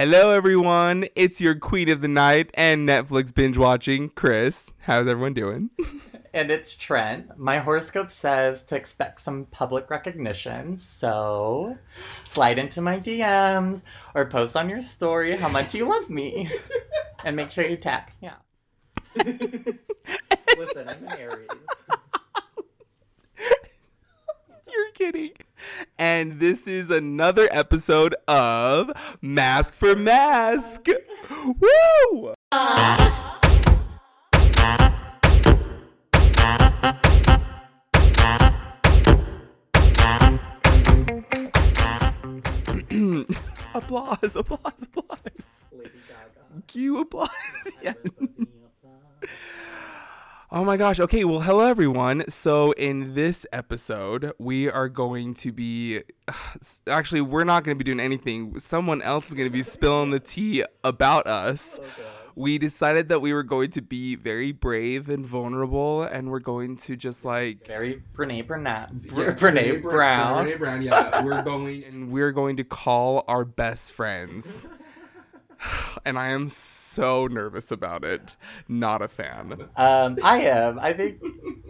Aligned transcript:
Hello, 0.00 0.30
everyone. 0.30 1.04
It's 1.14 1.42
your 1.42 1.54
queen 1.54 1.90
of 1.90 2.00
the 2.00 2.08
night 2.08 2.50
and 2.54 2.88
Netflix 2.88 3.34
binge 3.34 3.58
watching, 3.58 4.08
Chris. 4.08 4.72
How's 4.78 5.06
everyone 5.06 5.34
doing? 5.34 5.68
And 6.32 6.50
it's 6.50 6.76
Trent. 6.76 7.36
My 7.36 7.58
horoscope 7.58 8.10
says 8.10 8.62
to 8.62 8.76
expect 8.76 9.20
some 9.20 9.46
public 9.50 9.90
recognition, 9.90 10.78
so 10.78 11.76
slide 12.22 12.56
into 12.58 12.80
my 12.80 13.00
DMs 13.00 13.82
or 14.14 14.26
post 14.26 14.56
on 14.56 14.70
your 14.70 14.80
story 14.80 15.36
how 15.36 15.48
much 15.48 15.74
you 15.74 15.86
love 15.86 16.08
me. 16.08 16.48
and 17.24 17.34
make 17.34 17.50
sure 17.50 17.66
you 17.66 17.76
tap. 17.76 18.12
Yeah. 18.22 18.36
Listen, 19.16 20.88
I'm 20.88 21.08
an 21.08 21.18
Aries. 21.18 21.48
You're 24.72 24.92
kidding. 24.94 25.32
And 25.98 26.40
this 26.40 26.66
is 26.66 26.90
another 26.90 27.48
episode 27.52 28.14
of 28.26 28.90
Mask 29.20 29.74
for 29.74 29.94
Mask. 29.96 30.86
Woo! 31.30 32.34
applause, 43.74 44.36
applause, 44.36 44.82
applause. 44.82 45.64
Lady 45.72 45.90
Gaga. 46.08 46.62
Cue 46.66 47.00
applause. 47.00 47.28
yeah. 47.82 47.92
Oh 50.52 50.64
my 50.64 50.76
gosh. 50.76 50.98
Okay. 50.98 51.22
Well, 51.24 51.38
hello 51.38 51.68
everyone. 51.68 52.28
So 52.28 52.72
in 52.72 53.14
this 53.14 53.46
episode, 53.52 54.32
we 54.40 54.68
are 54.68 54.88
going 54.88 55.34
to 55.34 55.52
be 55.52 56.00
actually 56.88 57.20
we're 57.20 57.44
not 57.44 57.62
going 57.62 57.78
to 57.78 57.84
be 57.84 57.88
doing 57.88 58.04
anything. 58.04 58.58
Someone 58.58 59.00
else 59.00 59.28
is 59.28 59.34
going 59.34 59.46
to 59.46 59.52
be 59.52 59.62
spilling 59.62 60.10
the 60.10 60.18
tea 60.18 60.64
about 60.82 61.28
us. 61.28 61.78
We 62.34 62.58
decided 62.58 63.10
that 63.10 63.20
we 63.20 63.32
were 63.32 63.44
going 63.44 63.70
to 63.70 63.80
be 63.80 64.16
very 64.16 64.50
brave 64.50 65.08
and 65.08 65.24
vulnerable, 65.24 66.02
and 66.02 66.30
we're 66.30 66.40
going 66.40 66.76
to 66.78 66.96
just 66.96 67.24
like 67.24 67.64
Very 67.64 68.02
Brene 68.12 68.44
Burnett. 68.44 68.90
Yeah, 69.04 69.10
Brene 69.32 69.82
Brown. 69.82 70.46
Brene 70.46 70.58
Brown. 70.58 70.82
Yeah, 70.82 71.22
we're 71.22 71.42
going 71.42 71.84
and 71.84 72.10
we're 72.10 72.32
going 72.32 72.56
to 72.56 72.64
call 72.64 73.24
our 73.28 73.44
best 73.44 73.92
friends. 73.92 74.64
And 76.04 76.18
I 76.18 76.28
am 76.28 76.48
so 76.48 77.26
nervous 77.26 77.70
about 77.70 78.04
it. 78.04 78.36
Not 78.68 79.02
a 79.02 79.08
fan. 79.08 79.68
Um, 79.76 80.18
I 80.22 80.40
am. 80.42 80.78
I 80.78 80.92
think 80.92 81.20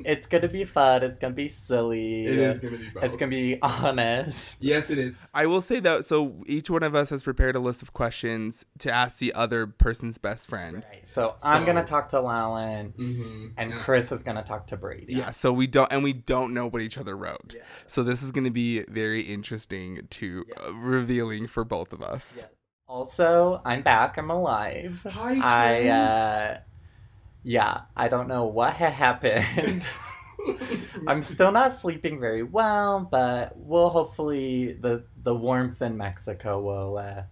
it's 0.04 0.26
gonna 0.26 0.48
be 0.48 0.64
fun. 0.64 1.02
It's 1.02 1.18
gonna 1.18 1.34
be 1.34 1.48
silly. 1.48 2.26
It 2.26 2.38
is 2.38 2.60
going 2.60 2.72
to 2.74 2.78
be 2.78 2.90
It's 3.02 3.16
gonna 3.16 3.30
be 3.30 3.58
honest. 3.62 4.62
Yes, 4.62 4.90
it 4.90 4.98
is. 4.98 5.14
I 5.34 5.46
will 5.46 5.60
say 5.60 5.80
that. 5.80 6.04
So 6.04 6.42
each 6.46 6.70
one 6.70 6.82
of 6.82 6.94
us 6.94 7.10
has 7.10 7.22
prepared 7.22 7.56
a 7.56 7.60
list 7.60 7.82
of 7.82 7.92
questions 7.92 8.64
to 8.78 8.92
ask 8.92 9.18
the 9.18 9.32
other 9.34 9.66
person's 9.66 10.18
best 10.18 10.48
friend. 10.48 10.84
Right. 10.90 11.06
So, 11.06 11.36
I'm 11.42 11.64
gonna 11.64 11.84
talk 11.84 12.08
to 12.10 12.16
Lalin, 12.16 12.92
Mm-hmm. 12.94 13.46
and 13.56 13.74
Chris 13.74 14.10
is 14.12 14.22
gonna 14.22 14.42
talk 14.42 14.66
to 14.68 14.76
Brady. 14.76 15.14
Yeah. 15.14 15.30
So 15.30 15.52
we 15.52 15.66
don't, 15.66 15.90
and 15.92 16.02
we 16.04 16.12
don't 16.12 16.54
know 16.54 16.66
what 16.66 16.82
each 16.82 16.98
other 16.98 17.16
wrote. 17.16 17.54
Yeah. 17.56 17.62
So 17.86 18.02
this 18.02 18.22
is 18.22 18.32
going 18.32 18.44
to 18.44 18.50
be 18.50 18.82
very 18.88 19.22
interesting 19.22 20.06
to 20.10 20.44
Yeah. 20.48 20.66
uh, 20.68 20.72
revealing 20.72 21.46
for 21.46 21.64
both 21.64 21.92
of 21.92 22.02
us. 22.02 22.44
Yes. 22.46 22.46
Also, 22.90 23.62
I'm 23.64 23.82
back. 23.82 24.18
I'm 24.18 24.30
alive. 24.30 25.06
Hi, 25.08 25.38
I 25.40 25.88
uh, 25.88 26.58
yeah. 27.44 27.82
I 27.96 28.08
don't 28.08 28.26
know 28.26 28.46
what 28.46 28.72
had 28.72 28.92
happened. 28.92 29.84
I'm 31.06 31.22
still 31.22 31.52
not 31.52 31.72
sleeping 31.72 32.18
very 32.18 32.42
well, 32.42 33.06
but 33.08 33.52
we'll 33.56 33.90
hopefully 33.90 34.72
the 34.72 35.04
the 35.22 35.32
warmth 35.32 35.80
in 35.80 35.96
Mexico 35.96 36.60
will. 36.60 36.98
Uh, 36.98 37.22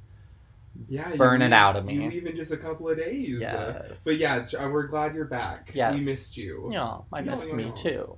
yeah, 0.87 1.17
burn 1.17 1.43
it 1.43 1.53
out 1.53 1.75
of 1.75 1.85
me. 1.85 1.95
You 1.95 2.09
leave 2.09 2.27
in 2.27 2.37
just 2.37 2.53
a 2.53 2.57
couple 2.57 2.89
of 2.89 2.97
days. 2.97 3.43
uh, 3.43 3.83
yes. 3.89 4.03
but 4.05 4.17
yeah, 4.17 4.47
uh, 4.57 4.69
we're 4.69 4.87
glad 4.87 5.13
you're 5.17 5.25
back. 5.25 5.73
Yes. 5.75 5.95
We 5.99 6.05
missed 6.05 6.37
you. 6.37 6.69
No, 6.71 7.07
I 7.13 7.21
No, 7.21 7.33
missed 7.33 7.49
no, 7.49 7.55
me 7.55 7.65
no. 7.65 7.73
too. 7.73 8.17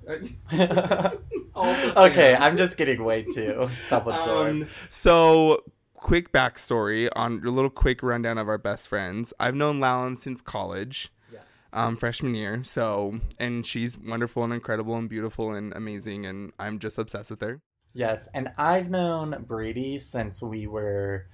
Uh, 1.53 1.91
okay. 2.09 2.33
I'm 2.33 2.55
just 2.55 2.77
getting 2.77 3.03
way 3.03 3.23
too 3.23 3.69
self-absorbed. 3.89 4.61
Um, 4.63 4.67
so, 4.89 5.63
quick 6.01 6.31
backstory 6.33 7.07
on 7.15 7.41
a 7.45 7.49
little 7.49 7.69
quick 7.69 8.03
rundown 8.03 8.37
of 8.37 8.49
our 8.49 8.57
best 8.57 8.89
friends. 8.89 9.33
I've 9.39 9.55
known 9.55 9.79
Lalin 9.79 10.17
since 10.17 10.41
college, 10.41 11.09
Yes. 11.31 11.43
um, 11.71 11.95
freshman 11.95 12.35
year. 12.35 12.63
So, 12.63 13.21
and 13.39 13.65
she's 13.65 13.97
wonderful 13.97 14.43
and 14.43 14.51
incredible 14.51 14.95
and 14.97 15.07
beautiful 15.07 15.53
and 15.53 15.71
amazing, 15.73 16.25
and 16.25 16.51
I'm 16.59 16.79
just 16.79 16.97
obsessed 16.97 17.29
with 17.29 17.39
her. 17.41 17.61
Yes, 17.93 18.27
and 18.33 18.51
I've 18.57 18.89
known 18.89 19.45
Brady 19.47 19.99
since 19.99 20.41
we 20.41 20.65
were 20.65 21.27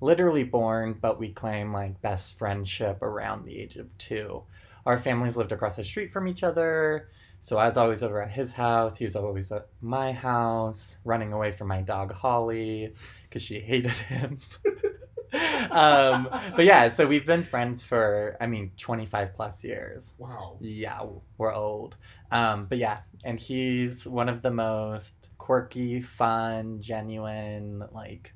literally 0.00 0.44
born, 0.44 0.96
but 1.00 1.18
we 1.18 1.32
claim 1.32 1.72
like 1.72 2.00
best 2.00 2.38
friendship 2.38 3.02
around 3.02 3.44
the 3.44 3.58
age 3.60 3.76
of 3.76 3.96
two. 3.98 4.42
Our 4.86 4.98
families 4.98 5.36
lived 5.36 5.52
across 5.52 5.76
the 5.76 5.84
street 5.84 6.12
from 6.12 6.28
each 6.28 6.42
other, 6.42 7.10
so 7.40 7.56
I 7.58 7.66
was 7.66 7.76
always 7.76 8.02
over 8.02 8.22
at 8.22 8.30
his 8.30 8.52
house. 8.52 8.96
He 8.96 9.04
was 9.04 9.16
always 9.16 9.50
at 9.52 9.66
my 9.80 10.12
house, 10.12 10.96
running 11.04 11.32
away 11.32 11.50
from 11.52 11.68
my 11.68 11.82
dog 11.82 12.12
Holly 12.12 12.94
because 13.24 13.42
she 13.42 13.60
hated 13.60 13.90
him. 13.92 14.38
um, 15.70 16.28
but 16.54 16.64
yeah, 16.64 16.88
so 16.88 17.06
we've 17.06 17.26
been 17.26 17.42
friends 17.42 17.82
for, 17.82 18.36
I 18.40 18.46
mean, 18.46 18.70
25 18.78 19.34
plus 19.34 19.64
years. 19.64 20.14
Wow. 20.18 20.56
Yeah, 20.60 21.00
we're 21.36 21.52
old. 21.52 21.96
Um, 22.30 22.66
but 22.66 22.78
yeah, 22.78 23.00
and 23.24 23.38
he's 23.38 24.06
one 24.06 24.28
of 24.28 24.42
the 24.42 24.50
most 24.50 25.30
quirky, 25.38 26.00
fun, 26.00 26.80
genuine, 26.80 27.82
like 27.92 28.34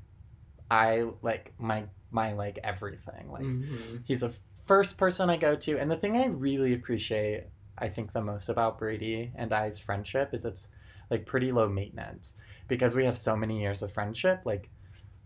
I 0.70 1.06
like 1.22 1.52
my 1.58 1.84
my 2.12 2.32
like 2.32 2.58
everything. 2.62 3.30
Like 3.30 3.42
Mm-hmm. 3.42 3.96
he's 4.04 4.20
the 4.20 4.32
first 4.70 4.97
person 4.97 5.28
I 5.28 5.36
go 5.36 5.56
to, 5.56 5.78
and 5.81 5.91
the 5.91 5.97
thing 5.97 6.16
I 6.16 6.26
really 6.26 6.75
appreciate, 6.75 7.47
I 7.76 7.88
think 7.88 8.12
the 8.12 8.20
most 8.20 8.48
about 8.48 8.78
Brady 8.78 9.32
and 9.34 9.53
I's 9.53 9.81
friendship 9.81 10.32
is 10.32 10.44
it's 10.44 10.69
like 11.10 11.26
pretty 11.26 11.50
low 11.50 11.69
maintenance 11.69 12.34
because 12.69 12.94
we 12.94 13.04
have 13.04 13.16
so 13.16 13.34
many 13.34 13.60
years 13.60 13.82
of 13.82 13.91
friendship. 13.91 14.42
Like 14.44 14.70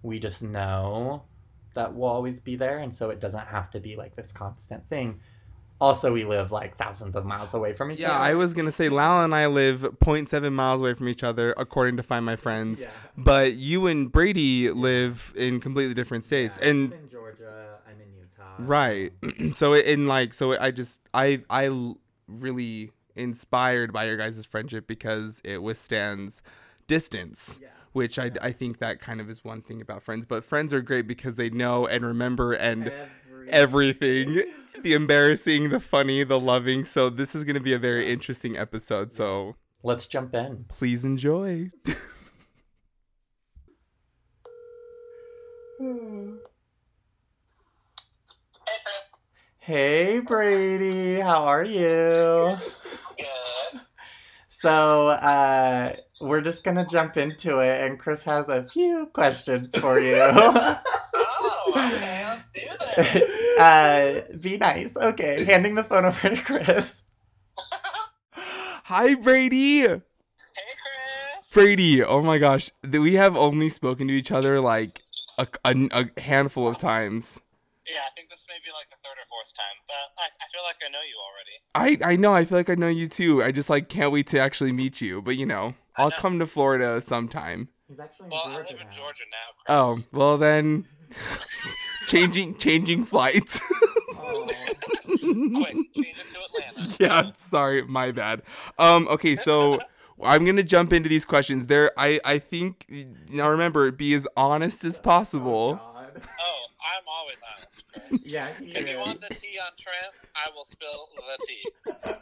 we 0.03 0.19
just 0.19 0.41
know 0.41 1.25
that 1.75 1.93
we'll 1.93 2.09
always 2.09 2.41
be 2.41 2.56
there, 2.56 2.78
and 2.78 2.94
so 2.94 3.10
it 3.10 3.21
doesn't 3.21 3.47
have 3.49 3.71
to 3.72 3.81
be 3.81 3.97
like 3.97 4.16
this 4.16 4.33
constant 4.33 4.88
thing. 4.88 5.21
Also, 5.78 6.10
we 6.10 6.25
live 6.25 6.50
like 6.50 6.78
thousands 6.78 7.15
of 7.15 7.27
miles 7.27 7.53
away 7.53 7.75
from 7.75 7.93
each 7.93 8.00
Yeah, 8.00 8.12
other. 8.12 8.25
Yeah, 8.25 8.31
I 8.31 8.34
was 8.37 8.54
gonna 8.54 8.72
say 8.72 8.88
Lal 8.88 9.25
and 9.25 9.34
I 9.34 9.47
live 9.47 9.83
0.7 9.83 10.53
miles 10.54 10.81
away 10.81 10.94
from 10.94 11.06
each 11.10 11.22
other, 11.22 11.53
according 11.59 11.99
to 11.99 12.03
Find 12.03 12.25
My 12.25 12.37
Friends. 12.37 12.84
Yeah. 12.84 12.91
But 13.19 13.56
you 13.56 13.88
and 13.88 14.10
Brady 14.10 14.71
live 14.71 15.34
in 15.37 15.60
completely 15.60 15.93
different 15.93 16.25
states, 16.25 16.59
Yeah, 16.62 16.71
and 16.71 16.93
in 16.94 17.10
Georgia. 17.10 17.73
I'm 18.59 18.65
in 18.65 18.69
Utah. 18.69 18.70
Right. 18.70 19.12
so 19.54 19.72
it- 19.75 19.87
in 19.87 20.06
like 20.06 20.34
so 20.34 20.59
I 20.59 20.70
just 20.70 21.00
I 21.12 21.42
I 21.50 21.70
really 22.28 22.91
inspired 23.16 23.92
by 23.92 24.06
your 24.06 24.16
guys' 24.16 24.44
friendship 24.44 24.87
because 24.87 25.41
it 25.44 25.62
withstands 25.62 26.42
distance. 26.87 27.60
Yeah. 27.62 27.69
Which 27.92 28.19
I, 28.19 28.32
I 28.42 28.50
think 28.50 28.78
that 28.81 28.98
kind 29.00 29.20
of 29.20 29.31
is 29.31 29.44
one 29.44 29.62
thing 29.62 29.81
about 29.81 30.03
friends, 30.03 30.26
but 30.26 30.42
friends 30.44 30.72
are 30.75 30.81
great 30.82 31.06
because 31.06 31.37
they 31.37 31.48
know 31.48 31.87
and 31.87 32.04
remember 32.04 32.53
and 32.53 32.88
Every- 32.88 33.48
everything 33.50 34.42
the 34.82 34.94
embarrassing, 34.94 35.69
the 35.71 35.78
funny, 35.78 36.25
the 36.25 36.41
loving. 36.41 36.84
So, 36.84 37.09
this 37.09 37.36
is 37.36 37.44
going 37.44 37.54
to 37.54 37.60
be 37.62 37.72
a 37.72 37.78
very 37.78 38.10
interesting 38.12 38.56
episode. 38.59 39.12
So, 39.12 39.54
Let's 39.84 40.09
jump 40.09 40.34
in. 40.34 40.65
please 40.69 41.04
enjoy. 41.04 41.71
Hey, 49.64 50.20
Brady. 50.20 51.20
How 51.20 51.44
are 51.44 51.64
you? 51.64 52.58
Good. 53.16 53.80
So, 54.47 55.08
uh, 55.08 55.97
we're 56.20 56.42
just 56.42 56.64
gonna 56.64 56.84
jump 56.86 57.16
into 57.16 57.60
it, 57.60 57.82
and 57.82 57.98
Chris 57.98 58.22
has 58.24 58.50
a 58.50 58.64
few 58.64 59.06
questions 59.14 59.74
for 59.74 59.98
you. 59.98 60.20
Oh, 61.16 61.72
okay. 61.76 62.24
Let's 62.26 62.53
do 62.53 62.60
this. 62.97 63.59
uh, 63.59 64.22
be 64.39 64.59
nice. 64.59 64.94
Okay, 64.98 65.44
handing 65.44 65.77
the 65.77 65.84
phone 65.84 66.04
over 66.04 66.28
to 66.28 66.36
Chris. 66.42 67.03
Hi, 68.33 69.15
Brady. 69.15 69.80
Hey, 69.80 69.86
Chris. 69.97 71.50
Brady, 71.54 72.03
oh 72.03 72.22
my 72.22 72.36
gosh, 72.36 72.71
we 72.83 73.15
have 73.15 73.34
only 73.34 73.71
spoken 73.71 74.09
to 74.09 74.12
each 74.15 74.30
other 74.30 74.60
like 74.60 75.00
a, 75.39 75.47
a, 75.65 75.89
a 75.91 76.21
handful 76.21 76.68
of 76.68 76.77
times. 76.77 77.41
Yeah, 77.86 78.01
I 78.07 78.10
think 78.16 78.31
this 78.31 78.45
may 78.48 78.54
be 78.65 78.72
like 78.72 78.89
the 78.91 78.97
third 79.04 79.16
or 79.21 79.27
fourth 79.28 79.53
time, 79.54 79.77
but 79.86 79.95
I, 80.19 80.27
I 80.42 80.47
feel 80.53 80.63
like 80.65 80.77
I 80.86 80.91
know 80.91 81.01
you 81.04 81.16
already. 81.21 82.07
I 82.07 82.13
I 82.13 82.16
know, 82.16 82.33
I 82.34 82.45
feel 82.45 82.59
like 82.59 82.71
I 82.71 82.75
know 82.75 82.89
you 82.89 83.09
too. 83.09 83.42
I 83.42 83.53
just 83.53 83.69
like 83.69 83.89
can't 83.89 84.10
wait 84.13 84.27
to 84.28 84.39
actually 84.41 84.72
meet 84.72 85.01
you. 85.01 85.21
But 85.21 85.36
you 85.36 85.45
know, 85.47 85.75
I'll 85.97 86.10
know. 86.10 86.16
come 86.16 86.39
to 86.39 86.47
Florida 86.47 87.01
sometime. 87.01 87.69
He's 87.89 88.01
actually 88.01 88.27
in 88.27 88.31
Well, 88.31 88.42
I 88.47 88.53
Georgia 88.54 88.72
live 88.72 88.81
in 88.81 88.86
now. 88.86 88.92
Georgia 88.92 89.25
now. 89.69 89.75
Oh 89.77 89.98
well 90.13 90.39
then, 90.39 90.86
changing 92.07 92.57
changing 92.57 93.04
flights. 93.04 93.60
Oh. 94.16 94.48
Quick, 95.07 95.77
change 95.95 96.19
it 96.19 96.28
to 96.33 96.39
Atlanta. 96.78 96.97
yeah, 97.01 97.30
sorry, 97.34 97.83
my 97.83 98.13
bad. 98.13 98.42
Um, 98.78 99.07
okay, 99.09 99.37
so 99.37 99.78
I'm 100.22 100.45
gonna 100.45 100.63
jump 100.63 100.92
into 100.92 101.09
these 101.09 101.25
questions. 101.25 101.66
There, 101.66 101.91
I 101.98 102.21
I 102.25 102.39
think 102.39 102.87
now 103.28 103.48
remember, 103.51 103.91
be 103.91 104.15
as 104.15 104.27
honest 104.37 104.84
as 104.84 104.98
possible. 105.01 105.75
God. 105.75 106.22
Oh, 106.41 106.64
I'm 106.84 107.03
always 107.09 107.39
honest, 107.57 107.84
Chris. 107.89 108.27
Yeah, 108.27 108.48
he 108.60 108.72
If 108.72 108.89
you 108.89 108.98
want 108.98 109.21
the 109.21 109.28
tea 109.34 109.59
on 109.65 109.72
Trent, 109.78 110.13
I 110.36 110.51
will 110.54 110.65
spill 110.65 111.09
the 111.16 111.47
tea. 111.47 111.65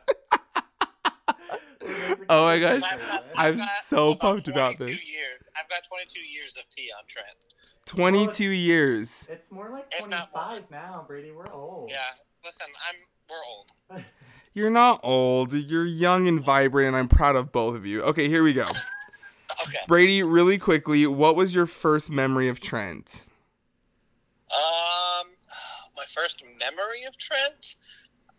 Oh 2.28 2.44
my 2.44 2.58
gosh. 2.58 2.82
I've 2.84 2.98
got- 3.00 3.24
I'm 3.36 3.60
so 3.82 4.14
pumped 4.14 4.48
about 4.48 4.78
this. 4.78 4.88
Years. 4.88 5.42
I've 5.60 5.68
got 5.68 5.82
22 5.86 6.20
years 6.20 6.56
of 6.56 6.68
tea 6.70 6.90
on 6.96 7.04
Trent. 7.08 7.28
22 7.86 8.44
years. 8.44 9.26
It's 9.30 9.50
more 9.50 9.68
like 9.70 9.86
If 9.98 10.08
not 10.08 10.30
more. 10.34 10.44
25 10.44 10.70
now, 10.70 11.04
Brady. 11.06 11.32
We're 11.32 11.52
old. 11.52 11.90
Yeah, 11.90 11.98
listen, 12.44 12.66
I'm 12.88 12.96
we're 13.28 13.44
old. 13.44 14.04
You're 14.54 14.70
not 14.70 15.00
old. 15.02 15.52
You're 15.52 15.84
young 15.84 16.28
and 16.28 16.40
vibrant, 16.40 16.88
and 16.88 16.96
I'm 16.96 17.08
proud 17.08 17.36
of 17.36 17.50
both 17.52 17.74
of 17.74 17.84
you. 17.86 18.02
Okay, 18.02 18.28
here 18.28 18.42
we 18.42 18.52
go. 18.52 18.62
Okay. 19.66 19.78
Brady, 19.88 20.22
really 20.22 20.58
quickly, 20.58 21.06
what 21.06 21.36
was 21.36 21.54
your 21.54 21.66
first 21.66 22.10
memory 22.10 22.48
of 22.48 22.60
Trent? 22.60 23.22
Um, 24.52 25.32
my 25.96 26.04
first 26.08 26.42
memory 26.58 27.04
of 27.04 27.16
Trent, 27.16 27.76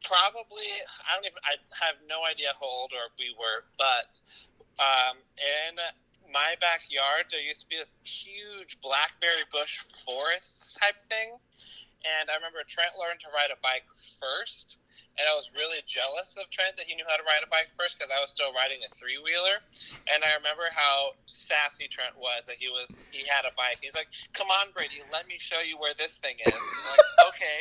probably 0.04 0.70
I 1.10 1.16
don't 1.16 1.26
even 1.26 1.40
I 1.44 1.56
have 1.84 1.96
no 2.08 2.24
idea 2.26 2.52
how 2.60 2.68
old 2.68 2.92
or 2.94 3.10
we 3.18 3.34
were, 3.40 3.66
but 3.78 4.22
um, 4.80 5.18
in 5.38 5.80
my 6.32 6.56
backyard 6.60 7.26
there 7.32 7.42
used 7.42 7.62
to 7.62 7.68
be 7.68 7.78
this 7.78 7.94
huge 8.04 8.80
blackberry 8.82 9.46
bush 9.52 9.80
forest 10.06 10.78
type 10.82 11.00
thing, 11.02 11.38
and 12.04 12.28
I 12.28 12.36
remember 12.36 12.60
Trent 12.68 13.00
learned 13.00 13.24
to 13.24 13.32
ride 13.32 13.52
a 13.52 13.60
bike 13.64 13.88
first. 14.20 14.80
And 15.18 15.26
I 15.26 15.34
was 15.34 15.54
really 15.56 15.80
jealous 15.88 16.36
of 16.36 16.50
Trent 16.50 16.76
that 16.78 16.86
he 16.86 16.94
knew 16.94 17.06
how 17.08 17.16
to 17.16 17.26
ride 17.26 17.42
a 17.46 17.50
bike 17.50 17.72
first 17.72 17.98
because 17.98 18.12
I 18.12 18.20
was 18.20 18.30
still 18.30 18.52
riding 18.54 18.84
a 18.84 18.90
three 18.92 19.18
wheeler. 19.18 19.62
And 20.12 20.20
I 20.22 20.36
remember 20.36 20.68
how 20.74 21.16
sassy 21.26 21.88
Trent 21.88 22.18
was 22.18 22.46
that 22.46 22.60
he 22.60 22.68
was 22.68 23.00
he 23.14 23.24
had 23.26 23.48
a 23.48 23.54
bike. 23.56 23.80
He's 23.82 23.96
like, 23.96 24.12
"Come 24.34 24.52
on, 24.52 24.74
Brady, 24.76 25.02
let 25.14 25.28
me 25.30 25.40
show 25.40 25.62
you 25.64 25.80
where 25.80 25.94
this 25.96 26.18
thing 26.20 26.38
is." 26.44 26.54
I'm 26.54 26.86
like, 26.92 27.08
okay, 27.34 27.58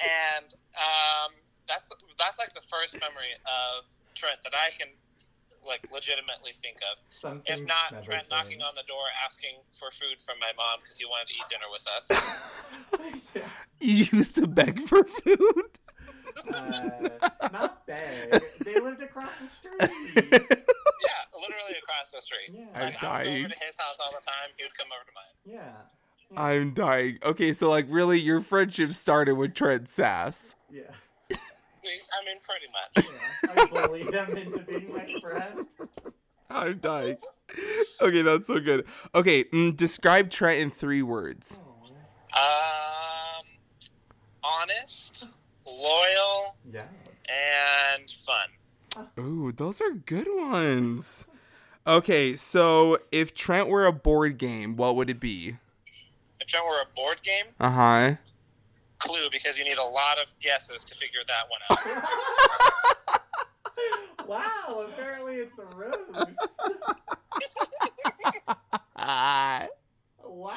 and 0.00 0.48
um, 0.74 1.30
that's 1.68 1.92
that's 2.18 2.38
like 2.38 2.54
the 2.54 2.64
first 2.64 2.94
memory 2.98 3.34
of 3.44 3.84
Trent 4.14 4.40
that 4.42 4.54
I 4.54 4.70
can 4.78 4.88
like 5.66 5.86
legitimately 5.92 6.52
think 6.52 6.78
of. 6.92 7.02
Some 7.08 7.42
If 7.46 7.64
not, 7.66 7.92
never 7.92 8.04
Trent 8.06 8.26
knocking 8.30 8.62
on 8.62 8.74
the 8.76 8.82
door 8.86 9.04
asking 9.24 9.56
for 9.72 9.90
food 9.90 10.20
from 10.20 10.38
my 10.40 10.52
mom 10.56 10.80
because 10.80 10.98
he 10.98 11.04
wanted 11.06 11.28
to 11.28 11.34
eat 11.34 11.48
dinner 11.48 11.68
with 11.72 11.86
us. 11.96 12.10
Yeah. 13.34 13.42
You 13.80 14.06
used 14.12 14.36
to 14.36 14.46
beg 14.46 14.80
for 14.80 15.04
food? 15.04 15.68
Uh, 16.54 17.08
not 17.52 17.86
beg. 17.86 18.42
They 18.64 18.80
lived 18.80 19.02
across 19.02 19.28
the 19.40 19.48
street. 19.48 19.80
yeah, 20.32 21.38
literally 21.38 21.74
across 21.82 22.10
the 22.14 22.20
street. 22.20 22.50
Yeah. 22.52 22.64
I'm 22.74 22.80
Like, 22.80 22.82
I 22.82 22.86
would 22.86 22.94
go 22.94 23.08
dying. 23.30 23.44
over 23.44 23.54
to 23.54 23.60
his 23.66 23.76
house 23.78 23.96
all 24.00 24.10
the 24.12 24.24
time. 24.24 24.50
He 24.56 24.64
would 24.64 24.74
come 24.76 24.86
over 24.94 25.04
to 25.04 25.12
mine. 25.14 25.34
Yeah. 25.44 25.72
yeah. 26.30 26.42
I'm 26.42 26.72
dying. 26.72 27.18
Okay, 27.22 27.52
so 27.52 27.68
like 27.68 27.86
really 27.90 28.20
your 28.20 28.40
friendship 28.40 28.94
started 28.94 29.34
with 29.34 29.54
Trent 29.54 29.88
Sass. 29.88 30.54
Yeah. 31.84 31.90
We- 31.90 32.00
I 32.12 32.24
mean, 32.24 32.38
pretty 32.48 32.68
much. 32.72 32.88
yeah. 33.56 33.62
I 33.62 33.86
bullied 33.86 34.12
him 34.14 34.36
into 34.36 34.58
being 34.64 34.92
my 34.92 35.20
friend. 35.20 35.66
I'm 36.50 36.76
dying. 36.78 37.16
Okay, 38.00 38.22
that's 38.22 38.46
so 38.46 38.60
good. 38.60 38.86
Okay, 39.14 39.44
mm, 39.44 39.76
describe 39.76 40.30
Trent 40.30 40.60
in 40.60 40.70
three 40.70 41.02
words. 41.02 41.60
Um, 42.36 43.44
honest, 44.42 45.26
loyal, 45.66 46.56
Yeah. 46.70 46.86
and 47.28 48.10
fun. 48.10 49.06
Ooh, 49.18 49.52
those 49.52 49.80
are 49.80 49.90
good 49.92 50.26
ones. 50.28 51.26
Okay, 51.86 52.34
so 52.36 52.98
if 53.12 53.34
Trent 53.34 53.68
were 53.68 53.86
a 53.86 53.92
board 53.92 54.38
game, 54.38 54.76
what 54.76 54.96
would 54.96 55.10
it 55.10 55.20
be? 55.20 55.56
If 56.40 56.46
Trent 56.48 56.64
were 56.66 56.80
a 56.82 56.94
board 56.94 57.22
game, 57.22 57.46
Uh 57.60 57.70
huh. 57.70 58.14
Clue, 59.04 59.28
because 59.30 59.58
you 59.58 59.64
need 59.64 59.78
a 59.78 59.84
lot 59.84 60.18
of 60.22 60.32
guesses 60.40 60.84
to 60.84 60.94
figure 60.94 61.20
that 61.26 61.48
one 61.48 61.60
out. 61.70 63.18
wow, 64.26 64.86
apparently 64.88 65.34
it's 65.36 65.58
a 65.58 65.64
rose. 65.76 66.26
Wow. 70.44 70.54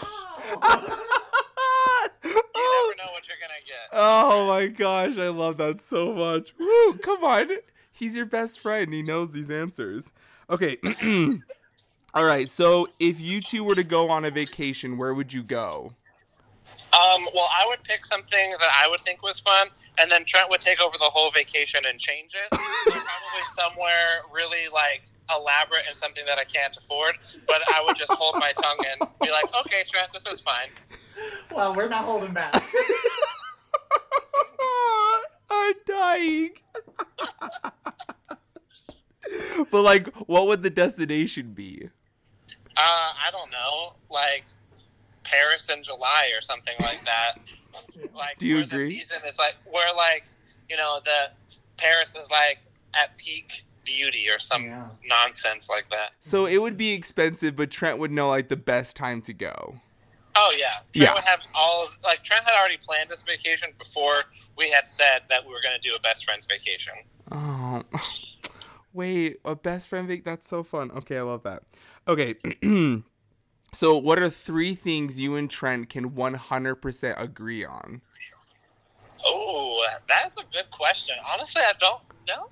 You 2.23 2.33
never 2.33 2.95
know 2.97 3.11
what 3.11 3.27
you're 3.27 3.37
gonna 3.39 3.63
get. 3.65 3.89
Oh 3.93 4.47
my 4.47 4.67
gosh, 4.67 5.17
I 5.17 5.29
love 5.29 5.57
that 5.57 5.81
so 5.81 6.13
much. 6.13 6.53
Woo, 6.59 6.93
come 6.97 7.23
on. 7.23 7.49
He's 7.91 8.15
your 8.15 8.25
best 8.25 8.59
friend. 8.59 8.93
He 8.93 9.01
knows 9.01 9.33
these 9.33 9.49
answers. 9.49 10.13
Okay. 10.49 10.77
All 12.13 12.23
right. 12.23 12.49
So, 12.49 12.87
if 12.99 13.21
you 13.21 13.41
two 13.41 13.63
were 13.63 13.75
to 13.75 13.83
go 13.83 14.09
on 14.09 14.25
a 14.25 14.31
vacation, 14.31 14.97
where 14.97 15.13
would 15.13 15.31
you 15.31 15.43
go? 15.43 15.89
Um, 16.93 17.27
well, 17.33 17.49
I 17.57 17.65
would 17.67 17.83
pick 17.83 18.05
something 18.05 18.51
that 18.59 18.69
I 18.83 18.87
would 18.89 19.01
think 19.01 19.23
was 19.23 19.39
fun, 19.39 19.67
and 19.99 20.09
then 20.09 20.25
Trent 20.25 20.49
would 20.49 20.61
take 20.61 20.81
over 20.81 20.97
the 20.97 21.05
whole 21.05 21.29
vacation 21.31 21.81
and 21.87 21.99
change 21.99 22.35
it. 22.35 22.47
So 22.51 22.91
probably 22.91 23.43
somewhere 23.53 24.21
really 24.33 24.67
like 24.73 25.03
elaborate 25.35 25.83
and 25.87 25.95
something 25.95 26.23
that 26.25 26.37
I 26.37 26.43
can't 26.43 26.75
afford. 26.77 27.15
But 27.47 27.61
I 27.67 27.83
would 27.85 27.95
just 27.95 28.11
hold 28.13 28.35
my 28.35 28.51
tongue 28.61 28.85
and 28.89 29.09
be 29.21 29.31
like, 29.31 29.45
"Okay, 29.65 29.83
Trent, 29.85 30.11
this 30.13 30.25
is 30.27 30.39
fine." 30.39 30.69
Well, 31.53 31.73
we're 31.73 31.89
not 31.89 32.05
holding 32.05 32.33
back. 32.33 32.53
I'm 35.49 35.73
dying. 35.85 36.51
but 39.71 39.81
like, 39.81 40.07
what 40.27 40.47
would 40.47 40.63
the 40.63 40.69
destination 40.69 41.51
be? 41.53 41.83
Uh, 42.77 42.77
I 42.77 43.29
don't 43.31 43.51
know, 43.51 43.95
like 44.09 44.45
Paris 45.29 45.69
in 45.69 45.83
July 45.83 46.31
or 46.35 46.41
something 46.41 46.75
like 46.81 47.03
that. 47.05 47.33
Like, 48.15 48.39
Do 48.39 48.47
you 48.47 48.55
where 48.55 48.63
agree? 48.63 48.79
The 48.79 49.03
season 49.03 49.19
is 49.27 49.37
like 49.37 49.55
where 49.65 49.93
like 49.95 50.25
you 50.69 50.75
know 50.77 50.99
the 51.05 51.29
Paris 51.77 52.15
is 52.15 52.27
like 52.31 52.59
at 52.95 53.15
peak 53.17 53.63
beauty 53.85 54.27
or 54.29 54.39
some 54.39 54.65
Yeah. 54.65 54.87
nonsense 55.05 55.69
like 55.69 55.87
that. 55.91 56.11
So 56.19 56.47
it 56.47 56.57
would 56.57 56.77
be 56.77 56.93
expensive, 56.93 57.55
but 57.55 57.69
Trent 57.69 57.99
would 57.99 58.09
know 58.11 58.27
like 58.29 58.49
the 58.49 58.57
best 58.57 58.95
time 58.95 59.21
to 59.23 59.33
go. 59.33 59.75
Oh 60.35 60.53
yeah, 60.57 60.65
Trent 60.93 61.09
Yeah. 61.09 61.13
would 61.13 61.23
have 61.25 61.41
all 61.53 61.85
of 61.85 61.97
like 62.03 62.23
Trent 62.23 62.43
had 62.43 62.59
already 62.59 62.77
planned 62.77 63.09
this 63.09 63.21
vacation 63.23 63.69
before 63.77 64.23
we 64.57 64.69
had 64.71 64.87
said 64.87 65.21
that 65.29 65.45
we 65.45 65.51
were 65.53 65.61
going 65.61 65.79
to 65.79 65.87
do 65.89 65.95
a 65.95 65.99
best 65.99 66.25
friends 66.25 66.45
vacation. 66.47 66.93
Oh, 67.31 67.83
wait, 68.93 69.37
a 69.45 69.55
best 69.55 69.89
friend 69.89 70.07
vac? 70.07 70.23
That's 70.23 70.47
so 70.47 70.63
fun. 70.63 70.91
Okay, 70.91 71.17
I 71.17 71.21
love 71.21 71.43
that. 71.43 71.63
Okay, 72.07 72.35
so 73.77 73.95
what 73.95 74.17
are 74.17 74.29
three 74.29 74.73
things 74.73 75.19
you 75.19 75.35
and 75.35 75.47
Trent 75.49 75.87
can 75.89 76.09
100% 76.11 77.21
agree 77.21 77.63
on? 77.63 78.01
Oh, 79.23 79.85
that's 80.09 80.37
a 80.37 80.43
good 80.51 80.69
question. 80.71 81.15
Honestly, 81.31 81.61
I 81.61 81.73
don't 81.79 82.01
know. 82.27 82.49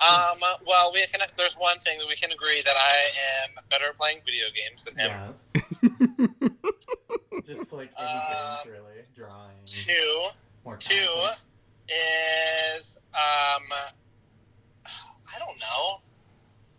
Um, 0.00 0.38
well, 0.66 0.92
we 0.94 1.06
can. 1.08 1.20
There's 1.36 1.54
one 1.58 1.78
thing 1.80 1.98
that 1.98 2.08
we 2.08 2.16
can 2.16 2.32
agree 2.32 2.62
that 2.64 2.74
I 2.74 2.96
am 3.44 3.64
better 3.70 3.86
at 3.86 3.96
playing 3.96 4.20
video 4.24 4.46
games 4.54 4.84
than 4.84 4.96
him. 4.96 5.10
Yes. 5.12 6.50
Just 7.46 7.72
like 7.72 7.90
any 7.98 8.08
Um, 8.08 8.22
games, 8.30 8.66
really. 8.66 9.04
Drawing. 9.14 9.56
Two, 9.66 10.28
More 10.64 10.76
two 10.78 10.94
content. 11.06 11.38
is 12.76 12.98
um, 13.14 13.62
I 14.84 15.38
don't 15.38 15.58
know. 15.60 16.00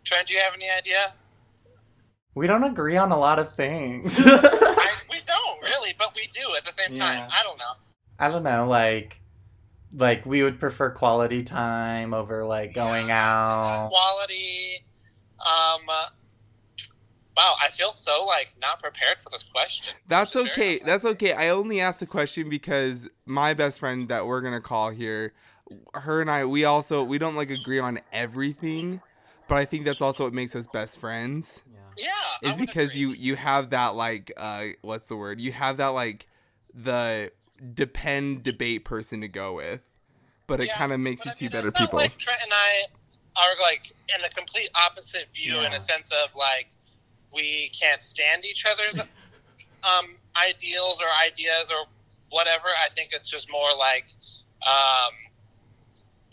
Trent, 0.03 0.27
do 0.27 0.33
you 0.33 0.39
have 0.39 0.53
any 0.55 0.69
idea? 0.69 1.13
We 2.37 2.45
don't 2.45 2.63
agree 2.63 2.97
on 2.97 3.11
a 3.11 3.17
lot 3.17 3.39
of 3.39 3.51
things. 3.53 4.19
I, 4.23 4.91
we 5.09 5.21
don't 5.25 5.63
really, 5.63 5.95
but 5.97 6.15
we 6.15 6.27
do 6.27 6.41
at 6.55 6.63
the 6.63 6.71
same 6.71 6.93
time. 6.93 7.27
I 7.31 7.41
don't 7.41 7.57
know. 7.57 7.73
I 8.19 8.29
don't 8.29 8.43
know, 8.43 8.67
like, 8.67 9.19
like 9.91 10.23
we 10.23 10.43
would 10.43 10.59
prefer 10.59 10.91
quality 10.91 11.41
time 11.43 12.13
over 12.13 12.45
like 12.45 12.75
going 12.75 13.09
out. 13.09 13.89
Quality. 13.89 14.85
Um. 15.39 15.87
Wow, 17.35 17.55
I 17.63 17.69
feel 17.69 17.91
so 17.91 18.25
like 18.25 18.49
not 18.61 18.83
prepared 18.83 19.19
for 19.19 19.29
this 19.31 19.41
question. 19.41 19.95
That's 20.07 20.35
Which 20.35 20.51
okay. 20.51 20.79
That's 20.79 21.05
okay. 21.05 21.33
I 21.33 21.49
only 21.49 21.81
asked 21.81 22.01
the 22.01 22.05
question 22.05 22.49
because 22.49 23.09
my 23.25 23.55
best 23.55 23.79
friend 23.79 24.09
that 24.09 24.27
we're 24.27 24.41
gonna 24.41 24.61
call 24.61 24.91
here, 24.91 25.33
her 25.95 26.21
and 26.21 26.29
I, 26.29 26.45
we 26.45 26.65
also 26.65 27.03
we 27.03 27.17
don't 27.17 27.35
like 27.35 27.49
agree 27.49 27.79
on 27.79 27.97
everything, 28.13 29.01
but 29.47 29.57
I 29.57 29.65
think 29.65 29.85
that's 29.85 30.03
also 30.03 30.25
what 30.25 30.33
makes 30.33 30.55
us 30.55 30.67
best 30.67 30.99
friends. 30.99 31.63
Yeah. 31.97 32.05
Yeah, 32.43 32.49
Is 32.49 32.55
because 32.55 32.95
agree. 32.95 33.01
you 33.01 33.09
you 33.13 33.35
have 33.35 33.71
that 33.71 33.95
like 33.95 34.31
uh 34.37 34.65
what's 34.81 35.07
the 35.07 35.15
word? 35.15 35.41
You 35.41 35.51
have 35.51 35.77
that 35.77 35.87
like 35.87 36.27
the 36.73 37.31
depend 37.73 38.43
debate 38.43 38.85
person 38.85 39.21
to 39.21 39.27
go 39.27 39.53
with, 39.53 39.83
but 40.45 40.59
it 40.61 40.67
Yeah, 40.67 40.77
kind 40.77 40.93
of 40.93 40.99
makes 40.99 41.25
you 41.25 41.31
I 41.31 41.33
two 41.35 41.45
mean, 41.45 41.51
better 41.51 41.71
people. 41.71 41.99
Like 41.99 42.17
Trent 42.17 42.39
and 42.43 42.51
I 42.53 42.85
are 43.37 43.55
like 43.61 43.91
in 44.17 44.23
a 44.23 44.29
complete 44.29 44.69
opposite 44.75 45.27
view 45.33 45.59
in 45.61 45.73
a 45.73 45.79
sense 45.79 46.11
of 46.11 46.35
like 46.35 46.69
we 47.33 47.69
can't 47.69 48.01
stand 48.01 48.45
each 48.45 48.65
other's 48.65 48.99
um, 49.83 50.15
ideals 50.35 50.99
or 51.01 51.07
ideas 51.25 51.71
or 51.71 51.85
whatever. 52.29 52.67
I 52.83 52.89
think 52.89 53.09
it's 53.13 53.27
just 53.27 53.51
more 53.51 53.69
like 53.77 54.07
um, 54.65 55.13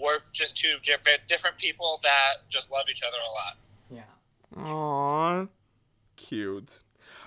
we're 0.00 0.18
just 0.32 0.56
two 0.56 0.76
different 0.82 1.20
different 1.28 1.56
people 1.58 2.00
that 2.02 2.48
just 2.48 2.70
love 2.72 2.84
each 2.90 3.02
other 3.02 3.18
a 3.18 3.32
lot. 3.32 3.56
Aww, 4.56 5.48
cute. 6.16 6.78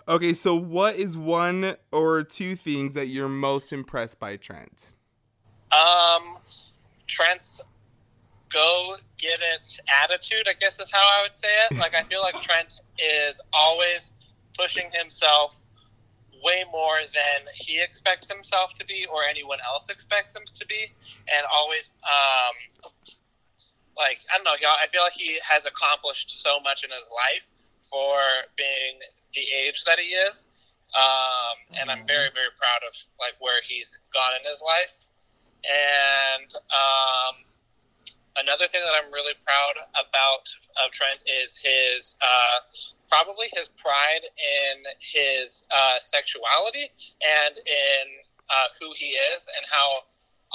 Okay, 0.08 0.34
so 0.34 0.56
what 0.56 0.96
is 0.96 1.18
one 1.18 1.76
or 1.92 2.24
two 2.24 2.56
things 2.56 2.94
that 2.94 3.08
you're 3.08 3.28
most 3.28 3.74
impressed 3.74 4.20
by 4.20 4.38
Trent? 4.38 4.96
Um, 5.72 6.38
Trent's 7.08 7.62
go 8.50 8.96
get 9.18 9.40
it 9.42 9.80
attitude, 10.04 10.48
I 10.48 10.54
guess 10.54 10.80
is 10.80 10.90
how 10.92 11.02
I 11.02 11.24
would 11.24 11.36
say 11.36 11.50
it. 11.70 11.78
Like, 11.78 11.94
I 11.94 12.04
feel 12.04 12.22
like 12.22 12.42
Trent 12.42 12.82
is 12.98 13.42
always 13.52 14.14
pushing 14.58 14.90
himself 14.94 15.68
way 16.44 16.64
more 16.72 17.00
than 17.14 17.48
he 17.54 17.82
expects 17.82 18.32
himself 18.32 18.74
to 18.76 18.86
be 18.86 19.06
or 19.12 19.24
anyone 19.30 19.58
else 19.68 19.90
expects 19.90 20.36
him 20.36 20.44
to 20.46 20.66
be, 20.68 20.86
and 21.34 21.46
always, 21.54 21.90
um, 22.04 22.92
like, 23.98 24.20
I 24.34 24.38
don't 24.38 24.44
know, 24.44 24.56
he, 24.60 24.66
I 24.66 24.88
feel 24.88 25.02
like 25.02 25.14
he 25.14 25.38
has 25.48 25.66
accomplished 25.66 26.42
so 26.42 26.60
much 26.60 26.84
in 26.84 26.92
his 26.92 27.08
life 27.12 27.50
for 27.82 28.18
being 28.58 29.00
the 29.34 29.42
age 29.66 29.84
that 29.86 30.00
he 30.00 30.10
is. 30.10 30.48
Um, 30.96 31.58
and 31.80 31.92
I'm 31.92 32.06
very, 32.08 32.30
very 32.34 32.54
proud 32.56 32.82
of 32.88 32.96
like 33.20 33.34
where 33.40 33.62
he's 33.62 34.00
gone 34.14 34.32
in 34.40 34.48
his 34.48 34.64
life. 34.66 35.08
And 35.68 36.54
um, 36.72 37.44
another 38.38 38.68
thing 38.68 38.82
that 38.86 38.94
I'm 39.04 39.12
really 39.12 39.34
proud 39.44 39.76
about 40.00 40.48
of 40.84 40.92
Trent 40.92 41.20
is 41.28 41.58
his 41.58 42.16
uh, 42.22 42.60
probably 43.10 43.48
his 43.54 43.68
pride 43.68 44.24
in 44.24 44.84
his 45.00 45.66
uh, 45.72 46.00
sexuality 46.00 46.90
and 47.46 47.58
in 47.58 48.06
uh, 48.50 48.68
who 48.80 48.94
he 48.96 49.08
is 49.08 49.50
and 49.58 49.66
how 49.70 50.04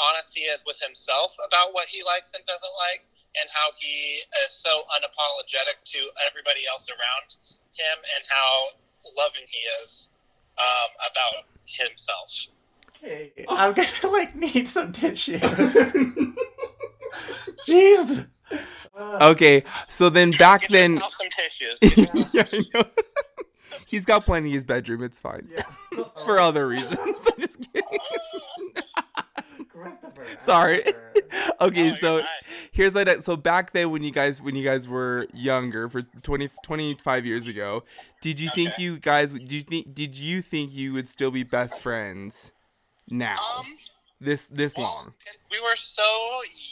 honest 0.00 0.36
he 0.36 0.44
is 0.44 0.62
with 0.66 0.80
himself 0.80 1.36
about 1.46 1.74
what 1.74 1.88
he 1.88 2.02
likes 2.04 2.34
and 2.34 2.44
doesn't 2.46 2.72
like 2.90 3.04
and 3.40 3.48
how 3.52 3.70
he 3.78 4.20
is 4.44 4.52
so 4.52 4.82
unapologetic 4.96 5.82
to 5.84 5.98
everybody 6.26 6.60
else 6.70 6.88
around 6.88 7.36
him 7.74 7.98
and 8.16 8.24
how 8.28 8.68
loving 9.16 9.44
he 9.48 9.58
is 9.82 10.08
um, 10.58 10.90
about 11.10 11.44
himself. 11.64 12.48
Okay, 12.96 13.32
I'm 13.48 13.72
gonna 13.72 14.12
like 14.12 14.34
need 14.36 14.68
some 14.68 14.92
tissues. 14.92 15.40
Jeez. 17.66 18.26
Okay, 18.94 19.64
so 19.88 20.10
then 20.10 20.32
back 20.32 20.60
Get 20.62 20.70
then. 20.70 21.00
some 21.00 21.30
tissues. 21.30 21.80
Get 21.80 22.14
yeah, 22.34 22.44
I 22.52 22.64
know. 22.74 22.82
He's 23.86 24.04
got 24.04 24.26
plenty 24.26 24.50
in 24.50 24.54
his 24.54 24.64
bedroom. 24.64 25.02
It's 25.02 25.18
fine. 25.18 25.48
Yeah. 25.50 25.62
For 26.26 26.38
other 26.38 26.68
reasons. 26.68 26.98
I'm 27.00 27.40
just 27.40 27.66
kidding. 27.72 27.98
Christopher. 30.14 30.40
Sorry. 30.40 30.82
Christopher. 30.82 30.98
Okay, 31.60 31.90
Oh, 31.90 31.94
so 31.94 32.22
here's 32.72 32.94
what 32.94 33.08
I, 33.08 33.18
so 33.18 33.36
back 33.36 33.72
then 33.72 33.90
when 33.90 34.02
you 34.02 34.12
guys 34.12 34.42
when 34.42 34.54
you 34.56 34.64
guys 34.64 34.86
were 34.88 35.26
younger 35.32 35.88
for 35.88 36.02
20 36.02 36.50
25 36.62 37.24
years 37.24 37.48
ago, 37.48 37.84
did 38.20 38.40
you 38.40 38.50
think 38.50 38.78
you 38.78 38.98
guys 38.98 39.32
did 39.32 39.52
you 39.52 39.62
think 39.62 39.94
did 39.94 40.18
you 40.18 40.42
think 40.42 40.72
you 40.72 40.92
would 40.92 41.08
still 41.08 41.30
be 41.30 41.44
best 41.44 41.82
friends 41.82 42.52
now? 43.08 43.38
Um, 43.58 43.66
this 44.20 44.48
this 44.48 44.76
well, 44.76 44.86
long. 44.86 45.14
We 45.50 45.60
were 45.60 45.76
so 45.76 46.02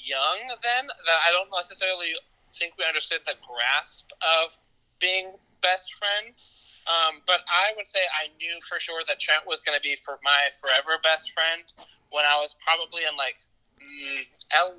young 0.05 0.49
then 0.49 0.87
that 0.87 1.19
I 1.27 1.31
don't 1.31 1.51
necessarily 1.55 2.13
think 2.55 2.75
we 2.79 2.85
understood 2.85 3.21
the 3.27 3.35
grasp 3.47 4.11
of 4.43 4.57
being 5.01 5.31
best 5.63 5.95
friends. 5.95 6.57
Um, 6.89 7.21
but 7.27 7.41
I 7.47 7.73
would 7.77 7.87
say 7.87 8.01
I 8.19 8.29
knew 8.39 8.59
for 8.69 8.81
sure 8.81 9.03
that 9.07 9.21
Trent 9.21 9.47
was 9.47 9.61
going 9.61 9.77
to 9.77 9.83
be 9.83 9.95
for 9.97 10.19
my 10.25 10.49
forever 10.61 10.99
best 11.03 11.33
friend 11.33 11.63
when 12.11 12.25
I 12.25 12.39
was 12.39 12.57
probably 12.65 13.03
in 13.03 13.17
like 13.17 13.39
mm, 13.79 14.23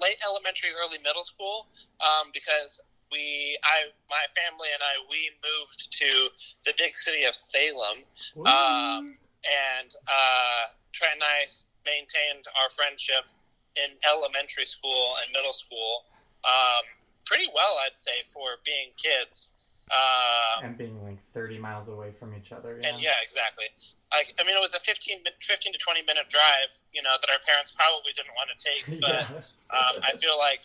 late 0.01 0.19
elementary, 0.27 0.69
early 0.71 0.97
middle 1.03 1.23
school, 1.23 1.67
um, 1.99 2.31
because 2.33 2.81
we, 3.11 3.57
I, 3.63 3.91
my 4.09 4.23
family 4.31 4.69
and 4.73 4.81
I, 4.81 5.03
we 5.09 5.31
moved 5.43 5.91
to 5.99 6.29
the 6.63 6.73
big 6.77 6.95
city 6.95 7.25
of 7.25 7.35
Salem, 7.35 8.07
um, 8.47 9.17
and 9.43 9.91
uh, 10.07 10.63
Trent 10.93 11.15
and 11.15 11.23
I 11.23 11.43
maintained 11.83 12.45
our 12.61 12.69
friendship 12.69 13.27
in 13.75 13.91
elementary 14.07 14.65
school 14.65 15.15
and 15.23 15.31
middle 15.33 15.53
school 15.53 16.05
um, 16.43 16.83
pretty 17.25 17.47
well, 17.53 17.77
I'd 17.85 17.97
say, 17.97 18.23
for 18.25 18.57
being 18.65 18.89
kids. 18.97 19.51
Um, 19.91 20.63
and 20.63 20.77
being 20.77 21.03
like 21.03 21.17
30 21.33 21.57
miles 21.59 21.89
away 21.89 22.11
from 22.17 22.33
each 22.35 22.51
other. 22.51 22.79
Yeah. 22.81 22.89
and 22.89 23.01
yeah, 23.01 23.17
exactly. 23.23 23.65
Like, 24.13 24.33
I 24.39 24.43
mean, 24.45 24.55
it 24.55 24.61
was 24.61 24.73
a 24.73 24.79
15, 24.79 25.19
15 25.41 25.73
to 25.73 25.79
20 25.79 26.03
minute 26.03 26.29
drive, 26.29 26.71
you 26.93 27.01
know, 27.01 27.11
that 27.19 27.29
our 27.29 27.39
parents 27.45 27.71
probably 27.71 28.11
didn't 28.15 28.31
want 28.35 28.49
to 28.55 28.57
take. 28.59 28.85
But 29.01 29.27
Yeah. 29.27 29.77
um, 29.77 30.01
I 30.03 30.13
feel 30.15 30.37
like 30.37 30.61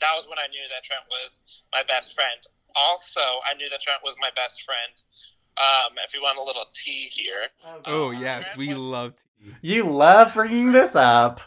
that 0.00 0.12
was 0.14 0.28
when 0.28 0.38
I 0.38 0.46
knew 0.48 0.62
that 0.72 0.84
Trent 0.84 1.02
was 1.10 1.40
my 1.72 1.82
best 1.88 2.14
friend. 2.14 2.38
Also, 2.76 3.20
I 3.20 3.54
knew 3.54 3.68
that 3.70 3.80
Trent 3.80 4.00
was 4.04 4.14
my 4.20 4.30
best 4.36 4.62
friend. 4.62 5.02
Um, 5.58 5.96
if 6.04 6.14
you 6.14 6.22
want 6.22 6.38
a 6.38 6.42
little 6.42 6.64
tea 6.72 7.08
here, 7.10 7.48
Oh 7.86 8.08
Uh, 8.08 8.10
yes, 8.12 8.44
Trent 8.44 8.56
we 8.58 8.68
was- 8.68 8.78
love 8.78 9.14
tea. 9.16 9.52
You 9.62 9.90
love 9.90 10.32
bringing 10.32 10.70
this 10.70 10.94
up. 10.94 11.40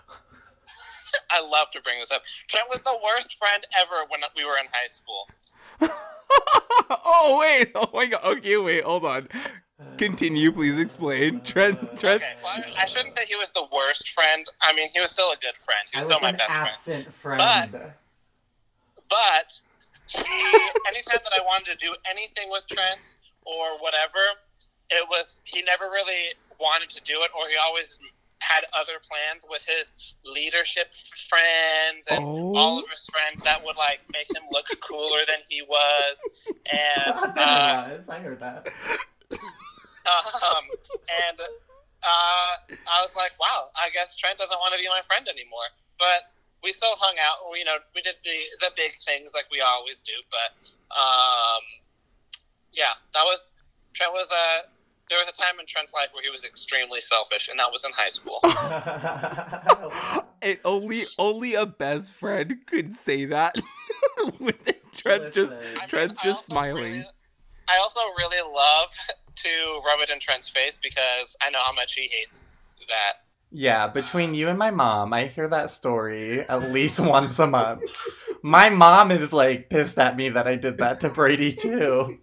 I 1.31 1.39
love 1.41 1.69
to 1.71 1.81
bring 1.81 1.99
this 1.99 2.11
up. 2.11 2.23
Trent 2.47 2.67
was 2.69 2.81
the 2.81 2.99
worst 3.03 3.37
friend 3.37 3.63
ever 3.79 4.03
when 4.09 4.21
we 4.35 4.43
were 4.45 4.57
in 4.57 4.65
high 4.73 4.87
school. 4.87 5.29
oh 7.23 7.39
wait! 7.39 7.71
Oh 7.75 7.89
my 7.93 8.05
god! 8.07 8.21
Okay, 8.23 8.57
wait, 8.57 8.83
hold 8.83 9.05
on. 9.05 9.27
Continue, 9.97 10.51
please 10.51 10.79
explain. 10.79 11.41
Trent, 11.41 11.77
Trent. 11.99 12.23
Okay, 12.23 12.33
well, 12.43 12.53
I- 12.77 12.83
I 12.83 12.85
shouldn't 12.85 13.13
say 13.13 13.25
he 13.25 13.35
was 13.35 13.51
the 13.51 13.65
worst 13.73 14.09
friend. 14.11 14.45
I 14.61 14.73
mean, 14.73 14.87
he 14.93 14.99
was 14.99 15.11
still 15.11 15.31
a 15.31 15.35
good 15.37 15.57
friend. 15.57 15.81
He 15.91 15.97
was 15.97 16.05
was 16.05 16.11
still 16.15 16.21
my 16.21 16.29
an 16.29 16.37
best 16.37 16.51
friend. 16.51 16.67
absent 16.69 17.13
friend. 17.15 17.93
But 19.09 19.61
he, 20.07 20.23
anytime 20.87 21.19
that 21.23 21.33
I 21.35 21.41
wanted 21.45 21.71
to 21.71 21.75
do 21.85 21.93
anything 22.09 22.49
with 22.49 22.65
Trent 22.67 23.15
or 23.45 23.77
whatever, 23.79 24.19
it 24.89 25.07
was 25.09 25.39
he 25.43 25.61
never 25.63 25.85
really 25.85 26.31
wanted 26.59 26.89
to 26.91 27.01
do 27.03 27.21
it, 27.23 27.31
or 27.37 27.47
he 27.49 27.55
always 27.57 27.97
had 28.43 28.63
other 28.77 28.99
plans 28.99 29.45
with 29.49 29.65
his 29.65 29.93
leadership 30.25 30.93
friends 30.93 32.07
and 32.11 32.23
Oh. 32.23 32.53
all 32.55 32.79
of 32.79 32.89
his 32.89 33.05
friends 33.07 33.41
that 33.43 33.63
would 33.63 33.77
like 33.77 34.01
make 34.11 34.27
him 34.35 34.43
look 34.51 34.65
cooler 34.81 35.19
than 35.27 35.39
he 35.49 35.61
was, 35.63 36.21
and 36.71 37.15
uh, 37.37 37.39
I 37.39 37.99
I 38.09 38.19
heard 38.19 38.39
that. 38.41 38.67
um, 40.05 40.65
and 41.27 41.39
uh, 41.39 42.51
I 42.91 43.01
was 43.01 43.15
like, 43.15 43.31
wow, 43.39 43.69
I 43.79 43.89
guess 43.91 44.15
Trent 44.15 44.37
doesn't 44.37 44.57
want 44.59 44.73
to 44.73 44.79
be 44.79 44.87
my 44.89 45.01
friend 45.07 45.25
anymore. 45.29 45.69
But 45.97 46.27
we 46.63 46.71
still 46.71 46.95
hung 46.99 47.15
out. 47.23 47.37
You 47.57 47.65
know, 47.65 47.77
we 47.95 48.01
did 48.01 48.15
the 48.23 48.37
the 48.59 48.71
big 48.75 48.91
things 49.05 49.31
like 49.33 49.45
we 49.51 49.61
always 49.61 50.01
do. 50.01 50.13
But 50.29 50.67
um, 50.95 51.63
yeah, 52.73 52.91
that 53.13 53.23
was 53.23 53.51
Trent 53.93 54.11
was 54.13 54.31
a. 54.31 54.67
There 55.09 55.19
was 55.19 55.27
a 55.27 55.33
time 55.33 55.59
in 55.59 55.65
Trent's 55.65 55.93
life 55.93 56.07
where 56.13 56.23
he 56.23 56.29
was 56.29 56.43
extremely 56.45 57.01
selfish, 57.01 57.49
and 57.49 57.59
that 57.59 57.71
was 57.71 57.83
in 57.83 57.91
high 57.93 58.09
school. 58.09 58.39
It 60.43 60.59
only 60.65 61.03
only 61.17 61.53
a 61.53 61.65
best 61.65 62.11
friend 62.11 62.57
could 62.65 62.93
say 62.93 63.23
that. 63.25 63.55
With 64.41 64.61
Trent 64.91 65.31
just 65.31 65.51
Listen. 65.53 65.57
I 65.77 65.79
mean, 65.79 65.87
Trent's 65.87 66.17
I 66.19 66.23
just 66.23 66.37
also 66.39 66.53
smiling. 66.53 66.83
really- 66.83 67.05
I 67.69 67.77
also 67.77 68.01
really 68.17 68.41
love 68.53 68.89
to 69.35 69.49
rub 69.85 70.01
it 70.01 70.09
in 70.09 70.19
Trent's 70.19 70.49
face 70.49 70.77
because 70.83 71.37
I 71.41 71.49
know 71.49 71.59
how 71.59 71.71
much 71.71 71.93
he 71.93 72.09
hates 72.09 72.43
that. 72.89 73.23
Yeah, 73.51 73.87
between 73.87 74.35
you 74.35 74.49
and 74.49 74.59
my 74.59 74.69
mom, 74.69 75.13
I 75.13 75.27
hear 75.27 75.47
that 75.47 75.69
story 75.69 76.41
at 76.41 76.73
least 76.73 76.99
once 76.99 77.39
a 77.39 77.47
month. 77.47 77.83
My 78.41 78.69
mom 78.69 79.11
is 79.11 79.31
like 79.31 79.69
pissed 79.69 79.97
at 79.97 80.17
me 80.17 80.27
that 80.27 80.45
I 80.45 80.57
did 80.57 80.77
that 80.79 80.99
to 81.01 81.09
Brady 81.09 81.53
too. 81.53 82.17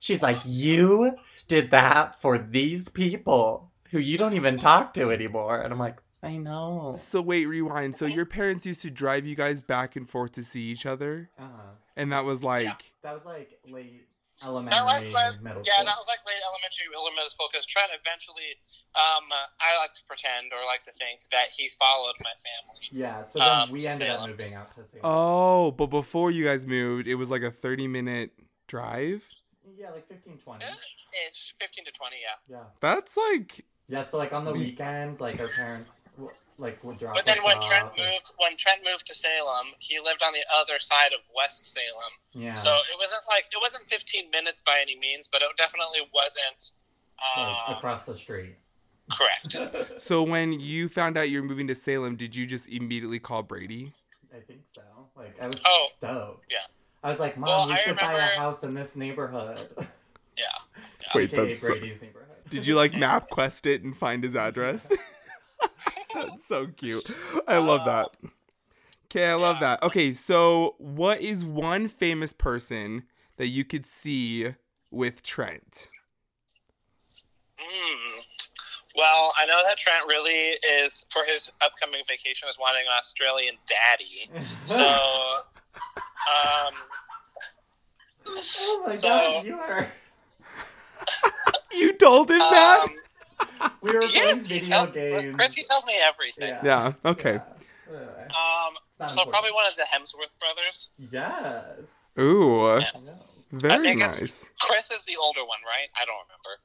She's 0.00 0.20
like, 0.20 0.40
You 0.44 1.12
did 1.48 1.70
that 1.70 2.20
for 2.20 2.38
these 2.38 2.88
people 2.88 3.70
who 3.90 3.98
you 3.98 4.16
don't 4.18 4.34
even 4.34 4.58
talk 4.58 4.94
to 4.94 5.10
anymore. 5.10 5.60
And 5.60 5.72
I'm 5.72 5.78
like, 5.78 6.00
I 6.22 6.36
know. 6.36 6.94
So 6.96 7.20
wait, 7.20 7.46
rewind. 7.46 7.96
So 7.96 8.06
your 8.06 8.24
parents 8.26 8.64
used 8.64 8.82
to 8.82 8.90
drive 8.90 9.26
you 9.26 9.34
guys 9.34 9.64
back 9.66 9.96
and 9.96 10.08
forth 10.08 10.32
to 10.32 10.44
see 10.44 10.62
each 10.64 10.86
other, 10.86 11.30
Uh-huh. 11.38 11.48
and 11.96 12.12
that 12.12 12.24
was 12.24 12.44
like, 12.44 12.92
That 13.02 13.14
was 13.14 13.24
like 13.24 13.58
late 13.68 14.06
elementary, 14.44 14.78
That 14.78 14.84
was, 14.86 15.10
that, 15.12 15.42
middle 15.42 15.62
yeah, 15.66 15.74
school. 15.74 15.86
that 15.86 15.96
was 15.98 16.06
like 16.08 16.18
late 16.26 16.38
elementary, 16.46 16.86
early 16.96 17.10
middle 17.16 17.28
school. 17.28 17.48
Because 17.52 17.66
Trent 17.66 17.90
eventually, 17.92 18.54
um, 18.94 19.24
I 19.60 19.76
like 19.80 19.92
to 19.94 20.04
pretend 20.06 20.52
or 20.52 20.64
like 20.66 20.84
to 20.84 20.92
think 20.92 21.20
that 21.32 21.48
he 21.56 21.68
followed 21.70 22.14
my 22.22 22.30
family. 22.38 22.86
yeah, 22.92 23.24
so 23.24 23.40
then 23.40 23.48
um, 23.50 23.70
we 23.72 23.80
to 23.80 23.88
ended 23.90 24.10
up 24.10 24.28
moving 24.28 24.54
out 24.54 24.70
to 24.76 24.86
Salem. 24.86 25.00
oh, 25.04 25.70
but 25.72 25.88
before 25.88 26.30
you 26.30 26.44
guys 26.44 26.66
moved, 26.68 27.08
it 27.08 27.16
was 27.16 27.30
like 27.30 27.42
a 27.42 27.50
thirty 27.50 27.88
minute 27.88 28.30
drive. 28.68 29.26
Yeah, 29.76 29.90
like 29.90 30.06
15, 30.08 30.38
20. 30.38 30.64
Yeah, 30.64 30.70
it's 31.26 31.54
fifteen 31.60 31.84
to 31.84 31.90
twenty, 31.92 32.16
yeah. 32.22 32.56
Yeah. 32.56 32.64
That's 32.80 33.16
like, 33.16 33.64
Yeah, 33.88 34.04
so 34.04 34.16
like 34.18 34.32
on 34.32 34.44
the 34.44 34.52
weekends, 34.52 35.20
like 35.20 35.40
our 35.40 35.48
parents 35.48 36.04
like 36.58 36.82
would 36.84 36.98
drop 36.98 37.14
But 37.14 37.26
then 37.26 37.42
when 37.44 37.56
off 37.58 37.68
Trent 37.68 37.88
and- 37.96 37.98
moved, 37.98 38.32
when 38.38 38.56
Trent 38.56 38.80
moved 38.90 39.06
to 39.08 39.14
Salem, 39.14 39.66
he 39.78 39.98
lived 40.00 40.22
on 40.22 40.32
the 40.32 40.44
other 40.54 40.78
side 40.78 41.12
of 41.12 41.20
West 41.36 41.64
Salem. 41.64 42.12
yeah, 42.32 42.54
So 42.54 42.70
it 42.74 42.98
wasn't 42.98 43.22
like 43.28 43.44
it 43.52 43.58
wasn't 43.60 43.88
fifteen 43.88 44.30
minutes 44.30 44.60
by 44.60 44.78
any 44.80 44.98
means, 44.98 45.28
but 45.28 45.42
it 45.42 45.48
definitely 45.56 46.00
wasn't. 46.14 46.72
like 47.36 47.46
Um, 47.68 47.76
across 47.76 48.04
the 48.06 48.14
street. 48.14 48.56
correct. 49.12 50.00
so 50.00 50.22
when 50.22 50.58
you 50.58 50.88
found 50.88 51.16
out 51.18 51.28
you 51.28 51.40
were 51.42 51.46
moving 51.46 51.68
to 51.68 51.74
Salem, 51.74 52.16
did 52.16 52.34
you 52.34 52.46
just 52.46 52.68
immediately 52.68 53.18
call 53.18 53.42
Brady? 53.42 53.92
I 54.34 54.40
think 54.40 54.62
so. 54.74 54.82
Like 55.16 55.40
I 55.40 55.46
was 55.46 55.60
Oh, 55.66 55.88
stoked. 55.98 56.46
yeah. 56.50 56.58
I 57.04 57.10
was 57.10 57.20
like, 57.20 57.36
Mom, 57.36 57.48
Well, 57.48 57.66
we 57.66 57.74
I 57.74 57.78
should 57.78 57.96
buy 57.96 58.14
a 58.14 58.38
house 58.38 58.62
in 58.62 58.74
this 58.74 58.96
neighborhood. 58.96 59.68
Yeah. 60.34 60.71
Wait, 61.14 61.32
AKA 61.32 61.46
that's 61.46 61.66
Brady's 61.68 62.02
neighborhood. 62.02 62.28
Did 62.50 62.66
you 62.66 62.74
like 62.74 62.94
map 62.94 63.28
quest 63.30 63.66
it 63.66 63.82
and 63.82 63.96
find 63.96 64.22
his 64.24 64.36
address? 64.36 64.92
That's 66.14 66.44
so 66.46 66.66
cute. 66.66 67.08
I 67.48 67.58
love 67.58 67.84
that. 67.86 68.08
Okay, 69.06 69.28
I 69.28 69.34
love 69.34 69.60
that. 69.60 69.82
Okay, 69.82 70.12
so 70.12 70.74
what 70.78 71.20
is 71.20 71.44
one 71.44 71.88
famous 71.88 72.32
person 72.32 73.04
that 73.36 73.46
you 73.48 73.64
could 73.64 73.86
see 73.86 74.54
with 74.90 75.22
Trent? 75.22 75.88
Hmm. 77.58 78.18
Well, 78.96 79.32
I 79.38 79.46
know 79.46 79.60
that 79.66 79.78
Trent 79.78 80.04
really 80.08 80.56
is 80.82 81.06
for 81.10 81.24
his 81.24 81.50
upcoming 81.62 82.02
vacation 82.08 82.48
is 82.48 82.58
wanting 82.58 82.82
an 82.86 82.92
Australian 82.98 83.54
daddy. 83.66 84.44
So, 84.66 84.76
um, 84.76 86.74
oh 88.26 88.82
my 88.86 88.92
So- 88.92 89.08
god, 89.08 89.46
you 89.46 89.54
are. 89.56 89.92
You 91.72 91.92
told 91.94 92.30
him 92.30 92.38
that? 92.38 92.80
um, 92.82 93.70
We 93.80 93.92
were 93.92 94.00
playing 94.00 94.12
yes, 94.14 94.46
he 94.46 94.58
video 94.60 94.68
tells, 94.76 94.90
games. 94.90 95.36
Chris, 95.36 95.54
he 95.54 95.62
tells 95.64 95.86
me 95.86 95.94
everything. 96.04 96.48
Yeah. 96.62 96.92
Yeah, 97.04 97.10
okay. 97.10 97.40
Yeah. 97.90 97.98
Um, 97.98 98.74
It's 98.90 99.00
not 99.00 99.10
so 99.10 99.22
important. 99.22 99.32
probably 99.32 99.50
one 99.52 99.66
of 99.66 99.76
the 99.76 99.82
Hemsworth 99.82 100.38
brothers. 100.38 100.90
Yes. 100.98 101.88
Ooh, 102.18 102.78
Yeah. 102.78 102.90
Very 103.52 103.94
nice. 103.96 104.50
Chris 104.60 104.90
is 104.90 105.00
the 105.06 105.16
older 105.22 105.40
one, 105.40 105.58
right? 105.66 105.88
I 106.00 106.04
don't 106.04 106.16
remember. 106.28 106.60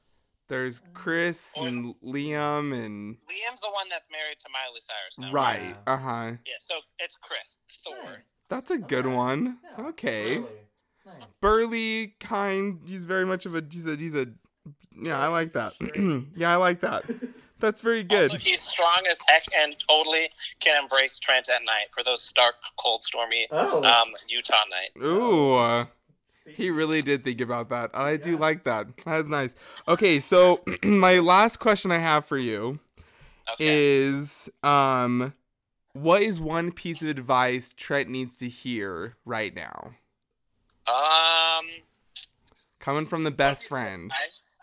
There's 0.48 0.80
Chris 0.94 1.54
and 1.58 1.94
Liam 2.02 2.72
and 2.72 3.16
Liam's 3.28 3.60
the 3.60 3.70
one 3.70 3.86
that's 3.90 4.08
married 4.10 4.38
to 4.40 4.48
Miley 4.50 4.80
Cyrus 4.80 5.18
now. 5.18 5.32
right. 5.32 5.76
Yeah. 5.86 5.92
Uh 5.92 5.96
huh. 5.98 6.32
Yeah, 6.46 6.54
so 6.58 6.74
it's 6.98 7.16
Chris 7.16 7.58
Thor. 7.84 7.96
Nice. 8.04 8.14
That's 8.48 8.70
a 8.70 8.78
good 8.78 9.04
Okay. 9.06 9.14
one. 9.14 9.58
Yeah, 9.78 9.86
Okay. 9.88 10.38
really. 10.38 10.48
Nice. 11.14 11.26
Burly, 11.40 12.14
kind. 12.20 12.80
He's 12.86 13.04
very 13.04 13.24
much 13.24 13.46
of 13.46 13.54
a. 13.54 13.62
He's 13.70 13.86
a. 13.86 13.96
He's 13.96 14.14
a. 14.14 14.26
Yeah, 15.00 15.18
I 15.18 15.28
like 15.28 15.52
that. 15.54 15.74
Yeah, 16.36 16.52
I 16.52 16.56
like 16.56 16.80
that. 16.80 17.04
That's 17.60 17.80
very 17.80 18.04
good. 18.04 18.30
Also, 18.30 18.38
he's 18.38 18.60
strong 18.60 19.02
as 19.10 19.20
heck 19.26 19.42
and 19.56 19.74
totally 19.88 20.28
can 20.60 20.80
embrace 20.80 21.18
Trent 21.18 21.48
at 21.48 21.62
night 21.64 21.86
for 21.92 22.04
those 22.04 22.22
stark, 22.22 22.54
cold, 22.78 23.02
stormy 23.02 23.48
Oh. 23.50 23.82
um, 23.82 24.08
Utah 24.28 24.54
nights. 24.70 25.04
Ooh. 25.06 25.54
uh, 25.56 25.86
He 26.46 26.70
really 26.70 27.02
did 27.02 27.24
think 27.24 27.40
about 27.40 27.68
that. 27.70 27.90
I 27.94 28.16
do 28.16 28.32
Yeah. 28.32 28.38
like 28.38 28.62
that. 28.64 28.96
That's 29.04 29.26
nice. 29.28 29.56
Okay, 29.88 30.20
so 30.20 30.62
my 30.84 31.18
last 31.18 31.58
question 31.58 31.90
I 31.90 31.98
have 31.98 32.24
for 32.24 32.38
you 32.38 32.78
Okay. 33.54 33.64
is 34.04 34.48
um 34.62 35.32
what 35.94 36.22
is 36.22 36.38
one 36.40 36.70
piece 36.70 37.02
of 37.02 37.08
advice 37.08 37.74
Trent 37.76 38.08
needs 38.08 38.38
to 38.38 38.48
hear 38.48 39.16
right 39.24 39.52
now? 39.54 39.94
Um, 40.88 41.66
Coming 42.80 43.06
from 43.06 43.24
the 43.24 43.30
best 43.30 43.68
friend. 43.68 44.08
Nice. 44.08 44.56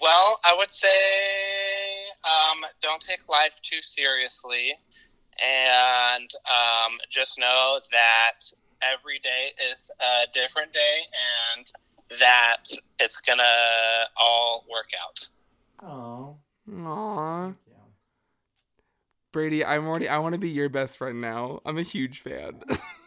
Well, 0.00 0.38
I 0.44 0.54
would 0.56 0.70
say 0.70 0.88
um, 2.24 2.64
don't 2.82 3.00
take 3.00 3.28
life 3.28 3.60
too 3.62 3.80
seriously, 3.80 4.72
and 5.42 6.30
um, 6.44 6.98
just 7.08 7.38
know 7.38 7.80
that 7.92 8.40
every 8.82 9.18
day 9.20 9.52
is 9.72 9.90
a 10.00 10.30
different 10.32 10.72
day, 10.72 10.98
and 11.56 11.72
that 12.18 12.64
it's 12.98 13.18
gonna 13.18 13.42
all 14.16 14.64
work 14.70 14.90
out. 15.02 15.28
Oh. 15.82 16.36
Aww. 16.70 17.44
Thank 17.44 17.56
you. 17.66 17.74
Brady, 19.32 19.64
I'm 19.64 19.86
already 19.86 20.08
I 20.08 20.18
want 20.18 20.34
to 20.34 20.38
be 20.38 20.50
your 20.50 20.68
best 20.68 20.96
friend 20.96 21.20
now. 21.20 21.60
I'm 21.66 21.78
a 21.78 21.82
huge 21.82 22.20
fan. 22.20 22.62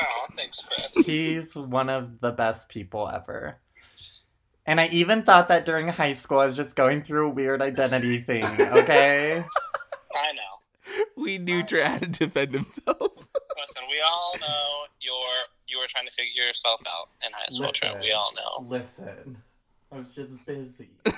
Oh, 0.00 0.26
thanks, 0.36 0.62
Chris. 0.62 1.04
He's 1.04 1.54
one 1.54 1.88
of 1.88 2.20
the 2.20 2.32
best 2.32 2.68
people 2.68 3.08
ever. 3.08 3.58
And 4.66 4.80
I 4.80 4.88
even 4.88 5.22
thought 5.22 5.48
that 5.48 5.64
during 5.64 5.88
high 5.88 6.12
school 6.12 6.40
I 6.40 6.46
was 6.46 6.56
just 6.56 6.76
going 6.76 7.02
through 7.02 7.28
a 7.28 7.30
weird 7.30 7.62
identity 7.62 8.20
thing, 8.20 8.44
okay? 8.44 9.42
I 10.14 10.32
know. 10.32 11.02
we 11.16 11.38
knew 11.38 11.62
Trent 11.62 12.02
had 12.02 12.12
to 12.12 12.26
defend 12.26 12.54
himself. 12.54 12.98
Listen, 12.98 13.82
we 13.90 14.00
all 14.06 14.34
know 14.40 14.84
you're 15.00 15.14
you 15.66 15.78
were 15.78 15.86
trying 15.88 16.06
to 16.06 16.10
figure 16.10 16.44
yourself 16.44 16.80
out 16.86 17.08
in 17.26 17.32
high 17.32 17.46
school, 17.48 17.72
Trent. 17.72 18.00
We 18.00 18.12
all 18.12 18.30
know. 18.34 18.68
Listen. 18.68 19.38
I 19.90 19.98
was 20.00 20.14
just 20.14 20.46
busy. 20.46 20.90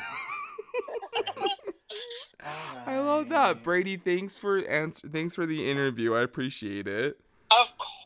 I 2.87 2.99
love 2.99 3.29
that. 3.31 3.63
Brady, 3.65 3.97
thanks 3.97 4.37
for 4.37 4.59
answer 4.59 5.09
thanks 5.09 5.35
for 5.35 5.45
the 5.45 5.69
interview. 5.69 6.15
I 6.15 6.23
appreciate 6.23 6.87
it. 6.87 7.19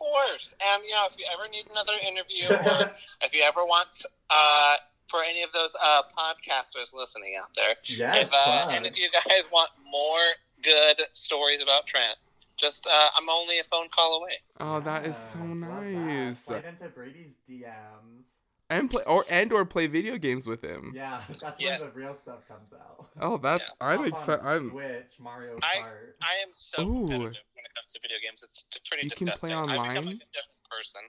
Of 0.04 0.10
course. 0.10 0.54
And, 0.72 0.84
you 0.84 0.92
know, 0.92 1.06
if 1.06 1.16
you 1.18 1.26
ever 1.32 1.48
need 1.50 1.64
another 1.70 1.94
interview 2.06 2.48
or 2.48 2.90
if 3.22 3.34
you 3.34 3.42
ever 3.42 3.64
want, 3.64 4.02
uh, 4.30 4.76
for 5.08 5.22
any 5.22 5.42
of 5.42 5.52
those 5.52 5.74
uh, 5.82 6.02
podcasters 6.16 6.94
listening 6.94 7.34
out 7.40 7.50
there, 7.54 7.74
Yes, 7.84 8.28
if, 8.28 8.34
uh, 8.34 8.68
and 8.70 8.86
if 8.86 8.98
you 8.98 9.08
guys 9.12 9.46
want 9.52 9.70
more 9.90 10.18
good 10.62 11.00
stories 11.12 11.62
about 11.62 11.86
Trent, 11.86 12.16
just, 12.56 12.86
uh, 12.86 13.08
I'm 13.18 13.28
only 13.28 13.58
a 13.58 13.64
phone 13.64 13.88
call 13.94 14.20
away. 14.20 14.38
Oh, 14.60 14.80
that 14.80 15.04
is 15.06 15.16
so 15.16 15.38
Yes, 15.38 15.46
nice. 15.56 16.38
Slide 16.38 16.64
into 16.64 16.88
Brady's 16.88 17.36
DMs. 17.48 18.24
And 18.70 18.90
play 18.90 19.02
or 19.06 19.24
and 19.28 19.52
or 19.52 19.66
play 19.66 19.86
video 19.86 20.16
games 20.16 20.46
with 20.46 20.62
him. 20.64 20.92
Yeah, 20.96 21.20
that's 21.28 21.42
when 21.42 21.52
Yes. 21.60 21.92
the 21.94 22.00
real 22.00 22.16
stuff 22.16 22.48
comes 22.48 22.72
out. 22.72 23.08
Oh, 23.20 23.36
that's 23.36 23.72
Yeah. 23.80 23.86
I'm 23.88 24.04
excited. 24.06 24.42
I'm 24.44 24.70
Switch, 24.70 25.12
Mario 25.20 25.58
I- 25.62 25.76
Kart. 25.80 26.14
I 26.22 26.34
am 26.42 26.48
so 26.52 26.80
Ooh. 26.82 27.06
competitive 27.06 27.42
when 27.53 27.53
it 27.74 27.80
comes 27.80 27.92
to 27.92 28.00
video 28.02 28.18
games. 28.22 28.42
It's 28.42 28.64
pretty 28.88 29.04
You 29.06 29.10
can 29.10 29.26
play 29.26 29.32
disgusting. 29.50 29.52
I 29.52 29.62
become 29.62 29.78
online? 29.80 29.94
like 30.06 30.14
a 30.16 30.30
different 30.32 30.62
person. 30.70 31.00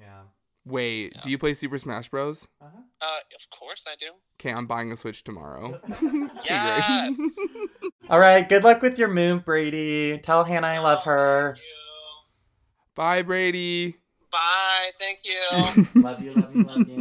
yeah. 0.00 0.22
Wait, 0.64 1.12
Yeah. 1.14 1.20
do 1.22 1.30
you 1.30 1.38
play 1.38 1.54
Super 1.54 1.78
Smash 1.78 2.10
Bros? 2.10 2.46
Uh-huh. 2.60 2.76
Uh, 3.00 3.18
of 3.34 3.50
course 3.58 3.86
I 3.88 3.94
do. 3.96 4.06
Okay, 4.38 4.52
I'm 4.52 4.66
buying 4.66 4.92
a 4.92 4.96
Switch 4.96 5.24
tomorrow. 5.24 5.80
Yes. 6.44 7.18
All 8.10 8.18
right, 8.18 8.46
good 8.48 8.64
luck 8.64 8.82
with 8.82 8.98
your 8.98 9.08
move, 9.08 9.44
Brady. 9.44 10.18
Tell 10.18 10.44
Hannah 10.44 10.66
I 10.66 10.78
love 10.78 11.02
her. 11.04 11.54
Thank 11.54 11.58
you. 11.64 12.94
Bye, 12.94 13.22
Brady. 13.22 13.96
Bye. 14.30 14.90
Thank 14.98 15.20
you. 15.24 15.40
love 16.02 16.22
you, 16.22 16.32
love 16.32 16.54
you, 16.54 16.62
love 16.64 16.88
you. 16.88 16.96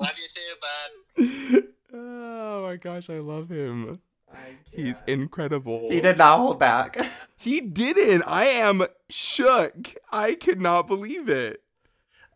Love 0.00 0.14
you 0.16 0.28
too, 0.28 1.56
bud. 1.56 1.62
oh 1.94 2.62
my 2.64 2.76
gosh, 2.76 3.10
I 3.10 3.18
love 3.18 3.48
him. 3.50 4.00
I 4.34 4.56
He's 4.70 5.02
incredible. 5.06 5.88
He 5.90 6.00
did 6.00 6.18
not 6.18 6.38
hold 6.38 6.58
back. 6.58 6.96
He 7.36 7.60
didn't. 7.60 8.22
I 8.24 8.44
am 8.44 8.84
shook. 9.10 9.94
I 10.12 10.34
could 10.36 10.60
not 10.60 10.86
believe 10.86 11.28
it. 11.28 11.60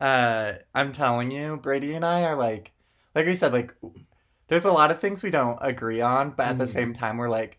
Uh, 0.01 0.55
I'm 0.75 0.91
telling 0.91 1.31
you, 1.31 1.55
Brady 1.55 1.93
and 1.93 2.03
I 2.03 2.23
are 2.23 2.35
like, 2.35 2.73
like 3.15 3.25
we 3.25 3.33
said, 3.33 3.53
like, 3.53 3.73
there's 4.49 4.65
a 4.65 4.71
lot 4.73 4.91
of 4.91 4.99
things 4.99 5.23
we 5.23 5.31
don't 5.31 5.57
agree 5.61 6.01
on, 6.01 6.31
but 6.31 6.47
at 6.47 6.57
the 6.57 6.65
Mhm. 6.65 6.73
same 6.73 6.93
time, 6.93 7.15
we're 7.15 7.29
like, 7.29 7.57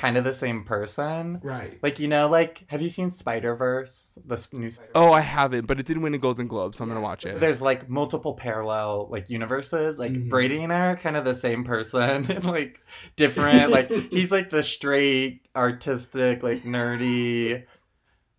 kind 0.00 0.16
of 0.16 0.24
the 0.24 0.32
same 0.32 0.64
person. 0.64 1.38
Right. 1.42 1.78
Like, 1.82 2.00
you 2.00 2.08
know, 2.08 2.26
like, 2.28 2.64
have 2.68 2.80
you 2.80 2.88
seen 2.88 3.10
Spider 3.10 3.54
Verse? 3.54 4.16
The 4.24 4.46
new 4.52 4.70
Spider. 4.70 4.90
Oh, 4.94 5.12
I 5.12 5.20
haven't, 5.20 5.66
but 5.66 5.78
it 5.78 5.84
did 5.84 5.98
win 5.98 6.14
a 6.14 6.18
Golden 6.18 6.46
Globe, 6.46 6.74
so 6.74 6.82
I'm 6.82 6.88
gonna 6.88 7.02
watch 7.02 7.26
it. 7.26 7.38
There's 7.38 7.60
like 7.60 7.88
multiple 7.90 8.32
parallel 8.32 9.08
like 9.10 9.28
universes. 9.28 9.98
Like 9.98 10.12
Mhm. 10.12 10.28
Brady 10.30 10.62
and 10.62 10.72
I 10.72 10.86
are 10.86 10.96
kind 10.96 11.16
of 11.18 11.24
the 11.26 11.36
same 11.36 11.64
person 11.64 12.30
and 12.30 12.44
like 12.44 12.80
different. 13.16 13.70
like 13.70 13.90
he's 14.10 14.32
like 14.32 14.48
the 14.48 14.62
straight, 14.62 15.46
artistic, 15.54 16.42
like 16.42 16.62
nerdy, 16.64 17.64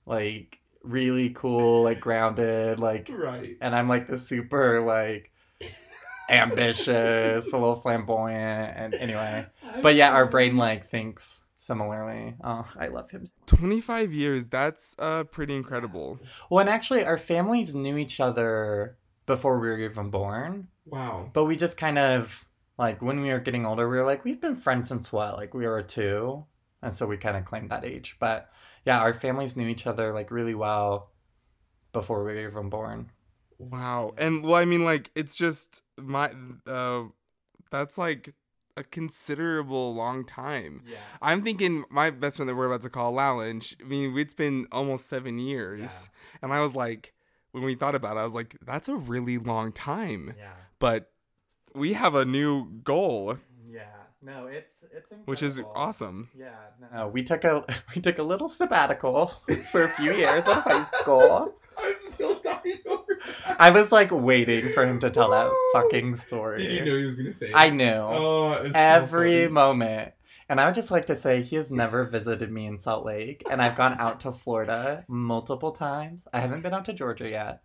like 0.08 0.58
really 0.84 1.30
cool, 1.30 1.84
like 1.84 2.00
grounded, 2.00 2.80
like 2.80 3.08
right. 3.14 3.56
and 3.62 3.76
I'm 3.76 3.88
like 3.88 4.08
the 4.08 4.18
super 4.18 4.82
like 4.82 5.32
ambitious, 6.30 7.52
a 7.54 7.58
little 7.58 7.76
flamboyant, 7.76 8.74
and 8.78 8.94
anyway. 8.96 9.46
But 9.82 9.96
yeah, 9.96 10.12
our 10.12 10.26
brain 10.26 10.58
like 10.58 10.90
thinks 10.90 11.42
similarly. 11.62 12.34
Oh, 12.44 12.68
I 12.76 12.88
love 12.88 13.12
him. 13.12 13.28
25 13.46 14.12
years. 14.12 14.48
That's 14.48 14.96
uh 14.98 15.24
pretty 15.26 15.56
incredible. 15.56 16.20
Well, 16.50 16.60
and 16.60 16.70
actually, 16.70 17.06
our 17.06 17.20
families 17.20 17.76
knew 17.76 17.98
each 17.98 18.20
other 18.20 18.98
before 19.28 19.60
we 19.60 19.68
were 19.68 19.80
even 19.80 20.10
born. 20.10 20.68
Wow. 20.86 21.30
But 21.32 21.46
we 21.46 21.56
just 21.56 21.78
kind 21.78 22.00
of 22.00 22.44
like 22.80 23.02
when 23.02 23.22
we 23.22 23.30
were 23.30 23.40
getting 23.40 23.66
older, 23.66 23.88
we 23.88 23.98
were 23.98 24.06
like, 24.06 24.26
we've 24.26 24.42
been 24.42 24.56
friends 24.56 24.90
since 24.90 25.12
what? 25.12 25.38
Like 25.38 25.54
we 25.54 25.68
were 25.68 25.84
two. 25.84 26.44
And 26.82 26.92
so 26.92 27.06
we 27.06 27.18
kind 27.18 27.38
of 27.38 27.46
claimed 27.46 27.70
that 27.70 27.86
age. 27.86 28.18
But 28.20 28.50
yeah, 28.86 29.00
our 29.00 29.14
families 29.14 29.56
knew 29.56 29.68
each 29.68 29.86
other 29.86 30.14
like 30.14 30.32
really 30.32 30.56
well 30.56 31.12
before 31.94 32.24
we 32.24 32.34
were 32.34 32.48
even 32.48 32.70
born. 32.70 33.12
Wow. 33.60 34.14
And 34.18 34.44
well, 34.44 34.56
I 34.56 34.66
mean, 34.66 34.84
like, 34.84 35.12
it's 35.14 35.36
just 35.36 35.84
my 36.00 36.32
uh, 36.66 37.04
that's 37.70 38.00
like 38.00 38.34
a 38.78 38.84
considerable 38.84 39.94
long 39.94 40.26
time. 40.26 40.84
Yeah. 40.88 40.98
I'm 41.22 41.44
thinking 41.44 41.84
my 41.90 42.10
best 42.10 42.38
friend 42.38 42.50
that 42.50 42.56
we're 42.56 42.68
about 42.68 42.82
to 42.82 42.90
call 42.90 43.14
Lalin. 43.14 43.62
sh- 43.64 43.76
I 43.82 43.84
mean, 43.88 44.18
it's 44.18 44.34
been 44.34 44.68
almost 44.72 45.08
seven 45.08 45.40
years, 45.40 46.10
Yeah. 46.12 46.40
and 46.44 46.54
I 46.54 46.62
was 46.62 46.74
like, 46.76 47.14
when 47.52 47.64
we 47.64 47.76
thought 47.76 47.96
about 47.96 48.18
it, 48.18 48.22
I 48.22 48.24
was 48.24 48.34
like, 48.36 48.56
that's 48.66 48.88
a 48.88 48.96
really 48.96 49.38
long 49.38 49.72
time. 49.74 50.34
Yeah. 50.38 50.52
But 50.80 51.12
we 51.76 51.94
have 51.94 52.16
a 52.16 52.26
new 52.26 52.66
goal, 52.84 53.38
Yeah. 53.66 53.84
No, 54.24 54.46
it's 54.48 54.68
it's 54.84 54.94
incredible. 55.10 55.24
which 55.26 55.42
is 55.42 55.60
awesome. 55.74 56.30
Yeah. 56.38 56.50
No, 56.94 57.06
uh, 57.06 57.08
we 57.08 57.24
took 57.24 57.44
a 57.44 57.66
we 57.96 58.02
took 58.02 58.20
a 58.20 58.24
little 58.24 58.48
sabbatical 58.50 59.28
for 59.72 59.84
a 59.84 59.90
few 59.90 60.14
years 60.14 60.44
in 60.46 60.52
high 60.52 60.86
school. 61.00 61.56
I'm 61.78 61.94
still 62.14 62.40
dying 62.40 62.60
over 62.60 62.61
I 63.60 63.70
was 63.70 63.92
like 63.92 64.10
waiting 64.12 64.70
for 64.74 64.86
him 64.86 65.00
to 65.00 65.10
tell 65.10 65.30
that 65.32 65.52
fucking 65.74 66.16
story. 66.16 66.64
Did 66.64 66.72
you 66.72 66.86
know 66.86 66.98
he 66.98 67.06
was 67.06 67.16
gonna 67.16 67.34
say? 67.34 67.48
it? 67.48 67.56
I 67.56 67.70
knew 67.70 67.86
Oh, 67.86 68.54
it's 68.54 68.74
so 68.74 68.80
every 68.80 69.48
moment. 69.48 70.14
And 70.50 70.60
I 70.60 70.66
would 70.66 70.76
just 70.76 70.92
like 70.92 71.06
to 71.06 71.16
say 71.16 71.42
he 71.42 71.56
has 71.56 71.72
never 71.72 72.04
visited 72.04 72.52
me 72.52 72.66
in 72.66 72.78
Salt 72.78 73.06
Lake, 73.06 73.44
and 73.50 73.62
I've 73.62 73.78
gone 73.78 73.96
out 74.00 74.20
to 74.22 74.32
Florida 74.34 75.06
multiple 75.08 75.72
times. 75.72 76.26
I 76.34 76.42
haven't 76.42 76.62
been 76.62 76.74
out 76.74 76.86
to 76.86 76.94
Georgia 76.94 77.30
yet. 77.30 77.62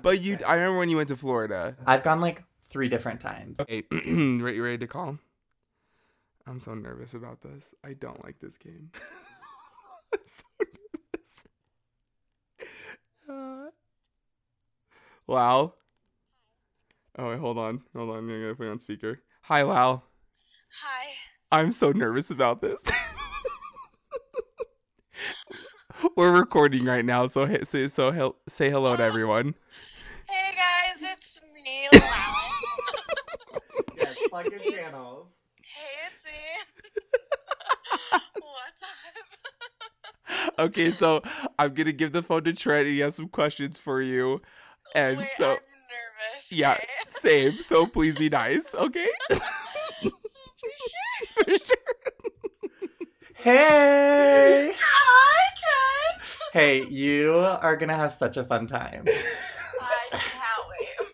But 0.00 0.20
you, 0.20 0.38
I 0.46 0.54
remember 0.54 0.78
when 0.78 0.88
you 0.88 0.96
went 0.96 1.10
to 1.10 1.16
Florida. 1.16 1.76
I've 1.86 2.02
gone 2.02 2.20
like 2.22 2.42
three 2.70 2.88
different 2.88 3.20
times. 3.20 3.60
Okay, 3.60 3.82
ready, 3.92 4.56
you 4.56 4.64
ready 4.64 4.78
to 4.78 4.86
call? 4.86 5.18
I'm 6.46 6.58
so 6.60 6.74
nervous 6.74 7.12
about 7.12 7.42
this. 7.42 7.74
I 7.84 7.92
don't 7.92 8.24
like 8.24 8.38
this 8.38 8.56
game. 8.56 8.90
I'm 10.14 10.20
so 10.24 10.44
nervous. 10.60 11.44
Uh, 13.28 13.66
Lal. 15.28 15.74
Oh 17.18 17.30
wait, 17.30 17.38
hold 17.38 17.58
on, 17.58 17.82
hold 17.94 18.10
on. 18.10 18.18
I'm 18.18 18.28
gonna 18.28 18.54
put 18.54 18.64
you 18.64 18.70
on 18.70 18.78
speaker. 18.78 19.20
Hi, 19.42 19.62
Lal. 19.62 20.04
Hi. 20.82 21.06
I'm 21.50 21.72
so 21.72 21.90
nervous 21.92 22.30
about 22.30 22.60
this. 22.60 22.84
We're 26.16 26.38
recording 26.38 26.84
right 26.84 27.04
now, 27.04 27.26
so 27.26 27.46
he- 27.46 27.64
say 27.64 27.88
so 27.88 28.12
hel- 28.12 28.36
say 28.48 28.70
hello 28.70 28.94
to 28.96 29.02
oh. 29.02 29.06
everyone. 29.06 29.54
Hey 30.28 30.54
guys, 30.54 31.02
it's 31.12 31.40
me, 31.54 31.88
Lau. 31.92 32.00
Yes, 33.96 34.16
plug 34.28 34.46
your 34.46 34.60
channels. 34.60 35.32
hey, 35.62 36.06
it's 36.06 36.26
me. 36.26 36.32
What's 38.40 38.82
up? 38.82 38.88
Okay, 40.58 40.90
so 40.90 41.22
I'm 41.58 41.74
gonna 41.74 41.92
give 41.92 42.12
the 42.12 42.22
phone 42.22 42.44
to 42.44 42.52
Trent. 42.52 42.86
He 42.86 43.00
has 43.00 43.14
some 43.14 43.28
questions 43.28 43.78
for 43.78 44.00
you, 44.02 44.40
and 44.94 45.18
Wait, 45.18 45.28
so 45.28 45.52
I'm 45.52 45.56
nervous. 45.56 46.52
yeah, 46.52 46.78
same. 47.06 47.52
So 47.60 47.86
please 47.92 48.18
be 48.18 48.28
nice, 48.28 48.74
okay? 48.74 49.08
For 49.30 49.40
sure. 51.44 51.76
Hey! 53.34 54.72
Hi, 54.78 55.54
Trent. 55.56 56.22
Hey, 56.52 56.86
you 56.88 57.34
are 57.34 57.76
gonna 57.76 57.94
have 57.94 58.12
such 58.12 58.36
a 58.36 58.44
fun 58.44 58.66
time. 58.66 59.04
I 59.06 59.12
can't 60.10 60.22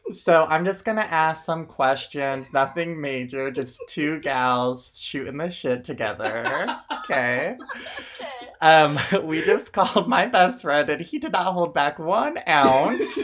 wait. 0.07 0.17
So 0.17 0.45
I'm 0.45 0.65
just 0.65 0.85
gonna 0.85 1.01
ask 1.03 1.45
some 1.45 1.67
questions, 1.67 2.53
nothing 2.53 3.01
major, 3.01 3.51
just 3.51 3.81
two 3.89 4.21
gals 4.21 4.99
shooting 4.99 5.37
the 5.39 5.51
shit 5.51 5.85
together. 5.85 6.79
Okay. 7.05 7.57
Okay. 7.59 8.31
Um, 8.61 8.99
we 9.25 9.43
just 9.45 9.73
called 9.73 10.09
my 10.09 10.27
best 10.27 10.63
friend 10.63 10.89
and 10.89 11.01
he 11.03 11.19
did 11.19 11.33
not 11.33 11.53
hold 11.53 11.75
back 11.75 11.99
one 11.99 12.39
ounce. 12.49 13.19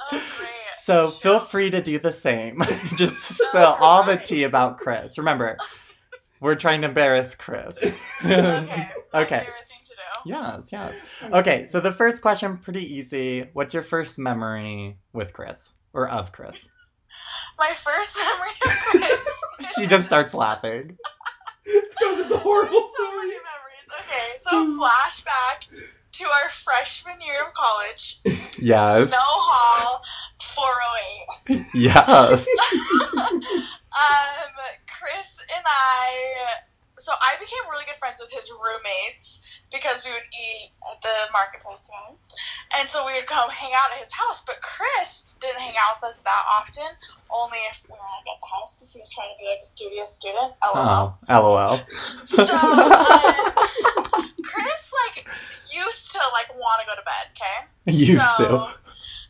Oh, 0.00 0.22
great. 0.38 0.48
So 0.82 1.10
feel 1.10 1.40
free 1.40 1.70
to 1.70 1.82
do 1.82 1.98
the 1.98 2.12
same. 2.12 2.62
just 2.96 3.16
spill 3.16 3.76
all 3.80 4.02
the 4.04 4.16
tea 4.16 4.44
about 4.44 4.78
Chris. 4.78 5.18
Remember, 5.18 5.56
we're 6.40 6.54
trying 6.54 6.80
to 6.82 6.88
embarrass 6.88 7.34
Chris. 7.34 7.82
Okay. 7.82 7.94
My 9.12 9.20
Okay. 9.22 9.40
thing 9.40 9.46
to 9.84 9.90
do. 10.24 10.30
Yes, 10.30 10.68
yes. 10.72 10.94
Hmm. 11.20 11.34
Okay, 11.34 11.64
so 11.64 11.80
the 11.80 11.92
first 11.92 12.22
question, 12.22 12.56
pretty 12.58 12.82
easy. 12.94 13.48
What's 13.52 13.74
your 13.74 13.82
first 13.82 14.18
memory 14.18 14.98
with 15.12 15.32
Chris? 15.32 15.74
Or 15.92 16.08
of 16.08 16.32
Chris? 16.32 16.68
My 17.58 17.72
first 17.74 18.16
memory 18.18 18.50
of 18.64 18.78
Chris. 19.16 19.70
She 19.76 19.86
just 19.86 20.04
starts 20.06 20.32
laughing. 20.34 20.96
it's 21.64 21.96
a 22.02 22.14
There's 22.16 22.28
so 22.28 22.36
many 22.38 23.34
memories. 23.34 23.88
Okay, 24.00 24.36
so 24.36 24.78
flashback 24.78 25.66
to 26.18 26.24
our 26.24 26.50
freshman 26.50 27.20
year 27.20 27.46
of 27.46 27.54
college. 27.54 28.20
Yes. 28.60 29.06
Snow 29.06 29.18
Hall 29.22 30.02
408. 30.42 31.66
Yes. 31.74 32.48
um, 33.14 33.38
Chris 34.90 35.46
and 35.46 35.62
I. 35.64 36.58
So 36.98 37.12
I 37.22 37.38
became 37.38 37.62
really 37.70 37.84
good 37.86 37.94
friends 37.94 38.18
with 38.20 38.32
his 38.32 38.50
roommates 38.50 39.46
because 39.70 40.02
we 40.04 40.10
would 40.10 40.26
eat 40.26 40.72
at 40.90 41.00
the 41.02 41.30
marketplace 41.32 41.86
together, 41.86 42.18
and 42.76 42.88
so 42.88 43.06
we 43.06 43.14
would 43.14 43.30
come 43.30 43.48
hang 43.48 43.70
out 43.78 43.92
at 43.94 44.02
his 44.02 44.12
house. 44.12 44.42
But 44.44 44.58
Chris 44.60 45.32
didn't 45.38 45.60
hang 45.60 45.78
out 45.78 46.02
with 46.02 46.10
us 46.10 46.18
that 46.18 46.42
often, 46.58 46.90
only 47.30 47.58
if 47.70 47.84
we 47.86 47.94
were 47.94 48.02
at 48.02 48.26
the 48.26 48.34
house 48.50 48.74
because 48.74 48.92
he 48.92 48.98
was 48.98 49.14
trying 49.14 49.30
to 49.30 49.38
be 49.38 49.46
like 49.46 49.62
a 49.62 49.70
studious 49.70 50.10
student. 50.10 50.50
LOL. 50.74 51.14
Oh, 51.30 51.42
lol. 51.46 51.78
So 52.24 52.42
like 52.42 54.07
used 55.84 56.12
to 56.12 56.20
like 56.32 56.54
want 56.54 56.80
to 56.80 56.86
go 56.86 56.94
to 56.94 57.02
bed. 57.04 57.26
Okay. 57.34 57.68
Used 57.92 58.36
so, 58.36 58.44
to. 58.48 58.74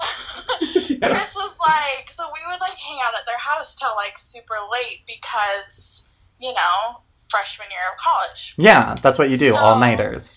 Chris 1.07 1.35
was 1.35 1.59
like, 1.61 2.11
so 2.11 2.27
we 2.33 2.41
would 2.51 2.61
like 2.61 2.77
hang 2.79 2.99
out 3.05 3.15
at 3.19 3.27
their 3.27 3.39
house 3.39 3.75
till 3.75 3.95
like 3.97 4.17
super 4.19 4.55
late 4.73 5.03
because, 5.07 6.05
you 6.41 6.53
know, 6.53 7.01
freshman 7.31 7.69
year 7.71 7.81
of 7.93 7.99
college. 7.99 8.55
Yeah, 8.57 8.95
that's 9.03 9.19
what 9.19 9.31
you 9.31 9.37
do, 9.37 9.53
So- 9.53 9.59
all 9.59 9.79
nighters. 9.79 10.31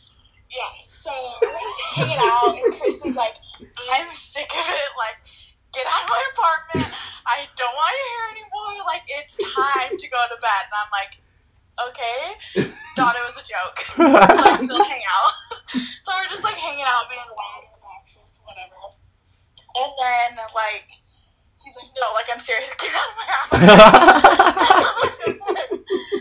Yeah, 0.51 0.83
so 0.85 1.11
we're 1.41 1.49
just 1.49 1.81
hanging 1.95 2.17
out, 2.19 2.59
and 2.61 2.73
Chris 2.73 3.05
is 3.05 3.15
like, 3.15 3.35
I'm 3.93 4.11
sick 4.11 4.51
of 4.51 4.67
it. 4.67 4.91
Like, 4.97 5.15
get 5.73 5.85
out 5.87 6.03
of 6.03 6.09
my 6.09 6.23
apartment. 6.33 6.93
I 7.25 7.47
don't 7.55 7.73
want 7.73 7.95
you 7.95 8.07
here 8.11 8.27
anymore. 8.35 8.85
Like, 8.85 9.03
it's 9.07 9.37
time 9.37 9.97
to 9.97 10.09
go 10.09 10.17
to 10.27 10.41
bed. 10.41 10.67
And 10.67 10.75
I'm 10.75 10.91
like, 10.91 11.21
okay. 11.87 12.73
Thought 12.97 13.15
it 13.15 13.23
was 13.23 13.37
a 13.37 13.47
joke. 13.47 13.79
so 13.95 14.43
I 14.43 14.57
still 14.57 14.83
hang 14.83 15.01
out. 15.07 15.50
So 16.01 16.11
we're 16.17 16.29
just 16.29 16.43
like 16.43 16.55
hanging 16.55 16.85
out, 16.87 17.09
being 17.09 17.19
loud 17.21 17.63
and 17.63 17.73
obnoxious, 17.75 18.41
whatever. 18.45 18.75
And 19.75 19.91
then 20.01 20.45
like 20.55 20.89
he's 21.63 21.77
like, 21.77 21.91
no, 21.95 22.13
like 22.13 22.25
I'm 22.31 22.39
serious, 22.39 22.73
get 22.79 22.91
out 22.93 23.09
of 23.09 23.15
my 23.17 23.25
house. 23.31 23.51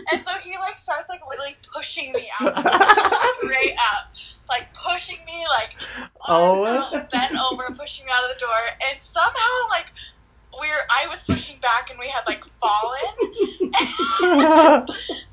and 0.13 0.23
so 0.23 0.31
he 0.39 0.57
like 0.57 0.77
starts 0.77 1.09
like 1.09 1.21
literally 1.27 1.57
pushing 1.73 2.11
me 2.13 2.29
out, 2.39 2.55
the 2.55 3.35
straight 3.43 3.75
up, 3.93 4.13
like 4.49 4.73
pushing 4.73 5.17
me 5.25 5.45
like 5.59 5.75
Oh. 6.27 6.89
bent 7.11 7.35
over, 7.35 7.63
pushing 7.75 8.05
me 8.05 8.11
out 8.13 8.23
of 8.29 8.35
the 8.35 8.39
door, 8.39 8.77
and 8.89 9.01
somehow 9.01 9.67
like. 9.69 9.87
We 10.59 10.67
were, 10.67 10.85
I 10.89 11.07
was 11.07 11.23
pushing 11.23 11.59
back 11.59 11.89
and 11.89 11.99
we 11.99 12.07
had 12.07 12.23
like 12.27 12.43
fallen. 12.59 12.99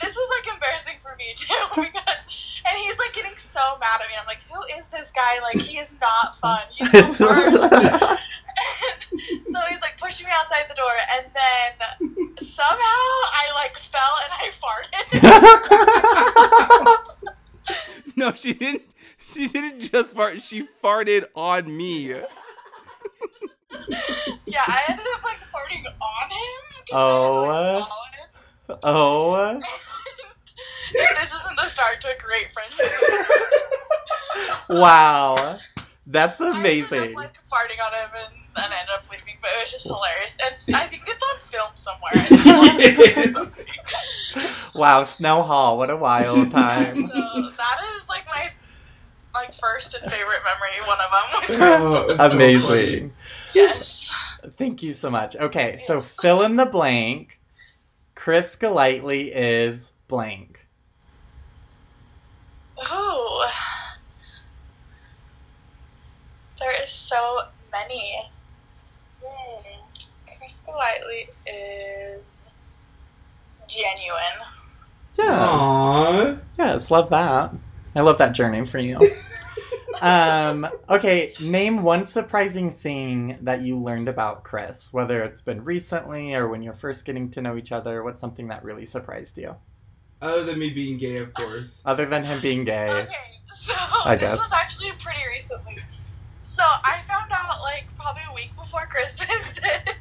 this 0.01 0.17
was 0.17 0.29
like 0.39 0.47
embarrassing 0.55 0.97
for 1.03 1.17
me 1.17 1.33
too 1.35 1.55
because 1.77 2.27
and 2.69 2.79
he's 2.79 2.99
like 2.99 3.13
getting 3.13 3.37
so 3.37 3.61
mad 3.81 4.01
at 4.03 4.09
me. 4.09 4.15
I'm 4.19 4.27
like, 4.27 4.43
who 4.43 4.61
is 4.79 4.89
this 4.89 5.11
guy? 5.11 5.41
Like 5.43 5.61
he 5.61 5.79
is 5.79 5.97
not 6.01 6.37
fun. 6.37 6.63
He's 6.77 7.19
the 7.19 8.19
so 9.47 9.61
he's 9.69 9.81
like 9.81 9.99
pushing 9.99 10.27
me 10.27 10.33
outside 10.35 10.65
the 10.69 10.75
door 10.75 10.93
and 11.17 11.27
then 11.35 11.73
somehow 12.39 12.77
I 12.79 13.51
like 13.55 13.79
fell 13.79 14.19
and 14.25 14.33
I 14.39 14.51
farted. 14.63 15.79
No, 18.19 18.33
she 18.35 18.53
didn't. 18.53 18.83
She 19.33 19.47
didn't 19.47 19.81
just 19.93 20.17
fart. 20.17 20.43
She 20.43 20.67
farted 20.83 21.27
on 21.37 21.77
me. 21.77 22.15
Yeah, 24.47 24.63
I 24.67 24.83
ended 24.89 25.07
up 25.15 25.23
like 25.25 25.39
farting 25.53 25.85
on 25.87 26.31
him. 26.31 26.85
Oh. 26.93 27.45
I 27.45 27.63
had, 27.65 27.75
like, 27.75 28.81
fallen. 28.81 28.81
oh. 28.85 29.33
Uh. 29.35 29.61
this 30.93 31.35
isn't 31.35 31.57
the 31.57 31.67
start 31.67 32.01
to 32.03 32.09
a 32.09 32.19
great 32.19 32.49
friendship. 32.53 32.93
Wow. 34.71 35.59
That's 36.07 36.41
I 36.41 36.47
ended 36.47 36.61
amazing. 36.61 37.11
up 37.11 37.15
like 37.17 37.35
farting 37.49 37.85
on 37.85 37.93
him 37.93 38.11
and 38.15 38.35
then 38.57 38.65
ended 38.79 38.95
up 38.95 39.11
leaving, 39.11 39.35
but 39.41 39.51
it 39.57 39.61
was 39.61 39.73
just 39.73 39.87
hilarious. 39.87 40.37
And 40.43 40.77
I 40.77 40.87
think 40.87 41.05
it's 41.07 41.23
on 41.23 41.39
film 41.49 41.71
somewhere. 41.75 42.13
It's. 42.81 43.65
Wow, 44.75 45.03
Snow 45.03 45.43
Hall, 45.43 45.77
what 45.79 45.91
a 45.91 45.97
wild 45.97 46.51
time. 46.51 46.95
so 46.95 47.13
that 47.13 47.79
is 47.97 48.09
like 48.09 48.25
my 48.27 48.51
like 49.35 49.53
first 49.55 49.95
and 50.01 50.11
favorite 50.11 50.41
memory. 50.45 50.87
One 50.87 50.99
of 51.01 51.11
them. 51.11 52.19
Oh, 52.21 52.31
Amazing. 52.33 53.13
Yes. 53.55 54.13
Thank 54.57 54.83
you 54.83 54.93
so 54.93 55.11
much. 55.11 55.37
Okay, 55.37 55.79
so 55.79 56.01
fill 56.01 56.43
in 56.43 56.57
the 56.57 56.67
blank. 56.67 57.39
Chris 58.15 58.57
Golightly 58.57 59.33
is 59.33 59.93
blank. 60.09 60.67
Oh. 62.79 63.51
There 66.59 66.83
is 66.83 66.89
so 66.89 67.43
many. 67.73 68.19
Hmm. 69.25 69.87
Chris 70.39 70.63
Golightly 70.67 71.29
is 71.47 72.51
genuine. 73.69 74.21
Yes. 75.17 75.39
Aww. 75.39 76.41
Yes, 76.59 76.91
love 76.91 77.11
that. 77.11 77.55
I 77.95 78.01
love 78.01 78.19
that 78.19 78.33
journey 78.33 78.65
for 78.65 78.79
you. 78.79 78.99
um, 80.03 80.67
okay, 80.89 81.33
name 81.41 81.83
one 81.83 82.05
surprising 82.05 82.71
thing 82.71 83.39
that 83.43 83.63
you 83.63 83.79
learned 83.79 84.09
about 84.09 84.45
Chris, 84.45 84.93
whether 84.93 85.23
it's 85.23 85.41
been 85.41 85.65
recently 85.65 86.35
or 86.35 86.49
when 86.49 86.63
you're 86.63 86.75
first 86.75 87.05
getting 87.05 87.31
to 87.31 87.43
know 87.43 87.57
each 87.57 87.73
other. 87.73 88.03
What's 88.03 88.21
something 88.21 88.49
that 88.49 88.65
really 88.65 88.87
surprised 88.87 89.39
you? 89.39 89.57
Other 90.21 90.45
than 90.45 90.59
me 90.59 90.71
being 90.71 90.99
gay, 90.99 91.19
of 91.19 91.33
course. 91.33 91.81
Other 91.85 92.05
than 92.07 92.25
him 92.25 92.41
being 92.41 92.65
gay. 92.65 92.89
Okay, 92.91 93.15
so 93.53 93.75
I 94.05 94.17
this 94.17 94.31
guess. 94.31 94.39
was 94.39 94.53
actually 94.53 94.91
pretty 94.99 95.21
recently. 95.33 95.79
So 96.39 96.63
I 96.65 97.01
found 97.07 97.31
out 97.33 97.61
like 97.63 97.87
probably 97.97 98.23
a 98.31 98.35
week 98.35 98.51
before 98.57 98.87
Christmas 98.87 99.29
that 99.63 99.95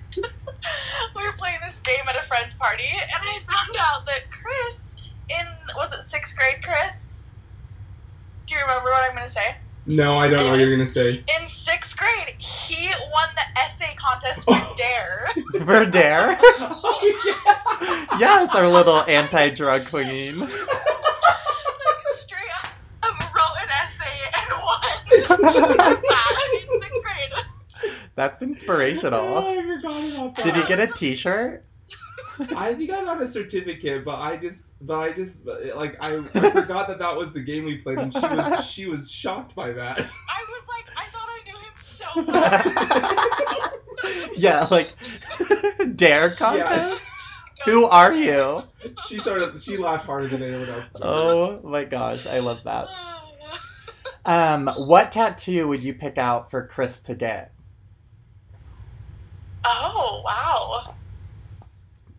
we 1.15 1.23
were 1.23 1.33
playing 1.33 1.59
this 1.63 1.79
game 1.81 2.01
at 2.07 2.15
a 2.15 2.23
friend's 2.23 2.55
party, 2.55 2.89
and 2.89 3.21
I 3.21 3.39
found 3.45 3.77
out 3.79 4.05
that 4.07 4.29
Chris 4.31 4.95
in 5.29 5.45
was 5.75 5.93
it 5.93 6.01
sixth 6.01 6.35
grade, 6.35 6.63
Chris? 6.63 7.33
Do 8.47 8.55
you 8.55 8.61
remember 8.61 8.89
what 8.89 9.07
I'm 9.07 9.15
gonna 9.15 9.27
say? 9.27 9.57
No, 9.87 10.15
I 10.15 10.27
don't 10.27 10.43
know 10.43 10.49
what 10.51 10.59
you're 10.59 10.75
gonna 10.75 10.89
say. 10.89 11.23
In 11.39 11.47
sixth 11.47 11.95
grade, 11.95 12.35
he 12.37 12.89
won 13.13 13.29
the 13.35 13.59
essay 13.59 13.95
contest 13.95 14.43
for 14.43 14.53
oh. 14.53 14.73
Dare. 14.75 15.29
For 15.65 15.85
D.A.R.E.? 15.85 16.37
yeah. 17.25 18.05
yes, 18.19 18.53
our 18.53 18.67
little 18.67 19.01
anti-drug 19.03 19.85
queen. 19.87 20.39
like 20.39 20.49
straight 22.17 22.51
up 22.63 22.69
um, 23.03 23.17
wrote 23.33 23.57
an 23.61 23.69
essay 23.81 24.17
and 24.37 24.49
won. 24.61 25.77
That's 25.77 26.01
that 26.01 26.49
in 26.53 26.81
sixth 26.81 27.03
grade. 27.03 27.33
That's 28.15 28.41
inspirational. 28.41 29.19
Oh, 29.21 29.37
I 29.37 29.55
forgot 29.55 30.03
about 30.03 30.35
that. 30.35 30.43
Did 30.43 30.55
he 30.57 30.63
get 30.67 30.79
a 30.79 30.87
T-shirt? 30.87 31.61
I 32.55 32.73
think 32.73 32.91
I 32.91 33.03
got 33.03 33.21
a 33.21 33.27
certificate, 33.27 34.05
but 34.05 34.15
I 34.15 34.37
just, 34.37 34.71
but 34.85 34.95
I 34.99 35.11
just, 35.13 35.39
like, 35.45 35.97
I, 36.03 36.17
I 36.17 36.51
forgot 36.51 36.87
that 36.87 36.99
that 36.99 37.15
was 37.15 37.33
the 37.33 37.39
game 37.39 37.65
we 37.65 37.77
played, 37.77 37.97
and 37.97 38.13
she 38.13 38.19
was, 38.19 38.65
she 38.69 38.85
was 38.85 39.11
shocked 39.11 39.55
by 39.55 39.71
that. 39.71 39.99
I 39.99 40.45
was 40.49 40.67
like, 40.67 40.85
I 40.95 41.05
thought 41.05 41.27
I 41.27 41.41
knew 41.45 41.57
him 41.57 41.73
so 41.77 42.05
well. 44.21 44.31
Yeah, 44.35 44.67
like 44.69 44.93
D.A.R.E. 45.95 46.35
contest. 46.35 47.11
Who 47.65 47.85
are 47.85 48.13
you? 48.13 48.63
She 49.07 49.17
started, 49.19 49.61
she 49.61 49.77
laughed 49.77 50.05
harder 50.05 50.27
than 50.27 50.43
anyone 50.43 50.69
else. 50.69 50.85
did. 50.93 51.01
Oh 51.01 51.59
my 51.63 51.83
gosh, 51.85 52.27
I 52.27 52.39
love 52.39 52.63
that. 52.65 52.87
Um, 54.25 54.67
what 54.77 55.11
tattoo 55.11 55.67
would 55.69 55.79
you 55.79 55.93
pick 55.93 56.17
out 56.17 56.51
for 56.51 56.67
Chris 56.67 56.99
to 56.99 57.15
get? 57.15 57.53
Oh 59.65 60.21
wow. 60.23 60.93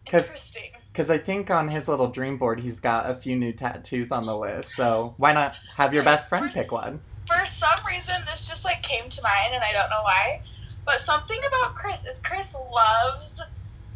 'Cause- 0.09 0.23
Interesting. 0.25 0.73
Because 0.93 1.11
I 1.11 1.19
think 1.19 1.51
on 1.51 1.69
his 1.69 1.87
little 1.87 2.09
dream 2.09 2.39
board, 2.39 2.61
he's 2.61 2.81
got 2.81 3.09
a 3.09 3.15
few 3.15 3.37
new 3.37 3.53
tattoos 3.53 4.11
on 4.11 4.27
the 4.27 4.37
list. 4.37 4.75
So 4.75 5.15
why 5.17 5.33
not 5.33 5.55
have 5.77 5.95
your 5.95 6.03
best 6.03 6.29
friend 6.29 6.51
pick 6.51 6.73
one? 6.73 7.01
For 7.29 7.45
some 7.45 7.79
reason, 7.87 8.23
this 8.27 8.49
just 8.49 8.65
like 8.65 8.83
came 8.83 9.09
to 9.09 9.23
mind, 9.23 9.55
and 9.55 9.63
I 9.63 9.73
don't 9.73 9.91
know 9.91 10.03
why. 10.03 10.41
But 10.85 11.01
something 11.01 11.39
about 11.47 11.75
Chris 11.75 12.05
is 12.07 12.19
Chris 12.19 12.57
loves 12.75 13.41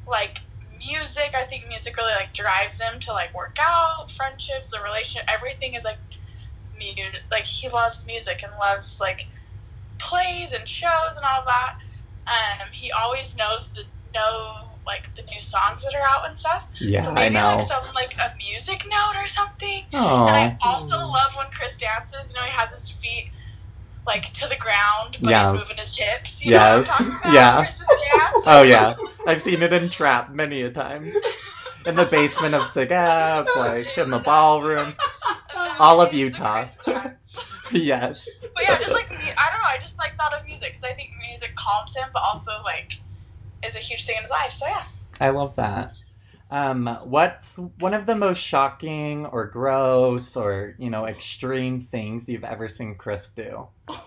like 0.06 0.42
music. 0.78 1.32
I 1.34 1.44
think 1.44 1.66
music 1.66 1.96
really 1.96 2.14
like 2.14 2.34
drives 2.34 2.80
him 2.80 3.00
to 3.00 3.12
like 3.12 3.34
work 3.34 3.56
out, 3.60 4.10
friendships, 4.10 4.70
the 4.70 4.80
relationship. 4.82 5.28
Everything 5.32 5.74
is 5.74 5.84
like 5.84 5.98
mute. 6.78 7.20
Like 7.32 7.44
he 7.44 7.68
loves 7.68 8.04
music 8.06 8.42
and 8.44 8.52
loves 8.60 9.00
like 9.00 9.26
plays 9.98 10.52
and 10.52 10.68
shows 10.68 11.16
and 11.16 11.24
all 11.24 11.44
that. 11.46 11.78
Um, 12.26 12.68
he 12.70 12.92
always 12.92 13.34
knows 13.36 13.68
the 13.68 13.84
know 14.14 14.68
like 14.86 15.14
the 15.14 15.22
new 15.22 15.40
songs 15.40 15.82
that 15.84 15.94
are 15.94 16.02
out 16.08 16.26
and 16.26 16.36
stuff. 16.36 16.66
Yeah, 16.78 17.00
so 17.00 17.10
I 17.10 17.14
maybe 17.14 17.34
know. 17.34 17.56
like 17.56 17.62
some 17.62 17.84
like 17.94 18.14
a 18.18 18.34
music 18.38 18.84
note 18.90 19.14
or 19.16 19.26
something. 19.26 19.84
And 19.92 20.36
I 20.36 20.56
also 20.62 20.96
love 20.96 21.34
when 21.36 21.46
Chris 21.50 21.76
dances. 21.76 22.32
You 22.34 22.40
know, 22.40 22.46
he 22.46 22.52
has 22.52 22.70
his 22.70 22.90
feet 22.90 23.30
like 24.06 24.24
to 24.32 24.48
the 24.48 24.56
ground, 24.56 25.18
but 25.20 25.30
Yes. 25.30 25.50
he's 25.50 25.58
moving 25.60 25.76
his 25.76 25.96
hips. 25.96 26.44
You 26.44 26.52
know 26.52 26.56
Yes. 26.56 26.88
what 26.88 27.00
I'm 27.00 27.06
talking 27.06 27.20
about? 27.30 27.34
Yeah. 27.34 27.56
Chris's 27.58 27.88
dance. 27.88 28.44
oh 28.46 28.62
yeah. 28.62 28.94
I've 29.26 29.40
seen 29.40 29.62
it 29.62 29.72
in 29.72 29.88
Trap 29.88 30.30
many 30.32 30.62
a 30.62 30.70
times. 30.70 31.14
In 31.86 31.96
the 31.96 32.04
basement 32.06 32.54
of 32.54 32.62
Sigap, 32.62 33.46
like 33.56 33.96
in 33.98 34.10
the 34.10 34.18
ballroom. 34.20 34.94
All 35.78 36.00
of 36.00 36.12
Utah. 36.14 36.66
Yes. 37.72 38.28
But 38.54 38.64
yeah, 38.64 38.78
just 38.78 38.92
like 38.92 39.10
I 39.10 39.50
don't 39.50 39.62
know, 39.62 39.68
I 39.68 39.78
just 39.80 39.96
like 39.98 40.14
thought 40.16 40.34
of 40.34 40.44
music 40.46 40.72
because 40.74 40.84
I 40.90 40.94
think 40.94 41.10
music 41.26 41.54
calms 41.56 41.96
him, 41.96 42.08
but 42.12 42.22
also 42.22 42.52
like 42.64 42.98
is 43.66 43.74
a 43.76 43.78
huge 43.78 44.04
thing 44.06 44.16
in 44.16 44.22
his 44.22 44.30
life. 44.30 44.52
So 44.52 44.66
yeah. 44.66 44.84
I 45.20 45.30
love 45.30 45.56
that. 45.56 45.92
Um, 46.50 46.86
what's 47.04 47.56
one 47.78 47.94
of 47.94 48.04
the 48.04 48.14
most 48.14 48.38
shocking 48.38 49.24
or 49.26 49.46
gross 49.46 50.36
or 50.36 50.74
you 50.78 50.90
know 50.90 51.06
extreme 51.06 51.80
things 51.80 52.28
you've 52.28 52.44
ever 52.44 52.68
seen 52.68 52.94
Chris 52.96 53.30
do? 53.30 53.68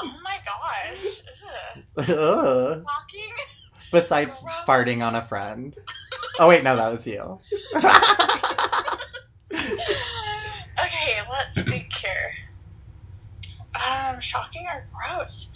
Oh 0.00 0.16
my 0.22 0.38
gosh. 0.44 1.22
Ugh. 1.96 2.08
Ugh. 2.08 2.84
Besides 3.90 4.38
Gross. 4.38 4.54
farting 4.66 5.04
on 5.04 5.14
a 5.16 5.20
friend. 5.20 5.76
Oh 6.38 6.46
wait, 6.48 6.62
no, 6.62 6.76
that 6.76 6.88
was 6.90 7.06
you. 7.06 7.40
okay, 7.74 7.90
let's 11.30 11.62
think 11.62 11.92
here. 11.92 12.32
Um, 13.74 14.20
shocking 14.20 14.66
or 14.66 14.86
gross? 14.94 15.48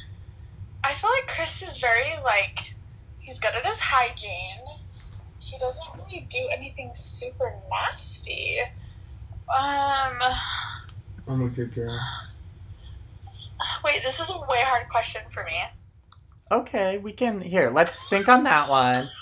I 0.85 0.95
feel 0.95 1.11
like 1.11 1.29
Chris 1.29 1.63
is 1.63 1.77
very 1.77 2.13
like 2.25 2.75
he's 3.21 3.39
good 3.39 3.55
at 3.55 3.65
his 3.65 3.81
hygiene. 3.81 4.65
He 5.39 5.57
doesn't 5.59 5.87
really 5.97 6.27
do 6.29 6.49
anything 6.53 6.91
super 6.95 7.55
nasty. 7.71 8.61
Um, 9.55 10.19
I'm 11.29 11.43
a 11.43 11.49
good 11.49 11.75
girl. 11.75 11.99
wait, 13.85 14.03
this 14.03 14.21
is 14.21 14.31
a 14.31 14.39
way 14.39 14.63
hard 14.63 14.89
question 14.89 15.23
for 15.31 15.45
me. 15.45 15.59
Okay, 16.51 16.99
we 16.99 17.13
can 17.13 17.41
here. 17.41 17.71
Let's 17.71 18.09
think 18.09 18.29
on 18.29 18.45
that 18.45 18.69
one. 18.69 19.09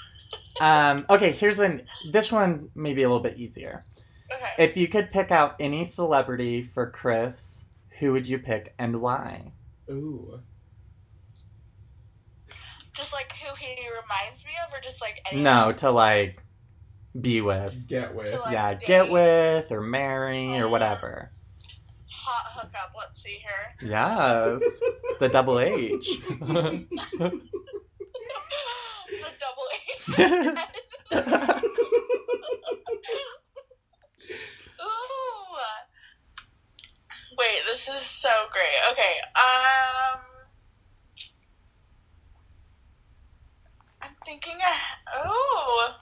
Um, 0.61 1.07
okay, 1.09 1.33
here's 1.33 1.59
an. 1.59 1.87
This 2.13 2.31
one 2.31 2.69
may 2.75 2.93
be 2.93 3.03
a 3.03 3.09
little 3.09 3.23
bit 3.23 3.39
easier. 3.39 3.83
Okay. 4.31 4.51
If 4.59 4.77
you 4.77 4.89
could 4.89 5.11
pick 5.11 5.31
out 5.31 5.57
any 5.59 5.85
celebrity 5.85 6.61
for 6.61 6.91
Chris, 6.91 7.65
who 7.99 8.13
would 8.13 8.29
you 8.29 8.39
pick 8.39 8.75
and 8.79 9.01
why? 9.01 9.53
Ooh. 9.89 10.41
Just 13.01 13.13
like 13.15 13.33
who 13.33 13.55
he 13.57 13.75
reminds 13.89 14.45
me 14.45 14.51
of, 14.67 14.73
or 14.77 14.81
just 14.83 15.01
like 15.01 15.21
anyone 15.31 15.45
No, 15.45 15.73
to 15.73 15.91
like 15.91 16.43
be 17.19 17.41
with. 17.41 17.87
Get 17.89 18.15
with. 18.15 18.27
To, 18.27 18.41
like, 18.41 18.53
Yeah, 18.53 18.75
date. 18.75 18.87
get 18.87 19.11
with 19.11 19.73
or 19.73 19.81
marry 19.81 20.59
or 20.59 20.69
whatever. 20.69 21.31
hot 22.13 22.45
hookup. 22.55 22.93
Let's 22.97 23.23
see 23.23 23.39
here. 23.41 23.91
Yes, 23.91 24.61
the 25.19 25.29
double 25.31 25.59
H. 25.59 26.07
the 26.29 26.87
double 29.41 29.69
H. 29.73 30.09
Ooh. 34.81 35.57
Wait, 37.39 37.61
this 37.67 37.89
is 37.89 37.99
so 38.01 38.29
great. 38.53 38.93
Okay, 38.93 39.15
um, 39.35 40.21
I'm 44.03 44.10
thinking. 44.25 44.57
Oh, 45.15 45.97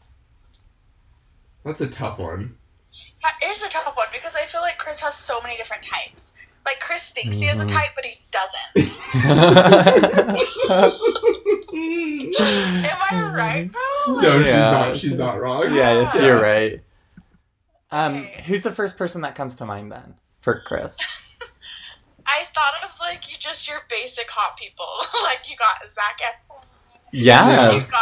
That's 1.65 1.81
a 1.81 1.87
tough 1.87 2.19
one. 2.19 2.57
that 3.23 3.35
is 3.51 3.63
a 3.63 3.69
tough 3.69 3.97
one 3.97 4.07
because 4.13 4.33
I 4.35 4.47
feel 4.47 4.61
like 4.61 4.79
Chris 4.79 5.01
has 5.01 5.15
so 5.15 5.41
many 5.41 5.57
different 5.57 5.83
types. 5.83 6.33
Like 6.67 6.81
Chris 6.81 7.11
thinks 7.11 7.39
he 7.39 7.47
has 7.47 7.61
a 7.61 7.65
Mhm. 7.65 7.69
type, 7.69 7.91
but 7.95 8.05
he 8.05 8.21
doesn't. 8.31 8.99
Am 11.75 12.99
I 13.11 13.33
right, 13.35 13.71
bro? 13.73 14.21
No, 14.21 14.39
Yeah. 14.39 14.45
she's 14.45 14.73
not. 14.73 14.99
She's 14.99 15.19
not 15.19 15.41
wrong. 15.41 15.75
yeah, 15.75 16.13
Yeah. 16.15 16.23
you're 16.25 16.41
right. 16.41 16.81
Um, 17.91 18.17
Okay. 18.27 18.43
who's 18.47 18.63
the 18.63 18.73
first 18.73 18.97
person 18.97 19.23
that 19.23 19.35
comes 19.35 19.55
to 19.57 19.65
mind 19.65 19.91
then 19.93 20.15
for 20.41 20.61
Chris? 20.61 20.97
I 22.27 22.45
thought 22.55 22.85
of 22.85 22.95
like 23.01 23.31
you 23.31 23.37
just 23.39 23.67
your 23.67 23.81
basic 23.89 24.31
hot 24.31 24.57
people. 24.59 24.87
like 25.25 25.49
you 25.49 25.57
got 25.57 25.91
Zac 25.91 26.21
Efron. 26.21 26.63
You 27.13 27.25
Yes. 27.25 27.91
got 27.91 28.01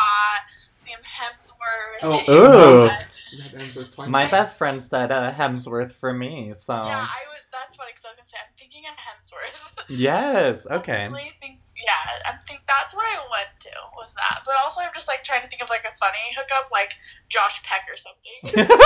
Liam 0.87 1.03
Hemsworth. 1.03 2.01
Oh. 2.03 2.25
Ooh. 2.85 2.89
got- 2.89 3.05
Goddamn, 3.53 3.71
so 3.73 3.81
it's 3.81 3.95
fine. 3.95 4.11
My 4.11 4.27
best 4.31 4.57
friend 4.57 4.83
said 4.83 5.11
uh, 5.13 5.33
Hemsworth 5.33 5.93
for 5.93 6.13
me, 6.13 6.55
so 6.55 6.73
Yeah, 6.73 6.97
I 7.01 7.23
was. 7.29 7.37
That's 7.53 7.77
what 7.79 7.89
I 7.89 7.93
was 7.93 8.01
gonna 8.03 8.23
say. 8.27 8.37
I'm 8.39 8.53
thinking 8.57 8.83
of 8.89 8.95
Hemsworth. 8.97 9.85
yes, 9.89 10.67
okay. 10.71 11.05
I 11.05 11.07
really 11.07 11.33
think. 11.41 11.59
Yeah, 11.83 11.93
I 12.27 12.37
think 12.47 12.61
that's 12.69 12.95
where 12.95 13.05
I 13.07 13.17
went 13.31 13.49
to 13.61 13.71
was 13.97 14.15
that. 14.15 14.41
But 14.45 14.55
also, 14.63 14.81
I'm 14.83 14.91
just 14.95 15.09
like 15.09 15.25
trying 15.25 15.43
to 15.43 15.49
think 15.49 15.63
of 15.63 15.69
like 15.71 15.85
a 15.85 15.97
funny 15.99 16.19
hookup, 16.37 16.71
like 16.73 16.93
Josh 17.29 17.63
Peck 17.65 17.87
or 17.91 17.97
something. 17.97 18.77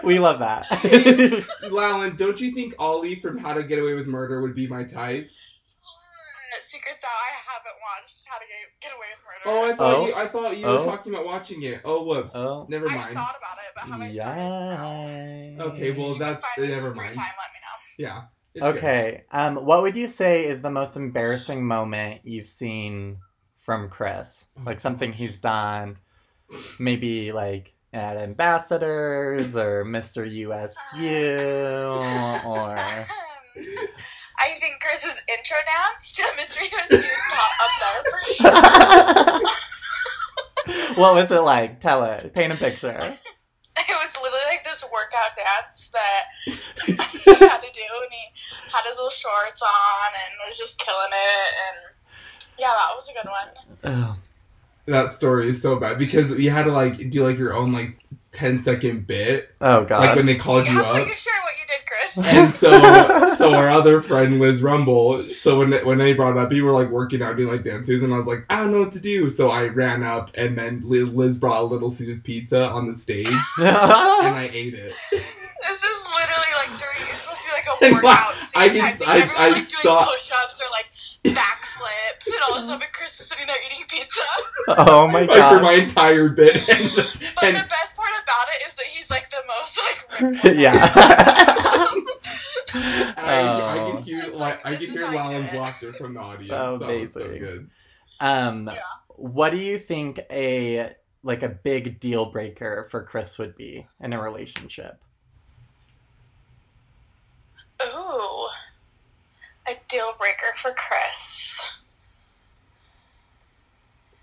we 0.04 0.18
love 0.18 0.38
that. 0.40 0.66
Lalen, 1.64 2.16
don't 2.16 2.40
you 2.40 2.52
think 2.54 2.74
Ollie 2.78 3.20
from 3.20 3.38
How 3.38 3.54
to 3.54 3.62
Get 3.62 3.78
Away 3.78 3.94
with 3.94 4.06
Murder 4.06 4.40
would 4.42 4.54
be 4.54 4.66
my 4.66 4.84
type? 4.84 5.30
Secrets 6.70 7.02
out. 7.02 7.10
I 7.10 7.34
haven't 7.50 7.74
watched 7.82 8.22
How 8.28 8.38
to 8.38 8.44
Get, 8.46 8.70
Get 8.80 8.92
Away 8.94 9.10
with 9.10 9.42
Oh, 9.44 9.58
I 9.58 9.60
Murder. 9.66 9.76
thought 9.76 9.96
Oh. 9.96 10.06
you. 10.06 10.14
I 10.14 10.28
thought 10.28 10.56
you 10.56 10.64
Oh. 10.66 10.78
were 10.78 10.86
talking 10.96 11.12
about 11.12 11.26
watching 11.26 11.62
it. 11.64 11.80
Oh, 11.84 12.04
whoops. 12.04 12.30
Oh. 12.34 12.64
Never 12.68 12.88
I 12.88 12.94
mind. 12.94 13.14
thought 13.16 13.34
about 13.36 13.58
it, 13.58 13.72
but 13.74 13.84
have 13.90 14.00
I 14.00 14.10
started? 14.12 14.40
yeah. 15.58 15.64
Okay, 15.64 15.80
well, 15.90 15.90
If 15.90 15.98
you 15.98 16.04
can 16.14 16.18
that's 16.20 16.46
find 16.46 16.70
never 16.70 16.94
mind. 16.94 17.14
Time, 17.14 17.34
let 17.38 17.50
me 17.52 17.58
know. 17.60 17.76
Yeah. 18.10 18.22
it's 18.54 18.62
good. 18.62 18.76
Okay. 18.78 19.24
Um, 19.32 19.56
what 19.56 19.82
would 19.82 19.96
you 19.96 20.06
say 20.06 20.44
is 20.46 20.62
the 20.62 20.70
most 20.70 20.94
embarrassing 20.96 21.66
moment 21.66 22.20
you've 22.24 22.46
seen 22.46 23.18
from 23.58 23.88
Chris? 23.88 24.46
Like 24.64 24.78
something 24.78 25.12
he's 25.12 25.38
done, 25.38 25.98
maybe 26.78 27.32
like 27.32 27.74
at 27.92 28.16
Ambassadors 28.16 29.56
or 29.56 29.84
Mr. 29.84 30.24
USU 30.30 30.78
or 32.48 32.76
I 33.56 34.58
think 34.60 34.80
Chris's 34.80 35.20
intro 35.28 35.56
dance 35.66 36.12
to 36.14 36.24
Mystery 36.36 36.68
House 36.72 36.90
is 36.90 37.04
top 37.30 37.50
up 37.62 37.70
there 37.80 38.02
for 38.10 38.20
sure. 39.44 40.94
what 41.02 41.14
was 41.14 41.30
it 41.30 41.40
like? 41.40 41.80
Tell 41.80 42.04
it. 42.04 42.32
Paint 42.34 42.52
a 42.52 42.56
picture. 42.56 42.96
It 43.78 43.96
was 44.02 44.14
literally 44.22 44.44
like 44.48 44.64
this 44.64 44.84
workout 44.84 45.36
dance 45.36 45.90
that 45.92 46.24
he 46.44 46.92
had 47.46 47.58
to 47.60 47.70
do, 47.72 47.80
and 48.02 48.10
he 48.10 48.22
had 48.72 48.82
his 48.86 48.96
little 48.96 49.10
shorts 49.10 49.62
on 49.62 50.08
and 50.14 50.48
was 50.48 50.58
just 50.58 50.78
killing 50.78 51.08
it. 51.10 51.54
And 51.68 51.78
yeah, 52.58 52.68
that 52.68 52.94
was 52.94 53.08
a 53.08 53.12
good 53.12 53.28
one. 53.30 53.48
Ugh. 54.10 54.16
That 54.86 55.12
story 55.12 55.48
is 55.50 55.62
so 55.62 55.76
bad 55.76 55.98
because 55.98 56.30
you 56.32 56.50
had 56.50 56.64
to 56.64 56.72
like 56.72 57.10
do 57.10 57.24
like 57.26 57.38
your 57.38 57.54
own 57.54 57.72
like 57.72 57.98
10 58.32 58.62
second 58.62 59.06
bit 59.06 59.50
Oh 59.60 59.84
god. 59.84 60.00
like 60.00 60.16
when 60.16 60.26
they 60.26 60.36
called 60.36 60.66
you 60.66 60.74
Yeah, 60.74 60.80
up. 60.82 60.94
pretty 60.96 61.12
sure 61.14 61.32
what 61.42 61.52
you 61.60 61.66
did, 61.68 61.86
Chris. 61.86 61.99
And 62.18 62.52
so 62.52 62.70
so 63.36 63.54
our 63.54 63.68
other 63.70 64.02
friend 64.02 64.40
was 64.40 64.62
Rumble. 64.62 65.22
So 65.34 65.58
when 65.58 65.70
they, 65.70 65.82
when 65.84 65.98
they 65.98 66.12
brought 66.12 66.32
it 66.36 66.38
up, 66.38 66.52
you 66.52 66.64
were 66.64 66.72
like 66.72 66.90
working 66.90 67.22
out 67.22 67.36
doing 67.36 67.48
like 67.52 67.64
dances, 67.64 68.02
and 68.02 68.12
I 68.12 68.16
was 68.18 68.26
like, 68.26 68.44
I 68.50 68.56
don't 68.56 68.72
know 68.72 68.80
what 68.80 68.92
to 68.92 69.00
do. 69.00 69.30
So 69.30 69.50
I 69.50 69.64
ran 69.68 70.02
up, 70.02 70.30
and 70.34 70.56
then 70.56 70.82
Liz, 70.84 71.08
Liz 71.08 71.38
brought 71.38 71.60
a 71.62 71.64
Little 71.64 71.90
Caesars 71.90 72.20
pizza 72.20 72.64
on 72.64 72.90
the 72.90 72.98
stage, 72.98 73.28
and 73.58 73.68
I 73.68 74.50
ate 74.52 74.74
it. 74.74 74.92
This 75.10 75.84
is 75.84 76.06
literally 76.14 76.52
like 76.56 76.78
during. 76.78 77.12
It's 77.12 77.22
supposed 77.22 77.42
to 77.42 77.46
be 77.48 77.52
like 77.52 77.92
a 77.92 77.94
workout 78.06 78.38
scene 78.40 78.62
I 78.62 78.68
can- 78.70 78.78
type 78.78 78.96
thing. 78.98 79.08
I- 79.08 79.34
I 79.36 79.48
like 79.48 79.54
doing 79.56 79.64
saw- 79.66 80.04
push-ups 80.06 80.60
or 80.60 80.70
like 80.70 80.86
backflips, 81.24 82.26
and 82.26 82.36
all 82.48 82.54
of 82.56 82.60
a 82.60 82.66
sudden 82.66 82.86
Chris 82.92 83.18
is 83.20 83.26
sitting 83.28 83.46
there 83.46 83.56
eating 83.66 83.84
pizza. 83.88 84.22
oh 84.68 85.06
my 85.08 85.20
like 85.20 85.30
for 85.30 85.36
god. 85.36 85.62
my 85.62 85.72
entire 85.74 86.28
bit, 86.30 86.56
and, 86.68 86.90
But 86.94 87.04
and 87.44 87.56
the 87.56 87.68
best 87.68 87.94
part 87.96 88.10
about 88.22 88.46
it 88.54 88.66
is 88.66 88.74
that 88.74 88.86
he's 88.86 89.10
like 89.10 89.30
the 89.30 89.42
most 89.46 89.80
like. 89.84 90.22
ripped 90.32 90.44
up 90.46 90.54
yeah. 90.56 90.92
I, 92.72 93.14
I 93.16 93.78
Oh. 93.78 93.92
can 93.94 94.02
hear 94.04 94.22
like 94.32 94.38
like, 94.38 94.60
I 94.64 94.70
this 94.70 94.80
can 94.86 94.90
is 94.90 94.98
hear 95.00 95.08
Lalan's 95.10 95.52
laughter 95.52 95.92
from 95.92 96.14
the 96.14 96.20
audience. 96.20 96.52
Oh, 96.56 96.78
so 96.78 96.88
it's 96.88 97.12
so 97.14 97.20
amazing. 97.22 97.40
good. 97.40 97.70
um 98.20 98.66
Yeah. 98.72 98.80
what 99.16 99.50
do 99.50 99.58
you 99.58 99.78
think 99.78 100.20
a 100.30 100.92
like 101.22 101.42
a 101.42 101.48
big 101.50 102.00
deal 102.00 102.30
breaker 102.30 102.86
for 102.90 103.02
Chris 103.02 103.38
would 103.38 103.54
be 103.56 103.86
in 104.00 104.12
a 104.14 104.22
relationship? 104.22 104.98
Ooh, 107.82 108.39
a 109.70 109.76
deal 109.88 110.14
breaker 110.18 110.52
for 110.56 110.72
Chris. 110.72 111.60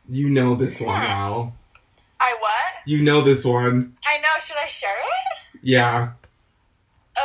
You 0.10 0.30
know 0.30 0.56
this 0.56 0.80
one, 0.80 1.00
Lal. 1.00 1.54
I 2.20 2.36
what? 2.40 2.74
You 2.86 3.02
know 3.02 3.24
this 3.24 3.44
one. 3.44 3.98
I 4.06 4.18
know. 4.20 4.30
Should 4.40 4.58
I 4.62 4.68
share 4.68 4.90
it? 4.90 5.60
Yeah. 5.62 6.12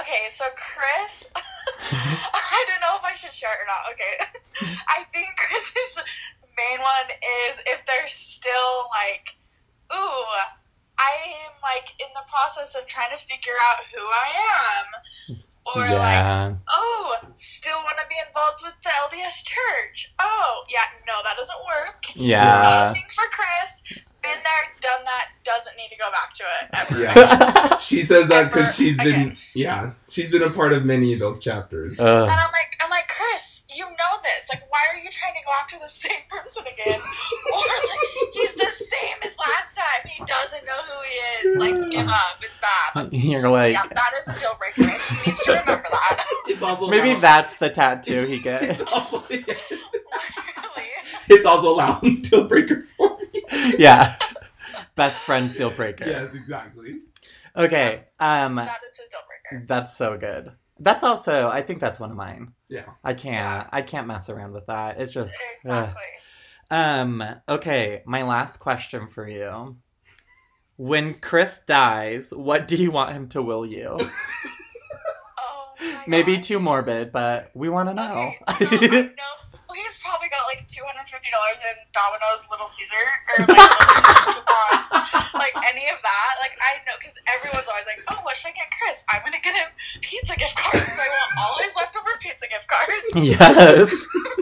Okay, 0.01 0.27
so 0.31 0.45
Chris, 0.57 1.29
I 1.37 2.65
don't 2.69 2.81
know 2.81 2.97
if 2.97 3.05
I 3.05 3.15
should 3.15 3.33
share 3.33 3.51
it 3.51 3.63
or 3.63 3.69
not. 3.69 3.93
Okay, 3.93 4.75
I 4.89 5.05
think 5.13 5.29
Chris's 5.37 6.03
main 6.57 6.81
one 6.81 7.09
is 7.49 7.61
if 7.67 7.85
they're 7.87 8.09
still 8.09 8.89
like, 8.91 9.37
ooh, 9.93 10.25
I'm 10.99 11.53
like 11.63 11.93
in 12.01 12.09
the 12.15 12.25
process 12.31 12.75
of 12.75 12.87
trying 12.87 13.11
to 13.11 13.23
figure 13.23 13.57
out 13.69 13.85
who 13.95 14.01
I 14.01 14.29
am, 14.59 15.37
or 15.67 15.81
like, 15.83 15.91
yeah. 15.91 16.55
oh, 16.69 16.72
still 17.43 17.79
want 17.79 17.99
to 17.99 18.05
be 18.09 18.15
involved 18.27 18.63
with 18.63 18.75
the 18.83 18.91
LDS 18.91 19.43
church. 19.45 20.13
Oh, 20.21 20.63
yeah, 20.71 20.87
no, 21.07 21.15
that 21.25 21.37
doesn't 21.37 21.59
work. 21.67 22.05
yeah. 22.15 22.85
Nothing 22.87 23.03
for 23.11 23.25
Chris. 23.31 23.83
Been 24.23 24.39
there, 24.45 24.65
done 24.81 25.05
that. 25.05 25.31
Doesn't 25.43 25.77
need 25.77 25.89
to 25.91 25.97
go 25.99 26.09
back 26.13 26.33
to 26.35 26.45
it 26.45 26.69
ever. 26.75 27.03
Yeah. 27.03 27.79
She 27.83 28.03
says 28.03 28.29
that 28.29 28.53
because 28.53 28.77
she's 28.77 28.97
been 28.97 29.07
again. 29.09 29.37
yeah 29.55 29.91
she's 30.09 30.31
been 30.31 30.43
a 30.45 30.51
part 30.51 30.73
of 30.73 30.85
many 30.85 31.13
of 31.15 31.19
those 31.19 31.41
chapters. 31.41 31.99
Ugh. 31.99 32.07
And 32.07 32.31
I'm 32.31 32.53
like, 32.53 32.77
I'm 32.81 32.89
like, 32.91 33.09
Chris, 33.09 33.52
you 33.75 33.85
know 33.85 34.13
this. 34.23 34.49
Like, 34.49 34.63
why 34.71 34.81
are 34.93 34.99
you 34.99 35.11
trying 35.11 35.35
to 35.35 35.41
go 35.45 35.51
after 35.61 35.79
the 35.79 35.87
same 36.05 36.23
person 36.29 36.65
again? 36.67 37.01
Or 37.53 37.59
like, 37.59 38.33
he's 38.33 38.55
the 38.55 38.71
same 38.71 39.17
as 39.25 39.37
last 39.39 39.75
time. 39.77 40.03
He 40.07 40.25
doesn't 40.25 40.65
know 40.65 40.81
who 40.89 41.03
he 41.09 41.49
is. 41.49 41.57
Like, 41.57 41.91
give 41.91 42.09
up. 42.09 42.39
It's 42.43 42.57
bad. 42.57 43.09
You're 43.13 43.49
like 43.49 43.75
Yeah, 43.75 43.87
that 43.87 44.13
is 44.21 44.29
a 44.29 44.39
deal 44.41 44.57
breaker. 44.59 44.91
He 44.99 45.27
needs 45.27 45.39
to 45.45 45.51
remember 45.53 45.87
that. 45.91 46.25
Maybe 46.89 47.15
Lau- 47.15 47.21
that's 47.21 47.57
the 47.57 47.71
tattoo 47.71 48.25
he 48.27 48.39
gets. 48.39 48.83
It's 48.83 48.93
also, 48.93 49.19
Literally. 49.29 49.47
it's 51.29 51.47
also 51.47 51.75
Lauren's 51.77 52.21
deal 52.29 52.45
breaker 52.45 52.87
for 52.97 53.19
me. 53.33 53.43
yeah. 53.79 54.17
Best 54.95 55.23
friend 55.23 55.55
deal 55.55 55.71
breaker. 55.71 56.05
Yes, 56.07 56.35
exactly. 56.35 57.01
Okay. 57.57 58.01
Um 58.21 58.57
That 58.57 58.81
is 58.87 58.97
his 58.97 59.09
deal 59.11 59.21
breaker. 59.51 59.65
that's 59.67 59.97
so 59.97 60.17
good. 60.19 60.53
That's 60.81 61.03
also 61.05 61.49
I 61.49 61.63
think 61.63 61.81
that's 61.81 62.01
one 62.01 62.11
of 62.11 62.17
mine. 62.17 62.53
Yeah. 62.73 62.87
I 63.05 63.13
can't 63.13 63.69
I 63.71 63.83
can't 63.83 64.07
mess 64.07 64.31
around 64.31 64.53
with 64.53 64.67
that. 64.67 64.99
It's 64.99 65.13
just 65.13 65.35
ugh. 65.69 65.91
Exactly. 65.91 66.03
Um, 66.71 67.23
okay, 67.47 68.03
my 68.07 68.23
last 68.23 68.57
question 68.61 69.07
for 69.09 69.29
you. 69.29 69.77
When 70.79 71.21
Chris 71.21 71.61
dies, 71.67 72.33
what 72.35 72.67
do 72.67 72.77
you 72.77 72.91
want 72.91 73.13
him 73.13 73.29
to 73.31 73.43
will 73.43 73.67
you? 73.67 73.99
Oh 75.45 75.75
my 75.81 76.05
Maybe 76.07 76.37
gosh. 76.37 76.47
too 76.47 76.61
morbid, 76.61 77.11
but 77.11 77.51
we 77.55 77.69
want 77.69 77.89
to 77.89 77.95
know. 77.95 78.33
Okay, 78.55 78.65
so 78.71 79.03
know 79.19 79.33
well, 79.67 79.75
he's 79.75 79.99
probably 79.99 80.29
got 80.29 80.47
like 80.47 80.63
two 80.69 80.85
hundred 80.87 81.09
fifty 81.11 81.27
dollars 81.35 81.59
in 81.59 81.75
Domino's 81.91 82.47
Little 82.53 82.69
Caesar 82.71 83.03
or 83.35 83.37
like 83.51 83.57
Little 83.57 84.37
coupons, 84.37 84.91
like 85.35 85.57
any 85.67 85.89
of 85.91 85.99
that. 85.99 86.33
Like 86.39 86.55
I 86.61 86.79
know 86.87 86.95
because 87.01 87.17
everyone's 87.27 87.67
always 87.67 87.89
like, 87.89 87.99
"Oh, 88.07 88.21
what 88.23 88.37
should 88.39 88.55
I 88.55 88.63
get 88.63 88.71
Chris? 88.79 89.03
I'm 89.11 89.25
gonna 89.27 89.43
get 89.43 89.57
him 89.59 89.73
pizza 90.05 90.37
gift 90.39 90.55
cards. 90.55 90.87
So 90.87 91.01
I 91.03 91.09
want 91.11 91.31
all 91.41 91.59
his 91.59 91.75
leftover 91.75 92.15
pizza 92.23 92.47
gift 92.47 92.69
cards." 92.71 93.02
Yes. 93.15 93.95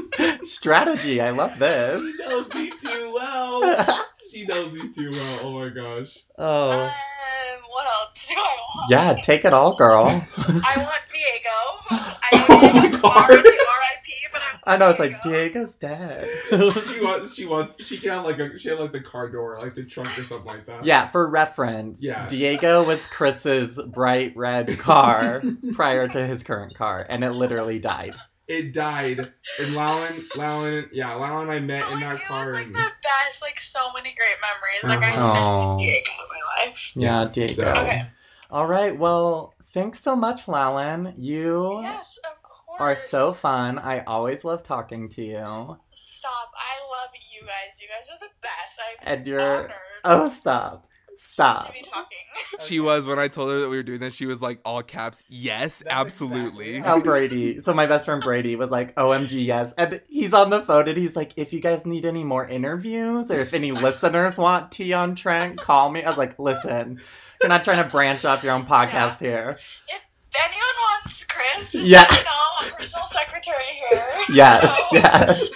Strategy. 0.42 1.20
I 1.20 1.30
love 1.30 1.59
this. 1.59 2.02
She 2.16 2.22
knows 2.28 2.54
me 2.54 2.70
too 2.83 3.12
well. 3.14 3.87
She 4.30 4.44
knows 4.46 4.72
me 4.72 4.88
too 4.92 5.11
well. 5.11 5.40
Oh 5.42 5.52
my 5.59 5.70
gosh. 5.70 6.16
oh. 6.38 6.70
Um, 6.70 7.62
what 7.68 7.85
else 7.85 8.28
do 8.28 8.35
I 8.37 8.56
want? 8.76 8.88
Yeah, 8.88 9.14
take 9.20 9.44
it 9.44 9.52
all, 9.52 9.74
girl. 9.74 10.04
I 10.06 10.74
want 10.76 11.02
Diego. 11.11 11.50
I 11.90 12.46
know 12.48 12.61
Diego's 12.61 12.94
Oh 12.94 12.98
my 13.02 13.11
God. 13.11 13.28
already 13.28 13.48
R.I.P., 13.48 14.12
but 14.33 14.40
I, 14.40 14.52
want 14.52 14.62
I 14.66 14.76
know 14.76 14.90
it's 14.90 15.00
like 15.00 15.20
Diego's 15.22 15.74
dead. 15.74 16.28
She 16.48 17.00
wants. 17.00 17.35
She 17.35 17.44
wants. 17.44 17.85
She 17.85 17.98
can 17.98 18.11
have 18.11 18.24
like 18.24 18.38
a. 18.38 18.56
She 18.56 18.68
had 18.68 18.78
like 18.78 18.92
the 18.92 19.00
car 19.00 19.28
door, 19.28 19.59
like 19.61 19.74
the 19.74 19.83
trunk 19.85 20.16
or 20.16 20.22
something 20.22 20.46
like 20.46 20.64
that. 20.66 20.85
yeah, 20.85 21.09
for 21.09 21.28
reference, 21.28 22.00
Yeah. 22.00 22.24
Diego 22.28 22.85
was 22.87 23.06
Chris's 23.06 23.80
bright 23.88 24.33
red 24.37 24.78
car 24.78 25.42
prior 25.72 26.06
to 26.06 26.24
his 26.24 26.44
current 26.44 26.76
car, 26.76 27.04
and 27.09 27.24
it 27.24 27.33
literally 27.33 27.80
died. 27.80 28.14
It 28.51 28.73
died, 28.73 29.33
and 29.61 29.75
Lauren, 29.75 30.25
Lauren, 30.37 30.91
yeah, 30.93 31.15
Lauren 31.15 31.43
and 31.49 31.53
I 31.53 31.61
met 31.61 31.83
But, 31.83 31.93
in 31.93 32.01
like, 32.01 32.01
that 32.01 32.15
it 32.15 32.31
was 32.31 32.45
car. 32.49 32.53
like 32.53 32.67
and- 32.67 32.75
the 32.75 32.91
best, 33.01 33.43
like 33.43 33.61
so 33.61 33.93
many 33.93 34.13
great 34.13 34.37
memories. 34.43 34.83
Like 34.83 35.05
I 35.09 35.15
Uh-huh. 35.15 35.31
still 35.31 35.43
Aw. 35.45 35.77
miss 35.77 35.87
Diego 35.87 36.11
in 36.23 36.29
my 36.35 36.65
life. 36.67 36.93
Yeah, 36.97 37.25
Diego. 37.31 37.75
So- 37.75 37.81
Okay. 37.83 38.07
All 38.51 38.67
right. 38.67 38.99
Well, 38.99 39.55
thanks 39.73 40.01
so 40.01 40.17
much, 40.17 40.47
Lalen. 40.47 41.15
You 41.17 41.81
Yes, 41.83 42.19
of 42.29 42.43
course. 42.43 42.81
are 42.81 42.97
so 42.97 43.33
fun. 43.33 43.79
I 43.79 44.01
always 44.01 44.45
love 44.45 44.65
talking 44.65 45.09
to 45.11 45.23
you. 45.23 45.79
Stop. 45.93 46.51
I 46.57 46.75
love 46.91 47.11
you 47.33 47.43
guys. 47.47 47.81
You 47.81 47.87
guys 47.87 48.09
are 48.11 48.19
the 48.19 48.33
best. 48.43 48.81
I'm 48.83 48.97
And 49.19 49.29
you're. 49.29 49.41
honored 49.41 49.73
Oh, 50.03 50.29
stop. 50.29 50.87
To 51.20 51.26
Stop. 51.26 51.72
be 51.72 51.80
talking. 51.83 52.18
She 52.62 52.78
was 52.80 53.06
when 53.06 53.18
I 53.18 53.28
told 53.28 53.50
her 53.50 53.61
that 53.61 53.68
we 53.70 53.76
were 53.76 53.83
doing 53.83 54.00
this. 54.00 54.14
She 54.14 54.26
was 54.26 54.42
like, 54.42 54.61
all 54.64 54.83
caps, 54.83 55.22
yes, 55.28 55.78
That's 55.85 55.94
absolutely. 55.94 56.80
How 56.80 56.98
Brady. 57.00 57.61
So 57.61 57.72
my 57.72 57.87
best 57.87 58.04
friend 58.04 58.20
Brady 58.22 58.54
was 58.56 58.70
like, 58.70 58.94
"OMG, 58.96 59.44
yes," 59.46 59.72
and 59.78 60.00
he's 60.09 60.35
on 60.35 60.50
the 60.50 60.61
phone 60.61 60.87
and 60.88 60.96
he's 60.96 61.16
like, 61.16 61.33
"If 61.37 61.52
you 61.52 61.61
guys 61.61 61.87
need 61.87 62.04
any 62.04 62.22
more 62.24 62.46
interviews 62.46 63.30
or 63.30 63.40
if 63.40 63.54
any 63.54 63.70
listeners 63.87 64.37
want 64.37 64.72
tea 64.72 64.92
on 64.92 65.14
Trent, 65.14 65.59
call 65.59 65.90
me." 65.90 66.02
I 66.02 66.09
was 66.09 66.18
like, 66.18 66.38
"Listen, 66.38 67.00
you're 67.40 67.48
not 67.48 67.64
trying 67.64 67.83
to 67.83 67.88
branch 67.88 68.24
off 68.24 68.42
your 68.44 68.52
own 68.52 68.66
podcast 68.66 69.20
here." 69.20 69.59
If 69.88 70.00
anyone 70.38 70.76
wants 71.02 71.24
Chris, 71.24 71.72
just 71.72 71.85
Yeah. 71.85 72.00
let 72.02 72.11
me 72.11 72.16
know. 72.24 72.30
I'm 72.61 72.70
personal 72.72 73.06
secretary 73.06 73.64
here. 73.90 74.06
Yes, 74.30 74.76
So, 74.76 74.83
yes. 74.92 75.40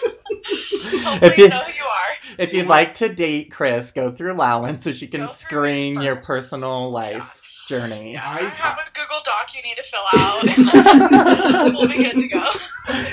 Hopefully 1.04 1.30
If 1.30 1.38
you- 1.38 1.48
If 2.38 2.52
you'd 2.54 2.66
like 2.68 2.94
to 2.94 3.08
date 3.08 3.50
Chris, 3.50 3.90
go 3.90 4.10
through 4.10 4.34
Lalen 4.34 4.80
so 4.80 4.92
she 4.92 5.06
can 5.06 5.20
Go 5.22 5.26
through 5.26 5.34
screen 5.36 6.00
your 6.00 6.16
first. 6.16 6.26
personal 6.26 6.90
life 6.90 7.40
journey. 7.68 8.12
Yeah, 8.14 8.22
I- 8.24 8.38
I 8.38 8.42
have 8.44 8.78
a 8.78 8.98
Google 8.98 9.18
Doc 9.24 9.54
you 9.54 9.62
need 9.62 9.76
to 9.76 9.82
fill 9.82 10.00
out. 10.14 11.72
we'll 11.74 11.88
be 11.88 11.96
good 12.04 12.20
to 12.20 12.28
go. 12.28 12.44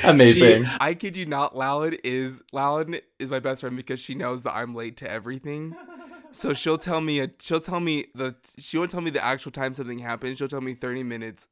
Amazing. 0.04 0.66
She- 0.66 0.70
I 0.80 0.94
kid 0.94 1.16
you 1.18 1.26
not, 1.26 1.56
Lalin 1.56 1.98
is 2.04 2.42
Lalin 2.54 3.00
is 3.20 3.30
my 3.30 3.40
best 3.40 3.62
friend 3.62 3.76
because 3.78 4.00
she 4.00 4.16
knows 4.16 4.44
that 4.44 4.54
I'm 4.56 4.76
late 4.76 4.98
to 4.98 5.10
everything. 5.10 5.76
So 6.32 6.54
she'll 6.56 6.78
tell 6.78 7.02
me 7.02 7.20
a 7.20 7.30
she'll 7.40 7.60
tell 7.62 7.80
me 7.80 8.06
the 8.16 8.36
she 8.58 8.78
won't 8.78 8.92
tell 8.92 9.02
me 9.02 9.12
the 9.12 9.24
actual 9.24 9.52
time 9.52 9.74
something 9.74 10.00
happened. 10.00 10.38
She'll 10.38 10.48
tell 10.50 10.62
me 10.62 10.74
30 10.74 11.04
minutes 11.04 11.48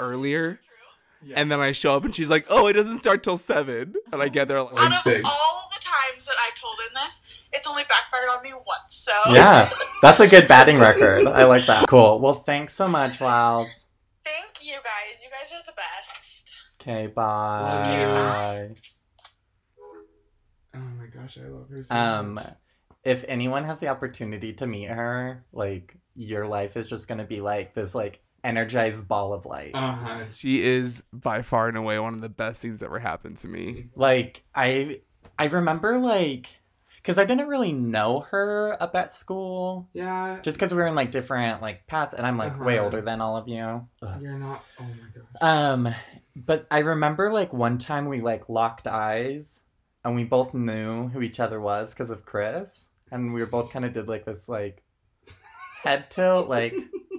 earlier. 0.00 0.60
And 1.34 1.50
then 1.52 1.60
I 1.60 1.72
show 1.72 1.94
up 1.94 2.04
and 2.04 2.14
she's 2.14 2.30
like, 2.30 2.46
"Oh, 2.48 2.66
it 2.66 2.72
doesn't 2.72 2.96
start 2.98 3.22
till 3.22 3.36
7." 3.36 3.94
And 4.12 4.22
I 4.22 4.28
get 4.28 4.48
there 4.48 4.62
like, 4.62 4.78
Out 4.78 4.92
of 4.92 4.98
six. 5.02 5.22
all 5.24 5.68
the 5.72 5.80
times 5.84 6.24
that 6.24 6.34
I've 6.46 6.54
told 6.54 6.76
him 6.80 6.94
this, 6.94 7.42
it's 7.52 7.66
only 7.68 7.82
backfired 7.84 8.28
on 8.30 8.42
me 8.42 8.52
once. 8.54 8.94
So 8.94 9.12
yeah, 9.30 9.70
that's 10.02 10.20
a 10.20 10.26
good 10.28 10.48
batting 10.48 10.78
record. 10.78 11.26
I 11.26 11.44
like 11.44 11.66
that. 11.66 11.86
Cool. 11.88 12.18
Well, 12.20 12.32
thanks 12.32 12.72
so 12.72 12.88
much, 12.88 13.20
Lals. 13.20 13.84
Thank 14.24 14.62
you 14.64 14.74
guys. 14.76 15.22
You 15.22 15.28
guys 15.30 15.52
are 15.52 15.62
the 15.66 15.72
best. 15.76 16.54
Okay, 16.80 17.04
Love 17.06 17.14
bye. 17.14 18.70
Oh 20.74 20.78
my 20.78 21.06
gosh, 21.06 21.36
I 21.42 21.48
love 21.48 21.68
her 21.68 21.82
so 21.84 21.94
Um, 21.94 22.34
much. 22.34 22.54
if 23.04 23.24
anyone 23.28 23.64
has 23.64 23.80
the 23.80 23.88
opportunity 23.88 24.52
to 24.54 24.66
meet 24.66 24.88
her, 24.88 25.44
like 25.52 25.96
your 26.14 26.46
life 26.46 26.76
is 26.76 26.86
just 26.86 27.08
gonna 27.08 27.24
be 27.24 27.40
like 27.40 27.74
this, 27.74 27.94
like 27.94 28.22
energized 28.44 29.06
ball 29.08 29.32
of 29.32 29.46
light. 29.46 29.72
Uh-huh. 29.74 30.24
She 30.34 30.62
is 30.62 31.02
by 31.12 31.42
far 31.42 31.68
and 31.68 31.76
away 31.76 31.98
one 31.98 32.14
of 32.14 32.20
the 32.20 32.28
best 32.28 32.62
things 32.62 32.80
that 32.80 32.86
ever 32.86 32.98
happened 32.98 33.36
to 33.38 33.48
me. 33.48 33.88
like 33.94 34.42
I, 34.54 35.00
I 35.38 35.46
remember 35.46 35.98
like, 35.98 36.46
cause 37.04 37.16
I 37.18 37.24
didn't 37.24 37.48
really 37.48 37.72
know 37.72 38.20
her 38.30 38.76
up 38.80 38.94
at 38.94 39.12
school, 39.12 39.88
Yeah. 39.92 40.38
just 40.42 40.56
because 40.58 40.72
we 40.72 40.80
were 40.80 40.86
in 40.86 40.94
like 40.94 41.10
different 41.10 41.62
like 41.62 41.86
paths, 41.86 42.14
and 42.14 42.26
I'm 42.26 42.36
like 42.36 42.58
way 42.60 42.76
Uh-huh. 42.76 42.84
older 42.84 43.00
than 43.00 43.20
all 43.20 43.36
of 43.36 43.48
you. 43.48 43.86
Ugh. 44.02 44.22
You're 44.22 44.38
not 44.38 44.64
oh 44.78 44.84
my 44.84 44.88
gosh. 45.14 45.24
Um, 45.40 45.88
but 46.36 46.66
I 46.70 46.78
remember 46.78 47.32
like 47.32 47.52
one 47.52 47.78
time 47.78 48.06
we 48.06 48.20
like 48.20 48.48
locked 48.48 48.86
eyes, 48.86 49.60
and 50.04 50.14
we 50.16 50.24
both 50.24 50.54
knew 50.54 51.08
who 51.08 51.20
each 51.22 51.40
other 51.40 51.60
was 51.60 51.90
because 51.92 52.10
of 52.10 52.24
Chris, 52.24 52.88
and 53.10 53.34
we 53.34 53.40
were 53.40 53.46
both 53.46 53.70
kind 53.70 53.84
of 53.84 53.92
did 53.92 54.08
like 54.08 54.24
this 54.24 54.48
like 54.48 54.82
head 55.82 56.10
tilt, 56.10 56.48
like, 56.48 56.74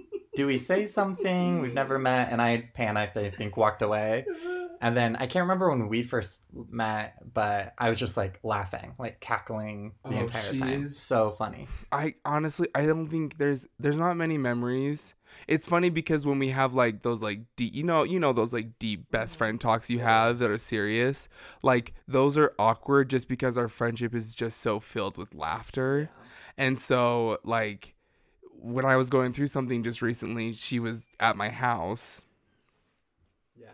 do 0.42 0.48
we 0.48 0.58
say 0.58 0.88
something? 0.88 1.60
We've 1.62 1.74
never 1.74 2.00
met, 2.00 2.32
and 2.32 2.42
I 2.42 2.70
panicked. 2.74 3.16
I 3.16 3.30
think 3.30 3.58
walked 3.58 3.84
away, 3.84 4.26
and 4.82 4.98
then 4.98 5.16
I 5.16 5.28
can't 5.28 5.44
remember 5.44 5.70
when 5.70 5.88
we 5.88 6.02
first 6.02 6.48
met, 6.70 7.14
but 7.32 7.76
I 7.78 7.92
was 7.92 8.00
just 8.00 8.18
like 8.18 8.40
laughing, 8.42 8.96
like 8.98 9.20
cackling 9.20 9.94
the 10.04 10.16
Oh, 10.16 10.24
entire 10.24 10.52
time. 10.58 10.88
is- 10.88 10.98
So 11.00 11.30
funny. 11.30 11.68
I 11.92 12.16
honestly 12.26 12.70
I 12.74 12.86
don't 12.88 13.08
think 13.08 13.38
there's 13.38 13.68
there's 13.78 13.98
not 13.98 14.16
many 14.18 14.38
memories. 14.40 15.14
It's 15.48 15.68
funny 15.68 15.90
because 15.92 16.26
when 16.26 16.40
we 16.40 16.50
have 16.50 16.74
like 16.74 17.04
those 17.04 17.22
like 17.22 17.42
deep 17.56 17.76
you 17.76 17.84
know 17.84 18.02
you 18.04 18.20
know 18.20 18.34
those 18.34 18.52
like 18.54 18.80
deep 18.80 19.12
best 19.12 19.38
friend 19.38 19.60
talks 19.62 19.90
you 19.90 20.00
have 20.00 20.40
that 20.40 20.50
are 20.50 20.58
serious 20.58 21.30
like 21.62 21.94
those 22.08 22.38
are 22.38 22.54
awkward 22.60 23.10
just 23.10 23.28
because 23.30 23.58
our 23.58 23.68
friendship 23.70 24.14
is 24.16 24.34
just 24.36 24.60
so 24.60 24.80
filled 24.80 25.18
with 25.18 25.34
laughter 25.36 26.10
and 26.58 26.78
so 26.80 27.38
like 27.46 27.96
when 28.64 28.86
I 28.86 28.96
was 28.96 29.10
going 29.10 29.34
through 29.34 29.48
something 29.48 29.84
just 29.84 30.02
recently 30.02 30.54
she 30.54 30.80
was 30.80 31.10
at 31.20 31.36
my 31.36 31.50
house 31.50 32.22
Yeah. 33.56 33.68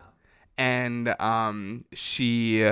and 0.57 1.13
um 1.19 1.85
she 1.93 2.71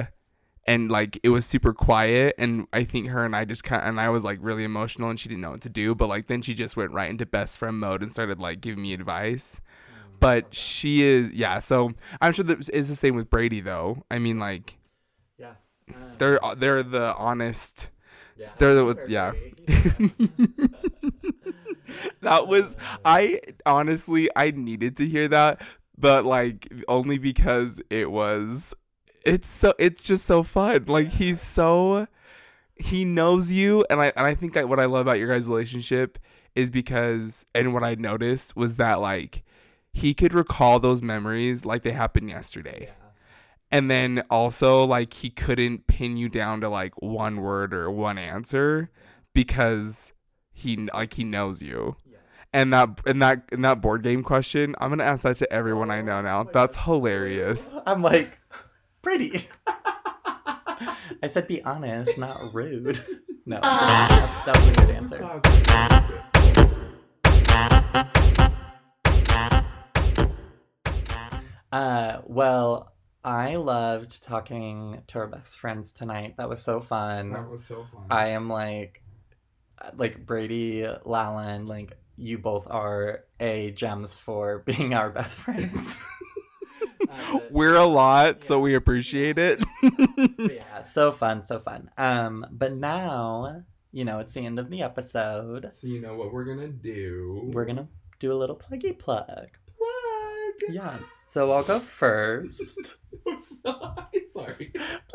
and 0.68 0.89
like 0.89 1.20
it 1.24 1.30
was 1.30 1.45
super 1.45 1.74
quiet 1.74 2.34
and 2.39 2.68
i 2.74 2.84
think 2.84 3.07
her 3.09 3.24
and 3.24 3.36
i 3.36 3.45
just 3.45 3.63
kind 3.63 3.82
of 3.84 3.88
and 3.89 3.99
i 4.01 4.09
was 4.09 4.24
like 4.24 4.39
really 4.41 4.63
emotional 4.63 5.09
and 5.09 5.20
she 5.20 5.30
didn't 5.30 5.41
know 5.41 5.51
what 5.51 5.61
to 5.61 5.70
do 5.70 5.93
but 5.93 6.07
like 6.07 6.26
then 6.28 6.41
she 6.41 6.53
just 6.55 6.76
went 6.78 6.91
right 6.91 7.09
into 7.09 7.26
best 7.26 7.59
friend 7.59 7.80
mode 7.80 8.01
and 8.01 8.09
started 8.11 8.39
like 8.39 8.61
giving 8.61 8.82
me 8.82 8.93
advice 8.93 9.59
but 10.20 10.55
she 10.55 11.03
is 11.03 11.32
yeah 11.34 11.59
so 11.59 11.91
i'm 12.22 12.32
sure 12.34 12.45
that 12.45 12.68
is 12.70 12.88
the 12.89 12.95
same 12.95 13.16
with 13.16 13.30
brady 13.30 13.59
though 13.59 14.03
i 14.09 14.18
mean 14.18 14.39
like 14.39 14.78
Yeah. 15.38 15.53
they're 16.18 16.39
they're 16.57 16.82
the 16.82 17.13
honest 17.16 17.89
yeah. 18.38 18.49
they're 18.57 18.74
the 18.74 19.05
yeah 19.07 19.34
that 22.21 22.47
was 22.47 22.75
i 23.03 23.39
honestly 23.65 24.29
i 24.35 24.51
needed 24.51 24.97
to 24.97 25.07
hear 25.07 25.27
that 25.27 25.61
but 25.97 26.25
like 26.25 26.71
only 26.87 27.17
because 27.17 27.81
it 27.89 28.11
was 28.11 28.73
it's 29.25 29.47
so 29.47 29.73
it's 29.79 30.03
just 30.03 30.25
so 30.25 30.43
fun. 30.43 30.85
Like 30.87 31.07
he's 31.07 31.41
so 31.41 32.07
he 32.75 33.05
knows 33.05 33.51
you 33.51 33.85
and 33.89 34.01
i 34.01 34.11
and 34.17 34.27
i 34.27 34.35
think 34.35 34.57
I, 34.57 34.65
what 34.65 34.81
i 34.81 34.85
love 34.85 35.01
about 35.01 35.17
your 35.17 35.29
guys 35.29 35.47
relationship 35.47 36.19
is 36.55 36.69
because 36.69 37.45
and 37.55 37.73
what 37.73 37.85
i 37.85 37.95
noticed 37.95 38.57
was 38.57 38.75
that 38.75 38.95
like 38.95 39.45
he 39.95 40.13
could 40.13 40.33
recall 40.33 40.77
those 40.79 41.01
memories 41.01 41.63
like 41.63 41.83
they 41.83 41.93
happened 41.93 42.29
yesterday. 42.29 42.91
And 43.71 43.89
then 43.89 44.23
also 44.29 44.83
like 44.83 45.13
he 45.13 45.29
couldn't 45.29 45.87
pin 45.87 46.17
you 46.17 46.27
down 46.27 46.59
to 46.61 46.69
like 46.69 47.01
one 47.01 47.37
word 47.37 47.73
or 47.73 47.89
one 47.89 48.17
answer 48.17 48.89
because 49.33 50.13
he 50.56 50.78
like 50.93 51.14
he 51.14 51.24
knows 51.24 51.62
you 51.62 51.95
and 52.53 52.74
that 52.74 53.01
and 53.06 53.22
that 53.22 53.43
and 53.51 53.64
that 53.64 53.82
board 53.82 54.01
game 54.01 54.24
question 54.24 54.74
i'm 54.80 54.89
gonna 54.89 55.03
ask 55.03 55.24
that 55.24 55.36
to 55.36 55.51
everyone 55.53 55.91
i 55.91 56.01
know 56.01 56.22
now 56.22 56.43
that's 56.43 56.76
hilarious 56.78 57.74
I'm 57.86 58.01
like, 58.01 58.39
pretty. 59.01 59.47
I 61.22 61.28
said 61.28 61.47
be 61.47 61.64
honest, 61.64 62.18
not 62.18 62.53
rude. 62.53 62.99
No, 63.47 63.60
that, 63.62 64.43
that 64.47 64.58
was 64.58 64.68
a 64.68 64.74
good 64.74 64.89
answer. 64.89 65.22
Uh, 71.72 72.22
well, 72.26 72.95
I 73.24 73.58
loved 73.58 74.24
talking 74.24 75.03
to 75.06 75.20
our 75.20 75.28
best 75.28 75.60
friends 75.60 75.91
tonight. 75.91 76.38
That 76.38 76.49
was 76.49 76.64
so 76.64 76.80
fun. 76.80 77.34
That 77.34 77.47
was 77.47 77.64
so 77.66 77.86
fun 77.93 78.06
I 78.10 78.30
am 78.30 78.47
like, 78.47 79.03
like 79.95 80.25
Brady, 80.25 80.81
Lalan, 81.05 81.67
like 81.67 81.97
you 82.17 82.38
both 82.38 82.67
are 82.69 83.25
a 83.39 83.71
gems 83.71 84.17
for 84.17 84.59
being 84.65 84.93
our 84.93 85.09
best 85.09 85.39
friends. 85.39 85.97
Uh, 87.07 87.39
we're 87.51 87.75
a 87.75 87.86
lot 87.86 88.43
so 88.43 88.59
we 88.59 88.73
appreciate 88.73 89.38
it 89.38 89.63
yeah, 90.39 90.81
so 90.81 91.11
fun, 91.11 91.43
so 91.43 91.59
fun. 91.59 91.89
Um, 91.97 92.45
but 92.51 92.73
now, 92.75 93.63
you 93.91 94.03
know, 94.05 94.19
it's 94.19 94.33
the 94.33 94.45
end 94.45 94.59
of 94.59 94.69
the 94.69 94.81
episode. 94.81 95.69
so 95.71 95.88
you 95.88 96.01
know 96.01 96.15
what 96.15 96.33
we're 96.33 96.45
gonna 96.45 96.67
do 96.67 97.49
We're 97.53 97.65
gonna 97.65 97.88
do 98.19 98.31
a 98.31 98.33
little 98.33 98.55
pluggy 98.55 98.97
plug. 98.97 99.49
plug 99.77 100.69
Yes. 100.69 101.03
So 101.27 101.51
I'll 101.51 101.63
go 101.63 101.79
first. 101.79 102.79
sorry 104.33 104.71
plug. 104.73 105.14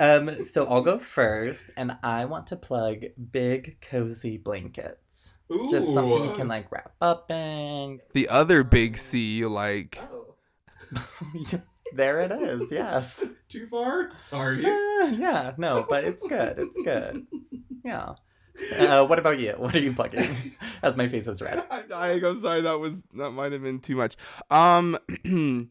Um, 0.00 0.42
so 0.42 0.64
I'll 0.66 0.80
go 0.80 0.98
first, 0.98 1.66
and 1.76 1.96
I 2.02 2.24
want 2.24 2.46
to 2.48 2.56
plug 2.56 3.04
big 3.30 3.76
cozy 3.82 4.38
blankets. 4.38 5.34
Just 5.70 5.86
something 5.92 6.24
you 6.24 6.32
can 6.34 6.48
like 6.48 6.70
wrap 6.72 6.92
up 7.00 7.30
in. 7.30 8.00
the 8.14 8.28
other 8.28 8.62
big 8.64 8.96
c 8.96 9.18
you 9.36 9.48
like 9.48 9.98
Oh. 10.00 10.36
there 11.94 12.20
it 12.20 12.32
is. 12.32 12.70
Yes. 12.70 13.22
too 13.48 13.66
far 13.68 14.10
sorry 14.20 14.64
Uh, 14.64 15.06
yeah. 15.06 15.52
No, 15.56 15.84
but 15.88 16.04
it's 16.04 16.22
good. 16.22 16.58
It's 16.58 16.78
good. 16.84 17.26
Yeah. 17.82 18.12
Uh, 18.78 19.06
what 19.06 19.18
about 19.18 19.38
you? 19.38 19.54
What 19.56 19.74
are 19.74 19.78
you 19.80 19.94
plugging? 19.94 20.36
As 20.82 20.94
my 20.96 21.08
face 21.08 21.26
is 21.26 21.40
red. 21.40 21.64
I'm 21.70 21.88
dying. 21.88 22.22
I'm 22.22 22.38
sorry. 22.40 22.60
That 22.60 22.78
was 22.78 23.02
that 23.14 23.30
might 23.30 23.52
have 23.52 23.62
been 23.62 23.80
too 23.80 23.96
much. 23.96 24.16
Um, 24.50 24.98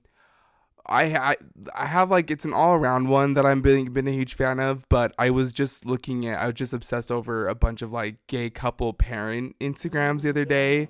I 0.89 1.03
I 1.03 1.35
I 1.75 1.85
have 1.85 2.11
like 2.11 2.29
it's 2.31 2.45
an 2.45 2.53
all 2.53 2.73
around 2.73 3.07
one 3.07 3.35
that 3.35 3.45
I'm 3.45 3.61
been 3.61 3.91
been 3.93 4.07
a 4.07 4.11
huge 4.11 4.33
fan 4.33 4.59
of. 4.59 4.87
But 4.89 5.13
I 5.17 5.29
was 5.29 5.51
just 5.51 5.85
looking 5.85 6.25
at 6.27 6.41
I 6.41 6.47
was 6.47 6.55
just 6.55 6.73
obsessed 6.73 7.11
over 7.11 7.47
a 7.47 7.55
bunch 7.55 7.81
of 7.81 7.93
like 7.93 8.15
gay 8.27 8.49
couple 8.49 8.93
parent 8.93 9.57
Instagrams 9.59 10.23
the 10.23 10.29
other 10.29 10.45
day. 10.45 10.89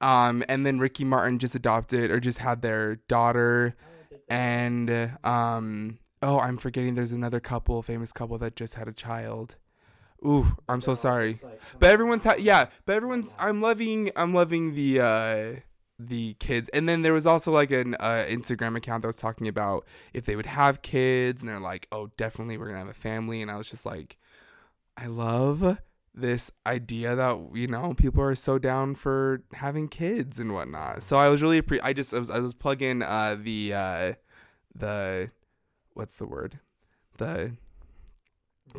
Um, 0.00 0.42
and 0.48 0.66
then 0.66 0.78
Ricky 0.78 1.04
Martin 1.04 1.38
just 1.38 1.54
adopted 1.54 2.10
or 2.10 2.18
just 2.18 2.38
had 2.38 2.60
their 2.62 2.96
daughter, 3.06 3.76
and 4.28 5.16
um, 5.22 5.98
oh, 6.22 6.40
I'm 6.40 6.56
forgetting. 6.56 6.94
There's 6.94 7.12
another 7.12 7.38
couple, 7.38 7.80
famous 7.82 8.10
couple 8.12 8.36
that 8.38 8.56
just 8.56 8.74
had 8.74 8.88
a 8.88 8.92
child. 8.92 9.56
Ooh, 10.24 10.56
I'm 10.68 10.80
so 10.80 10.94
sorry. 10.94 11.40
But 11.78 11.90
everyone's 11.90 12.24
ha- 12.24 12.36
yeah, 12.38 12.66
but 12.84 12.96
everyone's 12.96 13.34
I'm 13.38 13.60
loving 13.60 14.10
I'm 14.16 14.34
loving 14.34 14.74
the 14.74 15.00
uh 15.00 15.60
the 16.08 16.34
kids. 16.34 16.68
And 16.70 16.88
then 16.88 17.02
there 17.02 17.12
was 17.12 17.26
also 17.26 17.52
like 17.52 17.70
an 17.70 17.94
uh, 18.00 18.24
Instagram 18.28 18.76
account 18.76 19.02
that 19.02 19.08
was 19.08 19.16
talking 19.16 19.48
about 19.48 19.86
if 20.12 20.24
they 20.24 20.36
would 20.36 20.46
have 20.46 20.82
kids 20.82 21.42
and 21.42 21.48
they're 21.48 21.60
like, 21.60 21.86
"Oh, 21.92 22.10
definitely 22.16 22.58
we're 22.58 22.72
to 22.72 22.78
have 22.78 22.88
a 22.88 22.94
family." 22.94 23.42
And 23.42 23.50
I 23.50 23.56
was 23.56 23.70
just 23.70 23.86
like, 23.86 24.18
I 24.96 25.06
love 25.06 25.78
this 26.14 26.50
idea 26.66 27.14
that 27.14 27.38
you 27.54 27.66
know 27.66 27.94
people 27.94 28.22
are 28.22 28.34
so 28.34 28.58
down 28.58 28.94
for 28.94 29.42
having 29.54 29.88
kids 29.88 30.38
and 30.38 30.52
whatnot. 30.52 31.02
So 31.02 31.16
I 31.16 31.28
was 31.28 31.42
really 31.42 31.62
pre- 31.62 31.80
I 31.80 31.92
just 31.92 32.12
I 32.12 32.18
was 32.18 32.30
I 32.30 32.38
was 32.38 32.54
plugging 32.54 33.02
uh 33.02 33.36
the 33.40 33.72
uh 33.74 34.12
the 34.74 35.30
what's 35.94 36.16
the 36.16 36.26
word? 36.26 36.60
The 37.18 37.56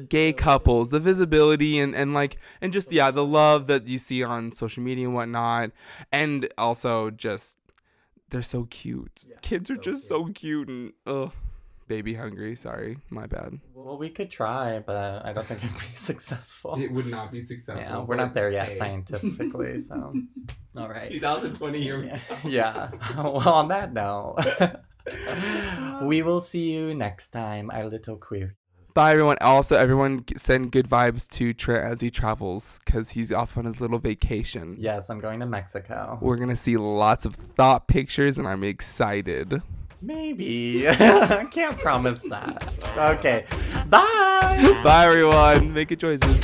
gay 0.09 0.33
couples, 0.33 0.89
the 0.89 0.99
visibility 0.99 1.79
and, 1.79 1.95
and 1.95 2.13
like 2.13 2.37
and 2.61 2.73
just 2.73 2.91
yeah, 2.91 3.11
the 3.11 3.25
love 3.25 3.67
that 3.67 3.87
you 3.87 3.97
see 3.97 4.23
on 4.23 4.51
social 4.51 4.83
media 4.83 5.05
and 5.05 5.15
whatnot. 5.15 5.71
And 6.11 6.49
also 6.57 7.09
just 7.11 7.57
they're 8.29 8.41
so 8.41 8.65
cute. 8.65 9.25
Yeah, 9.27 9.37
Kids 9.41 9.69
are 9.69 9.75
so 9.75 9.81
just 9.81 10.07
so 10.07 10.25
cute 10.25 10.69
and 10.69 10.93
ugh. 11.05 11.31
Baby 11.85 12.13
hungry, 12.13 12.55
sorry, 12.55 12.97
my 13.09 13.27
bad. 13.27 13.59
Well, 13.73 13.97
we 13.97 14.09
could 14.09 14.31
try, 14.31 14.79
but 14.79 15.25
I 15.25 15.33
don't 15.33 15.45
think 15.45 15.63
it'd 15.63 15.77
be 15.77 15.85
successful. 15.93 16.81
It 16.81 16.89
would 16.89 17.07
not 17.07 17.29
be 17.29 17.41
successful. 17.41 17.83
Yeah, 17.83 18.03
we're 18.05 18.15
not 18.15 18.33
there 18.33 18.49
yet 18.49 18.71
scientifically, 18.71 19.77
so 19.79 20.13
all 20.77 20.89
right. 20.89 21.07
2020 21.09 21.79
Yeah. 21.79 22.19
yeah. 22.45 22.91
Well, 23.17 23.49
on 23.49 23.67
that 23.67 23.91
note, 23.91 24.37
we 26.03 26.21
will 26.21 26.39
see 26.39 26.71
you 26.71 26.95
next 26.95 27.29
time, 27.29 27.69
our 27.69 27.89
little 27.89 28.15
queer. 28.15 28.55
Bye, 28.93 29.13
everyone. 29.13 29.37
Also, 29.41 29.75
everyone 29.75 30.23
send 30.37 30.71
good 30.71 30.87
vibes 30.87 31.27
to 31.29 31.51
Trent 31.53 31.83
as 31.83 32.01
he 32.01 32.11
travels 32.11 32.79
because 32.85 33.09
he's 33.09 33.31
off 33.31 33.57
on 33.57 33.65
his 33.65 33.81
little 33.81 33.97
vacation. 33.97 34.75
Yes, 34.77 35.09
I'm 35.09 35.17
going 35.17 35.39
to 35.39 35.47
Mexico. 35.47 36.19
We're 36.21 36.37
gonna 36.37 36.55
see 36.55 36.77
lots 36.77 37.25
of 37.25 37.33
thought 37.33 37.87
pictures, 37.87 38.37
and 38.37 38.47
I'm 38.47 38.63
excited. 38.63 39.63
Maybe. 39.99 40.87
I 40.87 41.45
can't 41.51 41.77
promise 41.79 42.21
that. 42.29 42.71
Okay. 42.95 43.45
Bye. 43.89 44.79
Bye, 44.83 45.05
everyone. 45.07 45.73
Make 45.73 45.87
good 45.87 45.99
choices. 45.99 46.39